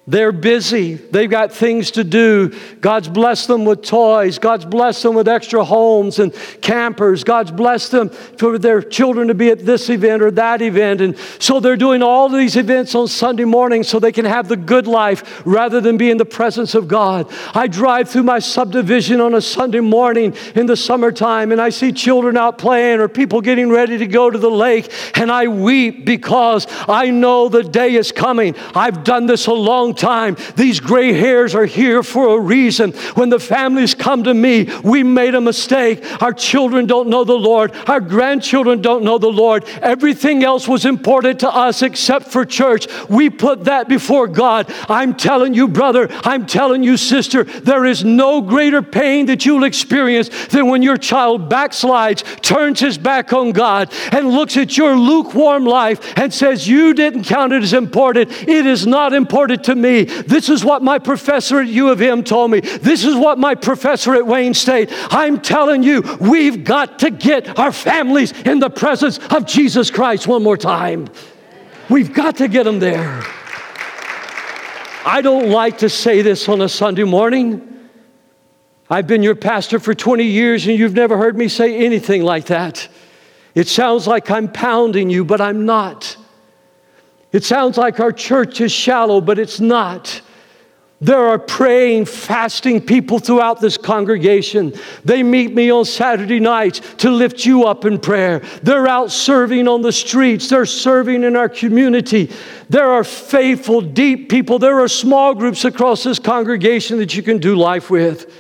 They're 0.07 0.33
busy. 0.33 0.97
They've 0.97 1.31
got 1.31 1.51
things 1.51 1.93
to 1.93 2.05
do. 2.05 2.55
God's 2.83 3.09
blessed 3.09 3.49
them 3.49 3.65
with 3.65 3.81
toys. 3.81 4.39
God's 4.39 4.67
blessed 4.67 5.03
them 5.03 5.15
with 5.15 5.27
extra 5.27 5.65
homes 5.65 6.19
and 6.19 6.35
campers. 6.61 7.25
God's 7.25 7.51
blessed 7.51 7.93
them 7.93 8.11
for 8.11 8.59
their 8.59 8.83
children 8.83 9.29
to 9.29 9.35
be 9.35 9.49
at 9.49 9.65
this 9.65 9.89
event 9.89 10.23
or 10.23 10.31
that 10.33 10.61
event. 10.61 11.01
And 11.01 11.17
so 11.39 11.59
they're 11.59 11.79
doing 11.79 12.03
all 12.03 12.29
these 12.29 12.55
events 12.57 12.95
on 12.95 13.09
Sunday 13.09 13.47
morning 13.47 13.83
so 13.83 13.99
they 13.99 14.13
can 14.13 14.27
have 14.27 14.47
the 14.47 14.59
good 14.59 14.87
life 14.87 15.43
rather 15.47 15.81
than 15.81 15.97
be 15.97 16.11
in 16.11 16.19
the 16.19 16.27
presence 16.27 16.75
of 16.75 16.87
God. 16.87 17.33
I 17.55 17.67
drive 17.67 18.11
through 18.11 18.25
my 18.25 18.41
subdivision 18.41 19.23
on 19.23 19.33
a 19.33 19.41
Sunday 19.41 19.81
morning 19.81 20.37
in 20.55 20.67
the 20.67 20.77
summertime 20.77 21.51
and 21.51 21.63
I 21.63 21.71
see 21.71 21.93
children 21.93 22.37
out 22.37 22.59
playing 22.59 23.01
or 23.01 23.09
people 23.09 23.41
getting 23.41 23.71
ready 23.71 23.97
to 23.97 24.07
go 24.07 24.29
to 24.29 24.39
the 24.39 24.51
lake 24.51 24.93
and 25.15 25.33
I 25.33 25.49
weep 25.49 26.05
because 26.05 26.67
I 26.87 27.09
know 27.09 27.49
the 27.49 27.63
day 27.63 27.95
is 27.95 28.13
coming. 28.13 28.55
I've 28.75 29.03
done 29.03 29.25
this 29.25 29.47
a 29.47 29.53
long 29.55 29.94
time. 29.95 30.37
These 30.57 30.81
gray 30.81 31.13
hairs 31.13 31.55
are 31.55 31.67
here 31.67 32.03
for 32.03 32.37
a 32.37 32.41
reason. 32.41 32.93
When 33.15 33.29
the 33.29 33.39
families 33.41 33.95
come 33.95 34.25
to 34.25 34.35
me, 34.35 34.69
we 34.83 35.03
made 35.03 35.35
a 35.35 35.41
mistake. 35.41 36.05
Our 36.23 36.33
children 36.33 36.87
don't 36.87 37.09
know 37.09 37.25
the 37.25 37.33
Lord, 37.33 37.75
our 37.87 38.01
grandchildren 38.01 38.83
don't 38.83 39.05
know 39.05 39.19
the 39.19 39.29
Lord. 39.29 39.65
Everything 39.81 40.45
else 40.45 40.67
was 40.69 40.85
important 40.85 41.41
to 41.41 41.49
us 41.49 41.83
except 41.83 42.27
for 42.27 42.45
church. 42.45 42.87
We 43.09 43.31
put 43.31 43.65
that 43.65 43.89
before 43.89 44.29
God. 44.29 44.73
I'm 44.89 45.15
telling 45.15 45.55
you, 45.55 45.69
brother, 45.69 46.09
I'm 46.25 46.47
telling 46.47 46.83
you, 46.83 46.97
sister, 46.97 47.45
there 47.45 47.85
is 47.85 48.05
no 48.05 48.41
greater 48.41 48.83
pain 48.83 49.27
that 49.27 49.47
you'll 49.47 49.65
experience 49.65 50.29
than 50.49 50.69
when 50.69 50.83
your 50.83 50.97
child 50.97 51.49
backslides, 51.49 52.23
turns 52.41 52.81
his 52.81 52.99
back 52.99 53.33
on 53.33 53.53
God, 53.53 53.93
and 54.13 54.31
looks 54.31 54.57
at 54.57 54.77
your 54.77 54.97
lukewarm 54.97 55.65
life 55.65 56.17
and 56.17 56.33
says, 56.33 56.67
You 56.67 56.95
didn't 56.95 57.25
count 57.25 57.53
it 57.53 57.63
as 57.63 57.73
important. 57.73 58.31
It 58.49 58.67
is 58.67 58.87
not 58.87 59.13
important 59.13 59.65
to 59.65 59.75
me 59.75 59.84
me. 59.85 60.05
This 60.05 60.49
is 60.49 60.65
what 60.65 60.83
my 60.83 60.99
professor 60.99 61.61
at 61.61 61.69
U 61.69 61.91
of 61.91 62.01
M 62.01 62.25
told 62.25 62.51
me. 62.51 62.61
This 62.61 63.05
is 63.05 63.15
what 63.15 63.39
my 63.39 63.55
professor 63.55 64.15
at 64.15 64.27
Wayne 64.27 64.55
State. 64.55 64.89
I'm 65.11 65.41
telling 65.41 65.83
you, 65.83 66.03
we've 66.21 66.65
got 66.65 66.99
to 67.01 67.11
get 67.11 67.59
our 67.59 67.71
families 67.71 68.33
in 68.43 68.59
the 68.59 68.71
presence 68.71 69.19
of 69.31 69.47
Jesus 69.47 69.91
Christ 69.91 70.27
one 70.27 70.43
more 70.43 70.57
time. 70.57 71.09
We've 71.91 72.13
got 72.13 72.37
to 72.39 72.49
get 72.49 72.65
them 72.65 72.79
there. 72.79 73.23
I 75.07 75.21
don't 75.21 75.51
like 75.51 75.79
to 75.79 75.91
say 75.91 76.23
this 76.23 76.49
on 76.49 76.63
a 76.63 76.69
Sunday 76.69 77.05
morning. 77.05 77.71
I've 78.89 79.07
been 79.07 79.23
your 79.23 79.35
pastor 79.35 79.79
for 79.79 79.95
20 79.95 80.25
years 80.25 80.67
and 80.67 80.79
you've 80.79 80.95
never 80.95 81.19
heard 81.19 81.37
me 81.37 81.49
say 81.49 81.85
anything 81.85 82.23
like 82.23 82.47
that. 82.47 82.89
It 83.55 83.69
sounds 83.69 84.07
like 84.07 84.31
I'm 84.31 84.51
pounding 84.51 85.11
you, 85.11 85.25
but 85.25 85.41
I'm 85.41 85.67
not. 85.67 86.14
It 87.35 87.43
sounds 87.43 87.77
like 87.77 87.99
our 87.99 88.13
church 88.13 88.61
is 88.61 88.71
shallow, 88.71 89.21
but 89.21 89.41
it's 89.41 89.59
not. 89.59 90.23
There 91.01 91.27
are 91.27 91.39
praying, 91.39 92.05
fasting 92.05 92.81
people 92.81 93.19
throughout 93.19 93.61
this 93.61 93.77
congregation. 93.77 94.73
They 95.05 95.25
meet 95.25 95.53
me 95.53 95.69
on 95.69 95.85
Saturday 95.85 96.39
nights 96.39 96.81
to 96.99 97.11
lift 97.11 97.45
you 97.45 97.65
up 97.65 97.87
in 97.87 97.99
prayer. 97.99 98.39
They're 98.63 98.87
out 98.87 99.11
serving 99.11 99.67
on 99.67 99.83
the 99.83 99.91
streets, 99.91 100.49
they're 100.49 100.65
serving 100.65 101.25
in 101.25 101.35
our 101.35 101.49
community. 101.49 102.31
There 102.69 102.89
are 102.89 103.03
faithful, 103.03 103.81
deep 103.81 104.29
people. 104.29 104.61
There 104.61 104.79
are 104.79 104.89
small 104.89 105.35
groups 105.35 105.65
across 105.65 106.05
this 106.05 106.21
congregation 106.21 106.99
that 106.99 107.17
you 107.17 107.25
can 107.25 107.39
do 107.39 107.57
life 107.57 107.91
with. 107.91 108.33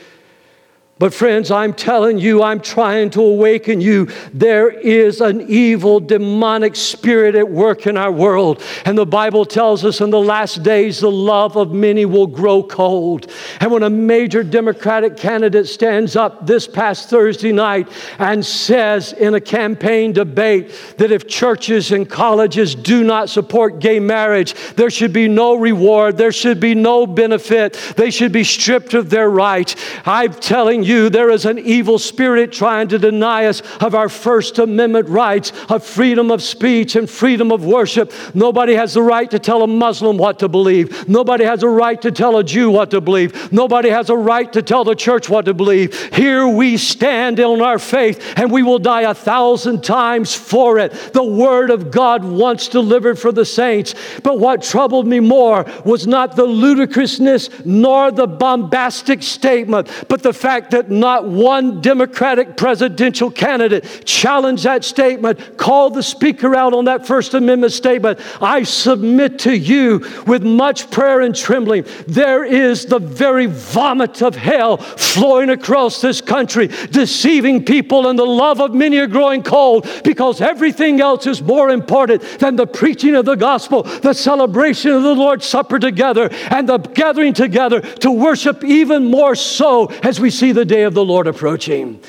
But, 0.97 1.13
friends, 1.13 1.51
I'm 1.51 1.75
telling 1.75 2.19
you, 2.19 2.45
I'm 2.45 2.61
trying 2.61 3.11
to 3.11 3.21
awaken 3.21 3.81
you. 3.81 4.07
There 4.33 4.71
is 4.71 5.21
an 5.21 5.41
evil, 5.51 5.99
demonic 5.99 6.77
spirit 6.77 7.35
at 7.35 7.51
work 7.51 7.89
in 7.89 7.97
our 7.97 8.13
world. 8.13 8.63
And 8.85 8.97
the 8.97 9.05
Bible 9.05 9.45
tells 9.45 9.85
us 9.85 10.01
in 10.01 10.11
the 10.11 10.21
last 10.21 10.63
days, 10.63 11.01
the 11.01 11.11
love 11.11 11.57
of 11.57 11.73
many 11.73 12.05
will 12.05 12.29
grow 12.29 12.63
cold. 12.63 13.29
And 13.59 13.73
when 13.73 13.83
a 13.83 13.91
major 13.91 14.45
Democratic 14.45 15.17
candidate 15.17 15.67
stands 15.67 16.15
up 16.15 16.47
this 16.47 16.69
past 16.69 17.11
Thursday 17.11 17.51
night 17.51 17.89
and 18.21 18.47
says 18.47 19.13
in 19.15 19.35
a 19.35 19.41
campaign 19.41 20.13
debate 20.13 20.95
that 20.99 21.11
if 21.11 21.27
churches 21.27 21.91
and 21.91 22.09
colleges 22.09 22.77
do 22.77 23.03
not 23.03 23.29
support 23.29 23.81
gay 23.81 23.99
marriage, 23.99 24.55
there 24.77 24.91
should 24.91 25.13
be 25.13 25.27
no 25.27 25.57
reward, 25.57 26.17
there 26.17 26.31
should 26.31 26.61
be 26.61 26.77
no 26.77 27.05
benefit, 27.05 27.73
they 27.97 28.13
should 28.13 28.31
be 28.31 28.45
stripped 28.45 28.95
of 28.95 29.11
their 29.11 29.29
rights. 29.29 29.75
I'm 30.07 30.33
telling 30.33 30.84
you, 30.85 31.11
there 31.11 31.31
is 31.31 31.45
an 31.45 31.59
evil 31.59 31.99
spirit 31.99 32.53
trying 32.53 32.89
to 32.89 32.99
deny 32.99 33.47
us 33.47 33.63
of 33.81 33.95
our 33.95 34.09
First 34.09 34.59
Amendment 34.59 35.09
rights 35.09 35.53
of 35.69 35.85
freedom 35.85 36.31
of 36.31 36.43
speech 36.43 36.97
and 36.97 37.09
freedom 37.09 37.51
of 37.51 37.65
worship. 37.65 38.13
Nobody 38.35 38.75
has 38.75 38.95
the 38.95 39.03
right 39.03 39.31
to 39.31 39.39
tell 39.39 39.63
a 39.63 39.67
Muslim 39.67 40.19
what 40.19 40.39
to 40.41 40.49
believe. 40.49 41.09
Nobody 41.09 41.45
has 41.45 41.63
a 41.63 41.69
right 41.69 42.01
to 42.03 42.11
tell 42.11 42.39
a 42.39 42.45
Jew 42.45 42.71
what 42.71 42.91
to 42.91 43.01
believe. 43.01 43.53
Nobody 43.53 43.89
has 43.89 44.11
a 44.11 44.17
right 44.17 44.53
to 44.53 44.63
tell 44.63 44.85
the 44.85 44.95
church 44.95 45.29
what 45.29 45.47
to 45.47 45.55
believe. 45.55 46.15
Here 46.15 46.47
we 46.47 46.77
stand 46.77 47.41
on 47.41 47.63
our 47.63 47.79
faith 47.79 48.35
and 48.37 48.51
we 48.51 48.63
will 48.63 48.79
die 48.79 49.03
a 49.03 49.15
thousand 49.15 49.83
times 49.83 50.35
for 50.35 50.79
it. 50.79 50.93
The 51.13 51.25
Word 51.25 51.71
of 51.71 51.91
God 51.91 52.25
once 52.25 52.69
delivered 52.69 53.19
for 53.19 53.33
the 53.33 53.45
saints. 53.45 53.95
But 54.23 54.39
what 54.39 54.63
troubled 54.63 55.07
me 55.07 55.21
more 55.21 55.65
was 55.85 56.07
not 56.07 56.37
the 56.37 56.45
ludicrousness 56.45 57.49
nor 57.65 58.11
the 58.11 58.27
bombastic 58.27 59.23
statement, 59.23 59.89
but 60.09 60.23
the 60.23 60.33
fact 60.33 60.71
not 60.83 61.27
one 61.27 61.81
Democratic 61.81 62.57
presidential 62.57 63.31
candidate 63.31 63.85
challenged 64.05 64.65
that 64.65 64.85
statement, 64.85 65.57
called 65.57 65.95
the 65.95 66.03
speaker 66.03 66.55
out 66.55 66.73
on 66.75 66.87
that 66.87 67.07
First 67.07 67.35
Amendment 67.35 67.73
statement. 67.73 68.21
I 68.41 68.63
submit 68.63 69.39
to 69.41 69.57
you 69.57 70.05
with 70.27 70.43
much 70.43 70.91
prayer 70.91 71.21
and 71.21 71.35
trembling. 71.35 71.87
There 72.07 72.45
is 72.45 72.87
the 72.87 72.99
very 72.99 73.47
vomit 73.47 74.23
of 74.23 74.37
hell 74.37 74.77
flowing 74.77 75.51
across 75.51 76.01
this 76.01 76.21
country, 76.21 76.69
deceiving 76.91 77.65
people, 77.65 78.09
and 78.09 78.19
the 78.19 78.25
love 78.25 78.61
of 78.61 78.75
many 78.75 78.99
are 78.99 79.07
growing 79.07 79.43
cold 79.43 79.89
because 80.05 80.41
everything 80.41 81.01
else 81.01 81.27
is 81.27 81.43
more 81.43 81.71
important 81.71 82.23
than 82.39 82.57
the 82.57 82.67
preaching 82.67 83.15
of 83.15 83.25
the 83.25 83.35
gospel, 83.35 83.83
the 83.83 84.13
celebration 84.13 84.91
of 84.91 85.03
the 85.03 85.15
Lord's 85.15 85.47
Supper 85.47 85.79
together, 85.79 86.29
and 86.51 86.69
the 86.69 86.79
gathering 86.79 87.35
together 87.35 87.81
to 87.81 88.11
worship 88.11 88.65
even 88.65 89.11
more 89.11 89.35
so 89.35 89.87
as 90.03 90.21
we 90.21 90.31
see 90.31 90.53
the 90.53 90.64
the 90.65 90.75
day 90.75 90.85
of 90.85 90.95
the 90.95 91.05
Lord 91.05 91.27
approaching. 91.27 92.01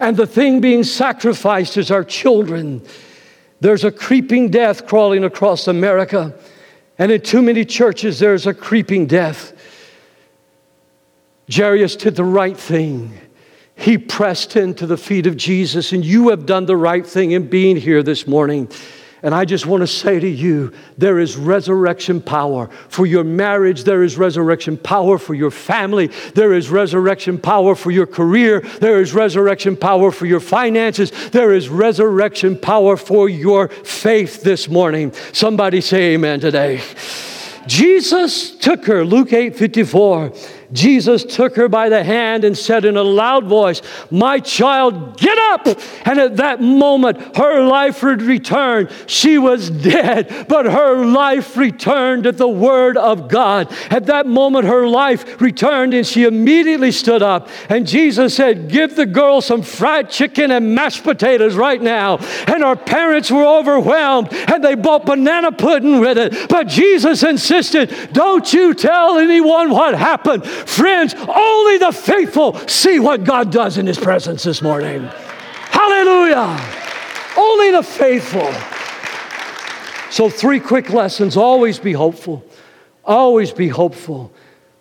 And 0.00 0.16
the 0.16 0.26
thing 0.26 0.60
being 0.60 0.82
sacrificed 0.82 1.76
is 1.76 1.92
our 1.92 2.02
children. 2.02 2.82
There's 3.60 3.84
a 3.84 3.92
creeping 3.92 4.50
death 4.50 4.86
crawling 4.86 5.22
across 5.22 5.68
America. 5.68 6.34
And 6.98 7.12
in 7.12 7.20
too 7.20 7.40
many 7.40 7.64
churches, 7.64 8.18
there's 8.18 8.48
a 8.48 8.54
creeping 8.54 9.06
death. 9.06 9.52
Jairus 11.48 11.94
did 11.94 12.16
the 12.16 12.24
right 12.24 12.56
thing. 12.56 13.16
He 13.76 13.96
pressed 13.96 14.56
into 14.56 14.86
the 14.88 14.96
feet 14.96 15.28
of 15.28 15.36
Jesus, 15.36 15.92
and 15.92 16.04
you 16.04 16.30
have 16.30 16.46
done 16.46 16.66
the 16.66 16.76
right 16.76 17.06
thing 17.06 17.30
in 17.30 17.48
being 17.48 17.76
here 17.76 18.02
this 18.02 18.26
morning. 18.26 18.68
And 19.22 19.34
I 19.34 19.44
just 19.44 19.66
want 19.66 19.82
to 19.82 19.86
say 19.86 20.18
to 20.18 20.28
you 20.28 20.72
there 20.96 21.18
is 21.18 21.36
resurrection 21.36 22.20
power 22.20 22.68
for 22.88 23.04
your 23.04 23.24
marriage, 23.24 23.84
there 23.84 24.02
is 24.02 24.16
resurrection 24.16 24.76
power 24.78 25.18
for 25.18 25.34
your 25.34 25.50
family, 25.50 26.08
there 26.34 26.54
is 26.54 26.70
resurrection 26.70 27.38
power 27.38 27.74
for 27.74 27.90
your 27.90 28.06
career, 28.06 28.60
there 28.80 29.00
is 29.00 29.12
resurrection 29.12 29.76
power 29.76 30.10
for 30.10 30.26
your 30.26 30.40
finances, 30.40 31.10
there 31.30 31.52
is 31.52 31.68
resurrection 31.68 32.56
power 32.56 32.96
for 32.96 33.28
your 33.28 33.68
faith 33.68 34.42
this 34.42 34.68
morning. 34.68 35.12
Somebody 35.32 35.80
say 35.80 36.14
amen 36.14 36.40
today. 36.40 36.80
Jesus 37.66 38.56
took 38.56 38.86
her, 38.86 39.04
Luke 39.04 39.32
8 39.32 39.56
54. 39.56 40.32
Jesus 40.72 41.24
took 41.24 41.56
her 41.56 41.68
by 41.68 41.88
the 41.88 42.04
hand 42.04 42.44
and 42.44 42.56
said 42.56 42.84
in 42.84 42.96
a 42.96 43.02
loud 43.02 43.46
voice, 43.46 43.82
My 44.10 44.38
child, 44.38 45.18
get 45.18 45.36
up! 45.38 45.66
And 46.06 46.20
at 46.20 46.36
that 46.36 46.60
moment, 46.60 47.36
her 47.36 47.62
life 47.62 48.02
would 48.02 48.22
return. 48.22 48.88
She 49.06 49.38
was 49.38 49.70
dead, 49.70 50.46
but 50.48 50.66
her 50.66 51.04
life 51.04 51.56
returned 51.56 52.26
at 52.26 52.38
the 52.38 52.48
word 52.48 52.96
of 52.96 53.28
God. 53.28 53.72
At 53.90 54.06
that 54.06 54.26
moment, 54.26 54.66
her 54.66 54.86
life 54.86 55.40
returned 55.40 55.94
and 55.94 56.06
she 56.06 56.24
immediately 56.24 56.92
stood 56.92 57.22
up. 57.22 57.48
And 57.68 57.86
Jesus 57.86 58.34
said, 58.34 58.68
Give 58.68 58.94
the 58.94 59.06
girl 59.06 59.40
some 59.40 59.62
fried 59.62 60.10
chicken 60.10 60.50
and 60.50 60.74
mashed 60.74 61.02
potatoes 61.02 61.56
right 61.56 61.80
now. 61.80 62.18
And 62.46 62.62
her 62.62 62.76
parents 62.76 63.30
were 63.30 63.44
overwhelmed 63.44 64.32
and 64.32 64.62
they 64.62 64.74
bought 64.74 65.06
banana 65.06 65.52
pudding 65.52 66.00
with 66.00 66.18
it. 66.18 66.48
But 66.48 66.68
Jesus 66.68 67.22
insisted, 67.22 68.12
Don't 68.12 68.52
you 68.52 68.74
tell 68.74 69.18
anyone 69.18 69.70
what 69.70 69.94
happened. 69.94 70.44
Friends, 70.66 71.14
only 71.14 71.78
the 71.78 71.92
faithful 71.92 72.54
see 72.68 73.00
what 73.00 73.24
God 73.24 73.50
does 73.50 73.78
in 73.78 73.86
His 73.86 73.98
presence 73.98 74.42
this 74.42 74.62
morning. 74.62 75.02
Hallelujah. 75.70 76.58
Only 77.36 77.70
the 77.70 77.82
faithful. 77.82 78.52
So, 80.10 80.28
three 80.28 80.60
quick 80.60 80.90
lessons 80.90 81.36
always 81.36 81.78
be 81.78 81.92
hopeful. 81.92 82.44
Always 83.04 83.52
be 83.52 83.68
hopeful. 83.68 84.32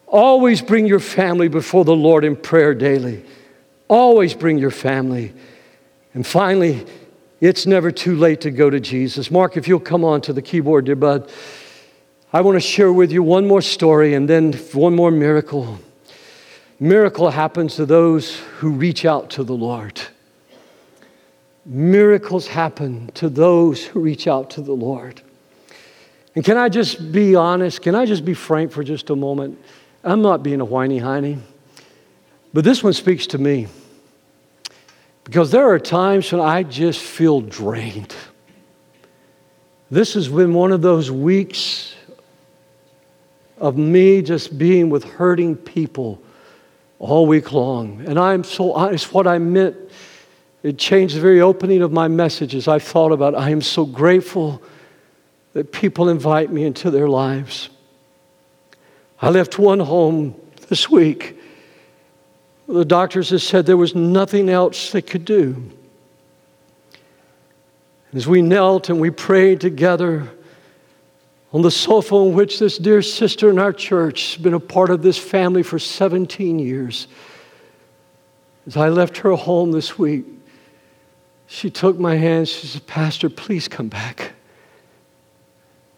Always 0.07 0.61
bring 0.61 0.87
your 0.87 0.99
family 0.99 1.47
before 1.47 1.85
the 1.85 1.95
Lord 1.95 2.25
in 2.25 2.35
prayer 2.35 2.73
daily. 2.73 3.23
Always 3.87 4.33
bring 4.33 4.57
your 4.57 4.71
family. 4.71 5.33
And 6.13 6.25
finally, 6.25 6.85
it's 7.39 7.65
never 7.65 7.91
too 7.91 8.15
late 8.15 8.41
to 8.41 8.51
go 8.51 8.69
to 8.69 8.79
Jesus. 8.79 9.31
Mark, 9.31 9.55
if 9.55 9.67
you'll 9.67 9.79
come 9.79 10.03
on 10.03 10.21
to 10.21 10.33
the 10.33 10.41
keyboard, 10.41 10.85
dear 10.85 10.95
bud. 10.95 11.31
I 12.31 12.41
want 12.41 12.57
to 12.57 12.59
share 12.59 12.93
with 12.93 13.11
you 13.11 13.23
one 13.23 13.47
more 13.47 13.61
story 13.61 14.13
and 14.13 14.29
then 14.29 14.53
one 14.73 14.95
more 14.95 15.09
miracle. 15.09 15.79
Miracle 16.79 17.31
happens 17.31 17.75
to 17.77 17.87
those 17.87 18.37
who 18.59 18.69
reach 18.69 19.03
out 19.03 19.31
to 19.31 19.43
the 19.43 19.55
Lord. 19.55 19.99
Miracles 21.65 22.45
happen 22.45 23.09
to 23.15 23.29
those 23.29 23.83
who 23.83 23.99
reach 23.99 24.27
out 24.27 24.51
to 24.51 24.61
the 24.61 24.73
Lord. 24.73 25.23
And 26.35 26.45
can 26.45 26.55
I 26.55 26.69
just 26.69 27.11
be 27.11 27.35
honest? 27.35 27.81
Can 27.81 27.95
I 27.95 28.05
just 28.05 28.23
be 28.23 28.35
frank 28.35 28.71
for 28.71 28.83
just 28.83 29.09
a 29.09 29.15
moment? 29.15 29.59
I'm 30.03 30.21
not 30.21 30.43
being 30.43 30.61
a 30.61 30.65
whiny 30.65 30.99
hiney, 30.99 31.39
but 32.53 32.63
this 32.63 32.83
one 32.83 32.93
speaks 32.93 33.25
to 33.27 33.39
me. 33.39 33.67
Because 35.23 35.49
there 35.49 35.67
are 35.67 35.79
times 35.79 36.31
when 36.31 36.41
I 36.41 36.61
just 36.61 37.01
feel 37.01 37.41
drained. 37.41 38.15
This 39.89 40.13
has 40.13 40.27
been 40.27 40.53
one 40.53 40.71
of 40.71 40.83
those 40.83 41.09
weeks 41.09 41.95
of 43.59 43.77
me 43.77 44.21
just 44.21 44.57
being 44.57 44.89
with 44.89 45.03
hurting 45.03 45.55
people 45.55 46.21
all 46.97 47.25
week 47.25 47.51
long. 47.51 48.03
And 48.05 48.19
I'm 48.19 48.43
so 48.43 48.73
honest, 48.73 49.13
what 49.13 49.27
I 49.27 49.37
meant, 49.37 49.75
it 50.63 50.77
changed 50.77 51.15
the 51.15 51.21
very 51.21 51.41
opening 51.41 51.81
of 51.81 51.91
my 51.91 52.07
message 52.07 52.55
as 52.55 52.67
I 52.67 52.79
thought 52.79 53.11
about 53.11 53.35
I 53.35 53.49
am 53.49 53.61
so 53.61 53.85
grateful 53.85 54.61
that 55.53 55.71
people 55.71 56.09
invite 56.09 56.51
me 56.51 56.63
into 56.63 56.91
their 56.91 57.07
lives. 57.07 57.69
I 59.21 59.29
left 59.29 59.59
one 59.59 59.79
home 59.79 60.35
this 60.67 60.89
week. 60.89 61.37
The 62.67 62.85
doctors 62.85 63.31
have 63.31 63.41
said 63.41 63.65
there 63.65 63.77
was 63.77 63.95
nothing 63.95 64.49
else 64.49 64.91
they 64.91 65.01
could 65.01 65.25
do. 65.25 65.71
As 68.13 68.27
we 68.27 68.41
knelt 68.41 68.89
and 68.89 68.99
we 68.99 69.09
prayed 69.09 69.61
together, 69.61 70.29
on 71.51 71.61
the 71.61 71.71
sofa 71.71 72.15
on 72.15 72.33
which 72.33 72.59
this 72.59 72.77
dear 72.77 73.01
sister 73.01 73.49
in 73.49 73.57
our 73.57 73.73
church 73.73 74.35
has 74.35 74.43
been 74.43 74.53
a 74.53 74.59
part 74.59 74.89
of 74.89 75.01
this 75.01 75.17
family 75.17 75.63
for 75.63 75.79
17 75.79 76.59
years. 76.59 77.07
As 78.67 78.77
I 78.77 78.89
left 78.89 79.17
her 79.17 79.33
home 79.35 79.71
this 79.71 79.97
week, 79.97 80.25
she 81.47 81.71
took 81.71 81.97
my 81.97 82.15
hand. 82.15 82.47
She 82.47 82.67
said, 82.67 82.85
Pastor, 82.85 83.29
please 83.29 83.67
come 83.67 83.87
back. 83.87 84.33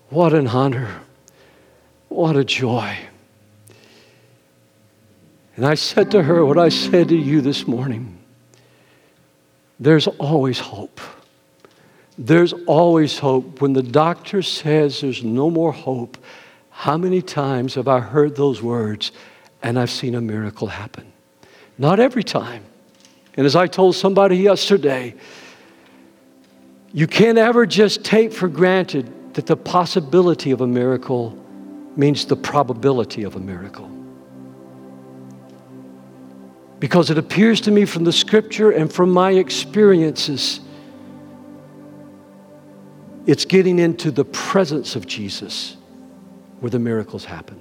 What 0.09 0.33
an 0.33 0.47
honor. 0.47 1.01
What 2.07 2.37
a 2.37 2.45
joy. 2.45 2.97
And 5.57 5.65
I 5.65 5.75
said 5.75 6.11
to 6.11 6.23
her 6.23 6.45
what 6.45 6.57
I 6.57 6.69
said 6.69 7.09
to 7.09 7.17
you 7.17 7.41
this 7.41 7.67
morning 7.67 8.17
there's 9.81 10.05
always 10.07 10.59
hope. 10.59 11.01
There's 12.21 12.53
always 12.67 13.17
hope. 13.17 13.61
When 13.61 13.73
the 13.73 13.81
doctor 13.81 14.43
says 14.43 15.01
there's 15.01 15.23
no 15.23 15.49
more 15.49 15.71
hope, 15.71 16.19
how 16.69 16.95
many 16.95 17.19
times 17.19 17.73
have 17.73 17.87
I 17.87 17.99
heard 17.99 18.35
those 18.35 18.61
words 18.61 19.11
and 19.63 19.79
I've 19.79 19.89
seen 19.89 20.13
a 20.13 20.21
miracle 20.21 20.67
happen? 20.67 21.11
Not 21.79 21.99
every 21.99 22.23
time. 22.23 22.63
And 23.33 23.47
as 23.47 23.55
I 23.55 23.65
told 23.65 23.95
somebody 23.95 24.37
yesterday, 24.37 25.15
you 26.93 27.07
can't 27.07 27.39
ever 27.39 27.65
just 27.65 28.05
take 28.05 28.31
for 28.31 28.47
granted 28.47 29.33
that 29.33 29.47
the 29.47 29.57
possibility 29.57 30.51
of 30.51 30.61
a 30.61 30.67
miracle 30.67 31.35
means 31.95 32.25
the 32.25 32.35
probability 32.35 33.23
of 33.23 33.35
a 33.35 33.39
miracle. 33.39 33.89
Because 36.79 37.09
it 37.09 37.17
appears 37.17 37.61
to 37.61 37.71
me 37.71 37.85
from 37.85 38.03
the 38.03 38.13
scripture 38.13 38.69
and 38.69 38.93
from 38.93 39.09
my 39.09 39.31
experiences 39.31 40.59
it's 43.25 43.45
getting 43.45 43.79
into 43.79 44.11
the 44.11 44.25
presence 44.25 44.95
of 44.95 45.05
Jesus 45.05 45.77
where 46.59 46.69
the 46.69 46.79
miracles 46.79 47.25
happen. 47.25 47.59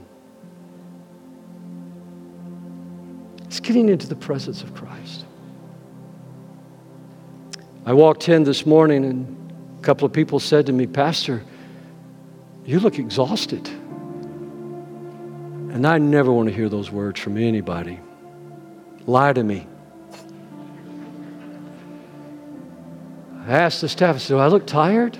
It's 3.45 3.61
getting 3.61 3.89
into 3.89 4.07
the 4.07 4.17
presence 4.17 4.63
of 4.63 4.75
Christ. 4.75 5.25
I 7.85 7.93
walked 7.93 8.29
in 8.29 8.45
this 8.45 8.65
morning 8.65 9.05
and 9.05 9.53
a 9.79 9.83
couple 9.83 10.07
of 10.07 10.13
people 10.13 10.39
said 10.39 10.67
to 10.67 10.73
me, 10.73 10.87
Pastor, 10.87 11.43
you 12.65 12.79
look 12.79 12.99
exhausted. 12.99 13.67
And 15.73 15.87
I 15.87 15.99
never 15.99 16.33
want 16.33 16.49
to 16.49 16.55
hear 16.55 16.69
those 16.69 16.91
words 16.91 17.21
from 17.21 17.37
anybody. 17.37 18.01
Lie 19.07 19.33
to 19.33 19.43
me. 19.43 19.67
I 23.47 23.53
asked 23.53 23.81
the 23.81 23.89
staff, 23.89 24.17
I 24.17 24.19
said, 24.19 24.35
Do 24.35 24.39
I 24.39 24.47
look 24.47 24.67
tired? 24.67 25.19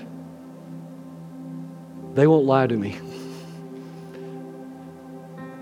They 2.13 2.27
won't 2.27 2.45
lie 2.45 2.67
to 2.67 2.75
me. 2.75 2.99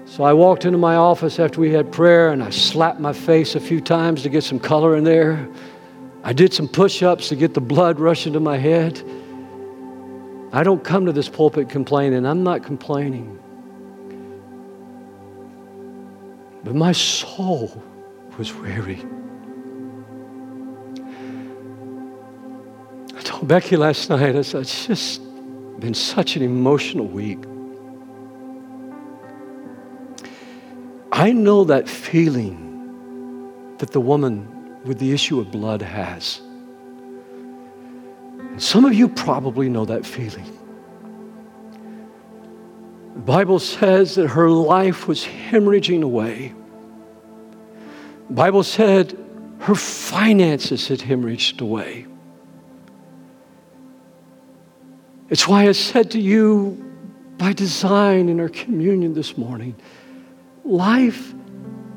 So 0.06 0.24
I 0.24 0.34
walked 0.34 0.66
into 0.66 0.78
my 0.78 0.96
office 0.96 1.40
after 1.40 1.62
we 1.62 1.72
had 1.72 1.92
prayer 1.92 2.32
and 2.32 2.44
I 2.44 2.50
slapped 2.50 3.00
my 3.00 3.14
face 3.14 3.56
a 3.56 3.60
few 3.60 3.80
times 3.80 4.24
to 4.24 4.30
get 4.30 4.44
some 4.44 4.60
color 4.60 4.98
in 4.98 5.04
there. 5.04 5.48
I 6.24 6.34
did 6.34 6.54
some 6.54 6.68
push 6.68 7.04
ups 7.04 7.30
to 7.30 7.36
get 7.36 7.54
the 7.54 7.62
blood 7.62 8.00
rushing 8.00 8.34
to 8.34 8.40
my 8.40 8.58
head. 8.58 9.02
I 10.52 10.64
don't 10.64 10.84
come 10.84 11.06
to 11.06 11.12
this 11.12 11.30
pulpit 11.30 11.70
complaining. 11.70 12.26
I'm 12.26 12.44
not 12.44 12.64
complaining. 12.64 13.40
But 16.64 16.76
my 16.76 16.92
soul 16.92 17.82
was 18.38 18.54
weary. 18.54 19.06
I 23.16 23.22
told 23.22 23.48
Becky 23.48 23.78
last 23.78 24.10
night, 24.10 24.36
I 24.36 24.42
said, 24.42 24.62
it's 24.62 24.88
just 24.88 25.22
been 25.80 25.94
such 25.94 26.36
an 26.36 26.42
emotional 26.42 27.08
week. 27.08 27.40
I 31.12 31.32
know 31.32 31.64
that 31.66 31.90
feeling 31.90 33.76
that 33.78 33.92
the 33.92 34.00
woman 34.00 34.48
with 34.86 35.00
the 35.00 35.12
issue 35.12 35.40
of 35.40 35.52
blood 35.52 35.82
has. 35.82 36.42
And 38.40 38.62
some 38.62 38.86
of 38.86 38.94
you 38.94 39.10
probably 39.10 39.70
know 39.70 39.86
that 39.86 40.06
feeling. 40.06 40.46
The 43.16 43.22
Bible 43.22 43.60
says 43.60 44.16
that 44.16 44.28
her 44.30 44.50
life 44.50 45.08
was 45.08 45.26
hemorrhaging 45.26 46.04
away. 46.04 46.54
The 48.28 48.34
Bible 48.34 48.64
said 48.64 49.18
her 49.60 49.76
finances 49.76 50.88
had 50.88 51.00
hemorrhaged 51.00 51.60
away. 51.62 52.06
It's 55.30 55.48
why 55.48 55.68
I 55.68 55.74
said 55.74 56.12
to 56.12 56.20
you 56.20 56.86
by 57.38 57.54
design 57.54 58.30
in 58.30 58.40
our 58.40 58.50
communion 58.50 59.14
this 59.14 59.38
morning. 59.38 59.76
Life 60.64 61.34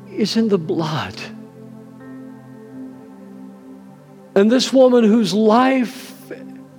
is 0.09 0.37
in 0.37 0.49
the 0.49 0.57
blood. 0.57 1.19
And 4.35 4.51
this 4.51 4.71
woman 4.71 5.03
whose 5.03 5.33
life 5.33 6.31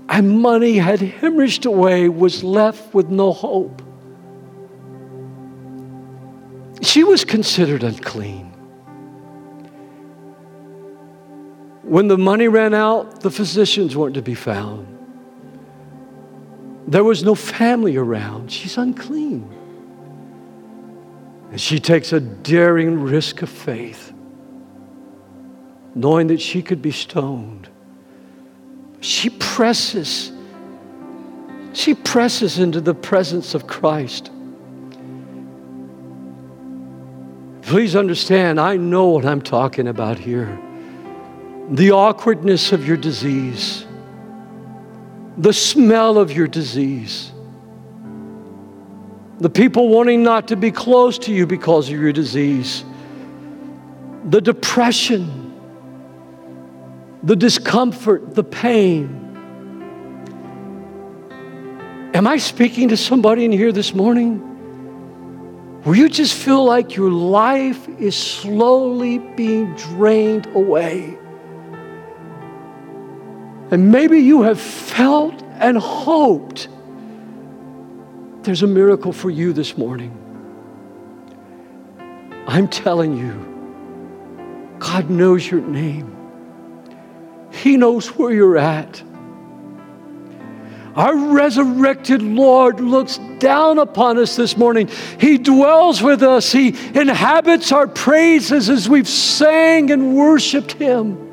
and 0.08 0.40
money 0.40 0.76
had 0.76 1.00
hemorrhaged 1.00 1.66
away 1.66 2.08
was 2.08 2.44
left 2.44 2.94
with 2.94 3.08
no 3.08 3.32
hope. 3.32 3.82
She 6.82 7.02
was 7.02 7.24
considered 7.24 7.82
unclean. 7.82 8.52
When 11.82 12.08
the 12.08 12.18
money 12.18 12.48
ran 12.48 12.74
out, 12.74 13.20
the 13.20 13.30
physicians 13.30 13.96
weren't 13.96 14.14
to 14.14 14.22
be 14.22 14.34
found. 14.34 14.93
There 16.86 17.04
was 17.04 17.22
no 17.22 17.34
family 17.34 17.96
around. 17.96 18.52
She's 18.52 18.76
unclean. 18.76 19.50
And 21.50 21.60
she 21.60 21.78
takes 21.78 22.12
a 22.12 22.20
daring 22.20 23.00
risk 23.00 23.42
of 23.42 23.48
faith, 23.48 24.12
knowing 25.94 26.26
that 26.26 26.40
she 26.40 26.62
could 26.62 26.82
be 26.82 26.90
stoned. 26.90 27.68
She 29.00 29.30
presses, 29.30 30.32
she 31.72 31.94
presses 31.94 32.58
into 32.58 32.80
the 32.80 32.94
presence 32.94 33.54
of 33.54 33.66
Christ. 33.66 34.30
Please 37.62 37.96
understand, 37.96 38.60
I 38.60 38.76
know 38.76 39.08
what 39.08 39.24
I'm 39.24 39.40
talking 39.40 39.88
about 39.88 40.18
here. 40.18 40.58
The 41.70 41.92
awkwardness 41.92 42.72
of 42.72 42.86
your 42.86 42.98
disease, 42.98 43.86
the 45.36 45.52
smell 45.52 46.18
of 46.18 46.30
your 46.32 46.46
disease, 46.46 47.32
the 49.38 49.50
people 49.50 49.88
wanting 49.88 50.22
not 50.22 50.48
to 50.48 50.56
be 50.56 50.70
close 50.70 51.18
to 51.18 51.32
you 51.32 51.46
because 51.46 51.88
of 51.88 51.98
your 51.98 52.12
disease, 52.12 52.84
the 54.24 54.40
depression, 54.40 55.52
the 57.22 57.34
discomfort, 57.34 58.34
the 58.34 58.44
pain. 58.44 59.20
Am 62.14 62.28
I 62.28 62.36
speaking 62.36 62.88
to 62.88 62.96
somebody 62.96 63.44
in 63.44 63.50
here 63.50 63.72
this 63.72 63.92
morning? 63.92 64.38
Where 65.82 65.96
you 65.96 66.08
just 66.08 66.34
feel 66.34 66.64
like 66.64 66.94
your 66.94 67.10
life 67.10 67.88
is 67.98 68.16
slowly 68.16 69.18
being 69.18 69.74
drained 69.74 70.46
away. 70.54 71.18
And 73.74 73.90
maybe 73.90 74.20
you 74.20 74.42
have 74.42 74.60
felt 74.60 75.42
and 75.58 75.76
hoped 75.76 76.68
there's 78.42 78.62
a 78.62 78.68
miracle 78.68 79.12
for 79.12 79.30
you 79.30 79.52
this 79.52 79.76
morning. 79.76 80.12
I'm 82.46 82.68
telling 82.68 83.16
you, 83.18 84.76
God 84.78 85.10
knows 85.10 85.50
your 85.50 85.60
name. 85.60 86.16
He 87.50 87.76
knows 87.76 88.06
where 88.16 88.32
you're 88.32 88.58
at. 88.58 89.02
Our 90.94 91.16
resurrected 91.34 92.22
Lord 92.22 92.78
looks 92.78 93.18
down 93.40 93.78
upon 93.80 94.18
us 94.18 94.36
this 94.36 94.56
morning. 94.56 94.88
He 95.18 95.36
dwells 95.36 96.00
with 96.00 96.22
us. 96.22 96.52
He 96.52 96.68
inhabits 96.68 97.72
our 97.72 97.88
praises 97.88 98.70
as 98.70 98.88
we've 98.88 99.08
sang 99.08 99.90
and 99.90 100.14
worshiped 100.14 100.74
Him. 100.74 101.23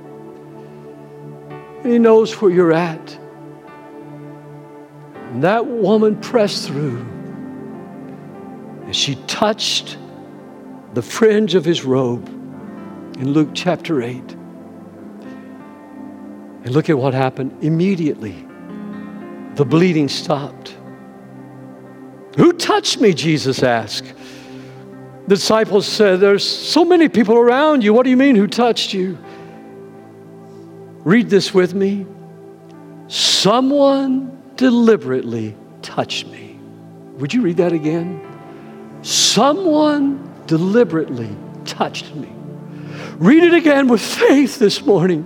He 1.83 1.99
knows 1.99 2.33
where 2.41 2.51
you're 2.51 2.73
at. 2.73 3.17
And 5.31 5.43
that 5.43 5.65
woman 5.65 6.19
pressed 6.19 6.67
through 6.67 7.05
and 8.91 8.95
she 8.97 9.15
touched 9.25 9.97
the 10.93 11.01
fringe 11.01 11.55
of 11.55 11.63
his 11.63 11.85
robe 11.85 12.27
in 13.17 13.31
Luke 13.31 13.51
chapter 13.53 14.01
8. 14.01 14.17
And 16.63 16.71
look 16.71 16.89
at 16.89 16.97
what 16.97 17.13
happened. 17.13 17.63
Immediately, 17.63 18.45
the 19.55 19.63
bleeding 19.63 20.09
stopped. 20.09 20.75
Who 22.35 22.51
touched 22.51 22.99
me? 22.99 23.13
Jesus 23.13 23.63
asked. 23.63 24.13
The 25.27 25.35
disciples 25.35 25.87
said, 25.87 26.19
There's 26.19 26.45
so 26.45 26.83
many 26.83 27.07
people 27.07 27.37
around 27.37 27.85
you. 27.85 27.93
What 27.93 28.03
do 28.03 28.09
you 28.09 28.17
mean, 28.17 28.35
who 28.35 28.47
touched 28.47 28.93
you? 28.93 29.17
Read 31.03 31.29
this 31.29 31.53
with 31.53 31.73
me. 31.73 32.05
Someone 33.07 34.41
deliberately 34.55 35.55
touched 35.81 36.27
me. 36.27 36.59
Would 37.17 37.33
you 37.33 37.41
read 37.41 37.57
that 37.57 37.73
again? 37.73 38.21
Someone 39.01 40.43
deliberately 40.45 41.35
touched 41.65 42.15
me. 42.15 42.29
Read 43.17 43.43
it 43.43 43.53
again 43.53 43.87
with 43.87 44.01
faith 44.01 44.59
this 44.59 44.85
morning. 44.85 45.25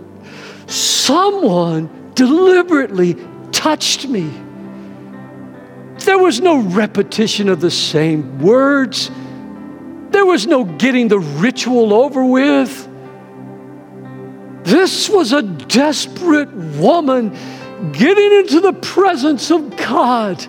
Someone 0.68 2.12
deliberately 2.16 3.18
touched 3.52 4.08
me. 4.08 4.30
There 6.00 6.20
was 6.20 6.40
no 6.40 6.62
repetition 6.62 7.50
of 7.50 7.62
the 7.62 7.72
same 7.72 8.40
words. 8.40 9.12
There 10.12 10.26
was 10.26 10.48
no 10.48 10.64
getting 10.64 11.08
the 11.08 11.20
ritual 11.20 11.94
over 11.94 12.24
with. 12.24 12.88
This 14.66 15.08
was 15.10 15.32
a 15.32 15.44
desperate 15.44 16.52
woman 16.52 17.30
getting 17.92 18.40
into 18.40 18.62
the 18.62 18.74
presence 18.74 19.52
of 19.52 19.78
God 19.78 20.44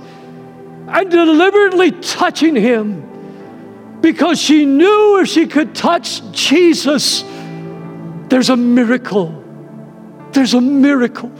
and 0.88 1.10
deliberately 1.10 1.92
touching 1.92 2.56
Him 2.56 4.00
because 4.00 4.40
she 4.40 4.64
knew 4.64 5.20
if 5.20 5.28
she 5.28 5.46
could 5.46 5.74
touch 5.74 6.22
Jesus, 6.32 7.24
there's 8.28 8.48
a 8.48 8.56
miracle. 8.56 9.44
There's 10.32 10.54
a 10.54 10.62
miracle. 10.62 11.30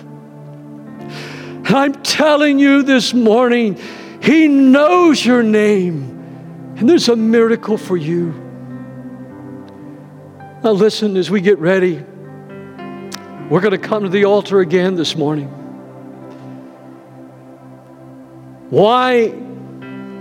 And 0.98 1.68
I'm 1.68 1.94
telling 2.02 2.58
you 2.58 2.82
this 2.82 3.14
morning, 3.14 3.78
He 4.22 4.48
knows 4.48 5.24
your 5.24 5.42
name, 5.42 6.74
and 6.76 6.86
there's 6.86 7.08
a 7.08 7.16
miracle 7.16 7.78
for 7.78 7.96
you. 7.96 8.32
Now, 10.62 10.72
listen 10.72 11.16
as 11.16 11.30
we 11.30 11.40
get 11.40 11.58
ready. 11.58 12.04
We're 13.48 13.60
going 13.60 13.80
to 13.80 13.88
come 13.88 14.02
to 14.02 14.08
the 14.08 14.24
altar 14.24 14.60
again 14.60 14.96
this 14.96 15.14
morning. 15.14 15.46
Why? 18.70 19.32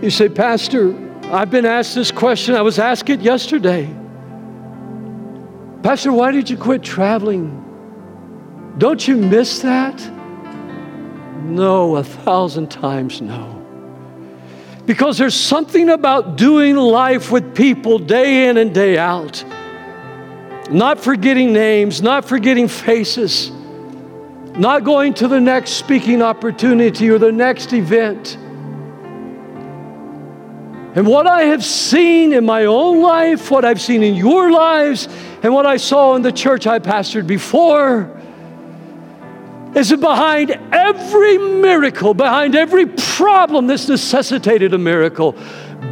You 0.01 0.11
say, 0.11 0.29
Pastor, 0.29 0.93
I've 1.31 1.49
been 1.49 1.65
asked 1.65 1.95
this 1.95 2.11
question. 2.11 2.53
I 2.53 2.61
was 2.61 2.77
asked 2.77 3.09
it 3.09 3.21
yesterday. 3.21 3.85
Pastor, 5.81 6.13
why 6.13 6.31
did 6.31 6.51
you 6.51 6.57
quit 6.57 6.83
traveling? 6.83 7.63
Don't 8.77 9.07
you 9.07 9.17
miss 9.17 9.59
that? 9.59 9.99
No, 11.41 11.95
a 11.95 12.03
thousand 12.03 12.69
times 12.69 13.21
no. 13.21 13.53
Because 14.85 15.17
there's 15.17 15.33
something 15.33 15.89
about 15.89 16.37
doing 16.37 16.75
life 16.75 17.31
with 17.31 17.55
people 17.55 17.97
day 17.97 18.47
in 18.49 18.57
and 18.57 18.71
day 18.71 18.99
out, 18.99 19.43
not 20.69 20.99
forgetting 20.99 21.53
names, 21.53 22.01
not 22.01 22.25
forgetting 22.25 22.67
faces 22.67 23.51
not 24.57 24.85
going 24.85 25.13
to 25.15 25.27
the 25.27 25.39
next 25.39 25.71
speaking 25.71 26.21
opportunity 26.21 27.09
or 27.09 27.19
the 27.19 27.31
next 27.31 27.73
event. 27.73 28.37
And 30.95 31.05
what 31.05 31.27
I 31.27 31.43
have 31.43 31.63
seen 31.63 32.31
in 32.31 32.45
my 32.45 32.65
own 32.65 33.01
life, 33.01 33.51
what 33.51 33.65
I've 33.65 33.81
seen 33.81 34.01
in 34.01 34.15
your 34.15 34.49
lives, 34.49 35.09
and 35.43 35.53
what 35.53 35.65
I 35.65 35.75
saw 35.75 36.15
in 36.15 36.21
the 36.21 36.31
church 36.31 36.67
I 36.67 36.79
pastored 36.79 37.27
before 37.27 38.09
is 39.75 39.89
that 39.89 39.99
behind 39.99 40.51
every 40.71 41.37
miracle, 41.37 42.13
behind 42.13 42.55
every 42.55 42.85
problem 42.85 43.67
that's 43.67 43.89
necessitated 43.89 44.73
a 44.73 44.77
miracle, 44.77 45.35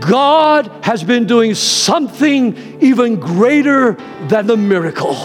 God 0.08 0.70
has 0.84 1.04
been 1.04 1.26
doing 1.26 1.56
something 1.56 2.82
even 2.82 3.20
greater 3.20 3.94
than 4.28 4.48
the 4.48 4.58
miracle. 4.58 5.16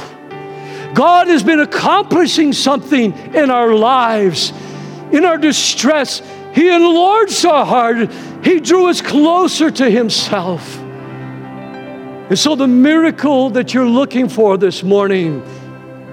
God 0.95 1.29
has 1.29 1.43
been 1.43 1.61
accomplishing 1.61 2.53
something 2.53 3.13
in 3.35 3.51
our 3.51 3.75
lives, 3.75 4.53
in 5.13 5.25
our 5.25 5.39
distress. 5.39 6.23
He 6.55 6.69
enlarged 6.69 7.45
our 7.45 7.67
heart, 7.67 8.11
He 8.45 8.61
drew 8.61 8.89
us 8.89 9.01
closer 9.01 9.71
to 9.71 9.91
Himself. 9.91 10.79
And 10.79 12.39
so, 12.39 12.55
the 12.55 12.69
miracle 12.69 13.51
that 13.51 13.73
you're 13.73 13.89
looking 13.89 14.29
for 14.29 14.59
this 14.59 14.83
morning, 14.83 15.43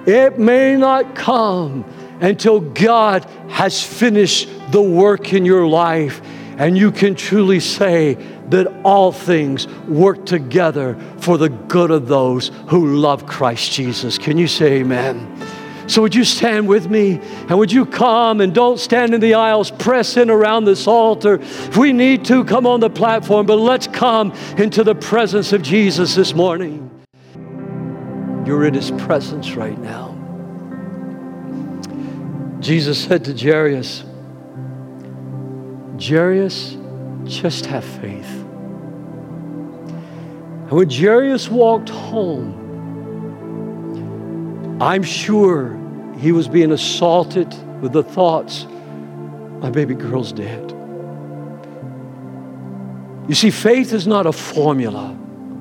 it 0.06 0.40
may 0.40 0.76
not 0.76 1.14
come 1.14 1.84
until 2.22 2.62
God 2.62 3.26
has 3.50 3.84
finished 3.84 4.50
the 4.72 4.82
work 4.82 5.34
in 5.34 5.46
your 5.46 5.68
life 5.68 6.22
and 6.58 6.78
you 6.78 6.92
can 6.92 7.16
truly 7.16 7.60
say 7.60 8.18
that 8.50 8.68
all 8.84 9.12
things 9.12 9.68
work 9.88 10.26
together 10.26 10.98
for 11.20 11.38
the 11.38 11.50
good 11.50 11.92
of 11.92 12.08
those 12.08 12.50
who 12.68 12.96
love 12.98 13.26
Christ 13.26 13.72
Jesus. 13.72 14.18
Can 14.18 14.38
you 14.38 14.48
say 14.48 14.80
amen? 14.80 15.36
So, 15.88 16.02
would 16.02 16.16
you 16.16 16.24
stand 16.24 16.68
with 16.68 16.90
me 16.90 17.20
and 17.22 17.60
would 17.60 17.72
you 17.72 17.86
come 17.86 18.42
and 18.42 18.56
don't 18.56 18.80
stand 18.80 19.14
in 19.14 19.22
the 19.22 19.36
aisles, 19.36 19.70
press 19.70 20.18
in 20.18 20.32
around 20.32 20.66
this 20.66 20.88
altar. 20.88 21.36
If 21.36 21.78
we 21.78 21.94
need 21.94 22.26
to, 22.26 22.44
come 22.44 22.66
on 22.66 22.80
the 22.80 22.90
platform, 22.90 23.46
but 23.46 23.58
let's 23.58 23.86
come 23.86 24.32
into 24.58 24.84
the 24.84 24.96
presence 24.96 25.54
of 25.54 25.62
Jesus 25.62 26.16
this 26.16 26.34
morning. 26.34 26.90
You're 28.46 28.66
in 28.66 28.74
his 28.74 28.90
presence 28.92 29.56
right 29.56 29.78
now. 29.80 30.14
Jesus 32.62 33.04
said 33.04 33.24
to 33.26 33.34
Jairus, 33.38 34.04
Jairus, 36.02 36.78
just 37.26 37.68
have 37.68 37.84
faith. 37.84 38.35
And 40.66 40.72
when 40.72 40.90
Jairus 40.90 41.48
walked 41.48 41.90
home, 41.90 42.64
I'm 44.82 45.04
sure 45.04 45.80
he 46.18 46.32
was 46.32 46.48
being 46.48 46.72
assaulted 46.72 47.54
with 47.82 47.94
the 47.94 48.02
thoughts, 48.02 48.66
my 49.60 49.70
baby 49.70 49.94
girl's 49.94 50.34
dead. 50.34 50.72
You 53.30 53.36
see, 53.36 53.52
faith 53.52 53.94
is 53.94 54.08
not 54.08 54.26
a 54.26 54.32
formula 54.32 55.16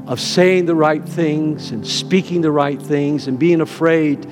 of 0.07 0.21
saying 0.21 0.65
the 0.67 0.75
right 0.75 1.07
things 1.07 1.71
and 1.71 1.87
speaking 1.87 2.41
the 2.41 2.51
right 2.51 2.81
things 2.81 3.29
and 3.29 3.39
being 3.39 3.61
afraid 3.61 4.27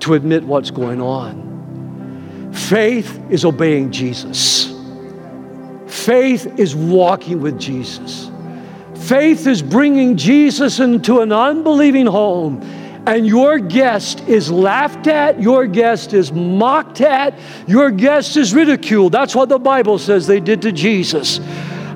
to 0.00 0.14
admit 0.14 0.44
what's 0.44 0.70
going 0.70 1.00
on. 1.00 2.52
Faith 2.54 3.20
is 3.30 3.44
obeying 3.44 3.92
Jesus. 3.92 4.74
Faith 5.86 6.58
is 6.58 6.74
walking 6.74 7.42
with 7.42 7.58
Jesus. 7.58 8.30
Faith 9.06 9.46
is 9.46 9.62
bringing 9.62 10.16
Jesus 10.16 10.80
into 10.80 11.20
an 11.20 11.30
unbelieving 11.30 12.06
home 12.06 12.60
and 13.06 13.24
your 13.24 13.60
guest 13.60 14.20
is 14.26 14.50
laughed 14.50 15.06
at, 15.06 15.40
your 15.40 15.66
guest 15.66 16.12
is 16.12 16.32
mocked 16.32 17.00
at, 17.00 17.38
your 17.68 17.92
guest 17.92 18.36
is 18.36 18.52
ridiculed. 18.52 19.12
That's 19.12 19.32
what 19.32 19.48
the 19.48 19.60
Bible 19.60 19.98
says 19.98 20.26
they 20.26 20.40
did 20.40 20.62
to 20.62 20.72
Jesus. 20.72 21.38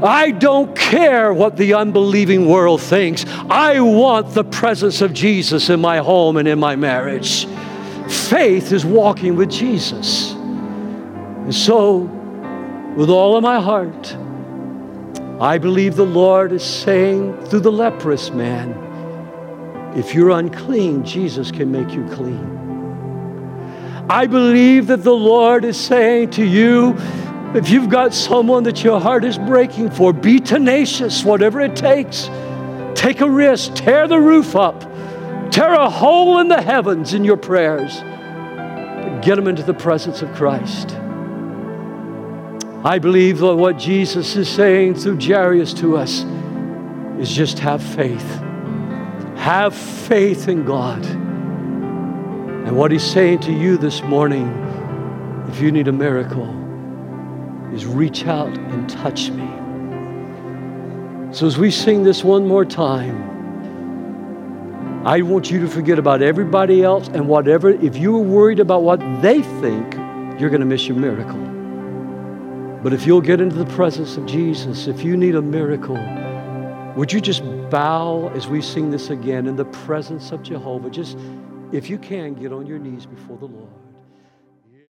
I 0.02 0.30
don't 0.30 0.74
care 0.76 1.34
what 1.34 1.56
the 1.56 1.74
unbelieving 1.74 2.46
world 2.48 2.80
thinks. 2.80 3.24
I 3.26 3.80
want 3.80 4.32
the 4.32 4.44
presence 4.44 5.00
of 5.00 5.12
Jesus 5.12 5.68
in 5.68 5.80
my 5.80 5.98
home 5.98 6.36
and 6.36 6.46
in 6.46 6.60
my 6.60 6.76
marriage. 6.76 7.46
Faith 8.08 8.70
is 8.70 8.84
walking 8.86 9.34
with 9.34 9.50
Jesus. 9.50 10.30
And 10.32 11.54
so, 11.54 11.98
with 12.96 13.10
all 13.10 13.36
of 13.36 13.42
my 13.42 13.60
heart, 13.60 14.16
I 15.40 15.56
believe 15.56 15.96
the 15.96 16.04
Lord 16.04 16.52
is 16.52 16.62
saying 16.62 17.46
through 17.46 17.60
the 17.60 17.72
leprous 17.72 18.30
man, 18.30 18.74
if 19.96 20.14
you're 20.14 20.28
unclean, 20.28 21.02
Jesus 21.02 21.50
can 21.50 21.72
make 21.72 21.90
you 21.92 22.06
clean. 22.08 22.58
I 24.10 24.26
believe 24.26 24.88
that 24.88 25.02
the 25.02 25.14
Lord 25.14 25.64
is 25.64 25.80
saying 25.80 26.32
to 26.32 26.44
you, 26.44 26.94
if 27.54 27.70
you've 27.70 27.88
got 27.88 28.12
someone 28.12 28.64
that 28.64 28.84
your 28.84 29.00
heart 29.00 29.24
is 29.24 29.38
breaking 29.38 29.92
for, 29.92 30.12
be 30.12 30.40
tenacious, 30.40 31.24
whatever 31.24 31.62
it 31.62 31.74
takes. 31.74 32.28
Take 32.94 33.22
a 33.22 33.30
risk, 33.30 33.74
tear 33.74 34.06
the 34.06 34.20
roof 34.20 34.54
up, 34.54 34.82
tear 35.50 35.72
a 35.72 35.88
hole 35.88 36.40
in 36.40 36.48
the 36.48 36.60
heavens 36.60 37.14
in 37.14 37.24
your 37.24 37.38
prayers. 37.38 38.00
Get 39.24 39.36
them 39.36 39.48
into 39.48 39.62
the 39.62 39.72
presence 39.72 40.20
of 40.20 40.34
Christ. 40.34 40.90
I 42.82 42.98
believe 42.98 43.40
that 43.40 43.56
what 43.56 43.76
Jesus 43.76 44.36
is 44.36 44.48
saying 44.48 44.94
through 44.94 45.20
Jairus 45.20 45.74
to 45.74 45.98
us 45.98 46.24
is 47.20 47.30
just 47.30 47.58
have 47.58 47.82
faith. 47.82 48.26
Have 49.36 49.74
faith 49.74 50.48
in 50.48 50.64
God. 50.64 51.04
And 51.04 52.74
what 52.74 52.90
He's 52.90 53.04
saying 53.04 53.40
to 53.40 53.52
you 53.52 53.76
this 53.76 54.02
morning, 54.02 54.48
if 55.50 55.60
you 55.60 55.70
need 55.70 55.88
a 55.88 55.92
miracle, 55.92 56.48
is 57.74 57.84
reach 57.84 58.26
out 58.26 58.56
and 58.56 58.88
touch 58.88 59.28
me. 59.30 59.46
So 61.34 61.46
as 61.46 61.58
we 61.58 61.70
sing 61.70 62.02
this 62.02 62.24
one 62.24 62.46
more 62.46 62.64
time, 62.64 63.28
I 65.06 65.20
want 65.20 65.50
you 65.50 65.60
to 65.60 65.68
forget 65.68 65.98
about 65.98 66.22
everybody 66.22 66.82
else 66.82 67.08
and 67.08 67.28
whatever. 67.28 67.68
If 67.68 67.98
you 67.98 68.16
are 68.16 68.22
worried 68.22 68.58
about 68.58 68.84
what 68.84 69.00
they 69.20 69.42
think, 69.42 69.94
you're 70.40 70.48
going 70.48 70.60
to 70.60 70.66
miss 70.66 70.88
your 70.88 70.96
miracle. 70.96 71.49
But 72.82 72.94
if 72.94 73.06
you'll 73.06 73.20
get 73.20 73.42
into 73.42 73.56
the 73.56 73.66
presence 73.66 74.16
of 74.16 74.24
Jesus, 74.24 74.86
if 74.86 75.02
you 75.02 75.16
need 75.16 75.34
a 75.34 75.42
miracle, 75.42 75.98
would 76.96 77.12
you 77.12 77.20
just 77.20 77.42
bow 77.68 78.28
as 78.34 78.48
we 78.48 78.62
sing 78.62 78.90
this 78.90 79.10
again 79.10 79.46
in 79.46 79.56
the 79.56 79.66
presence 79.66 80.32
of 80.32 80.42
Jehovah? 80.42 80.88
Just, 80.88 81.18
if 81.72 81.90
you 81.90 81.98
can, 81.98 82.34
get 82.34 82.52
on 82.52 82.66
your 82.66 82.78
knees 82.78 83.04
before 83.04 83.36
the 83.36 83.46
Lord. 83.46 83.79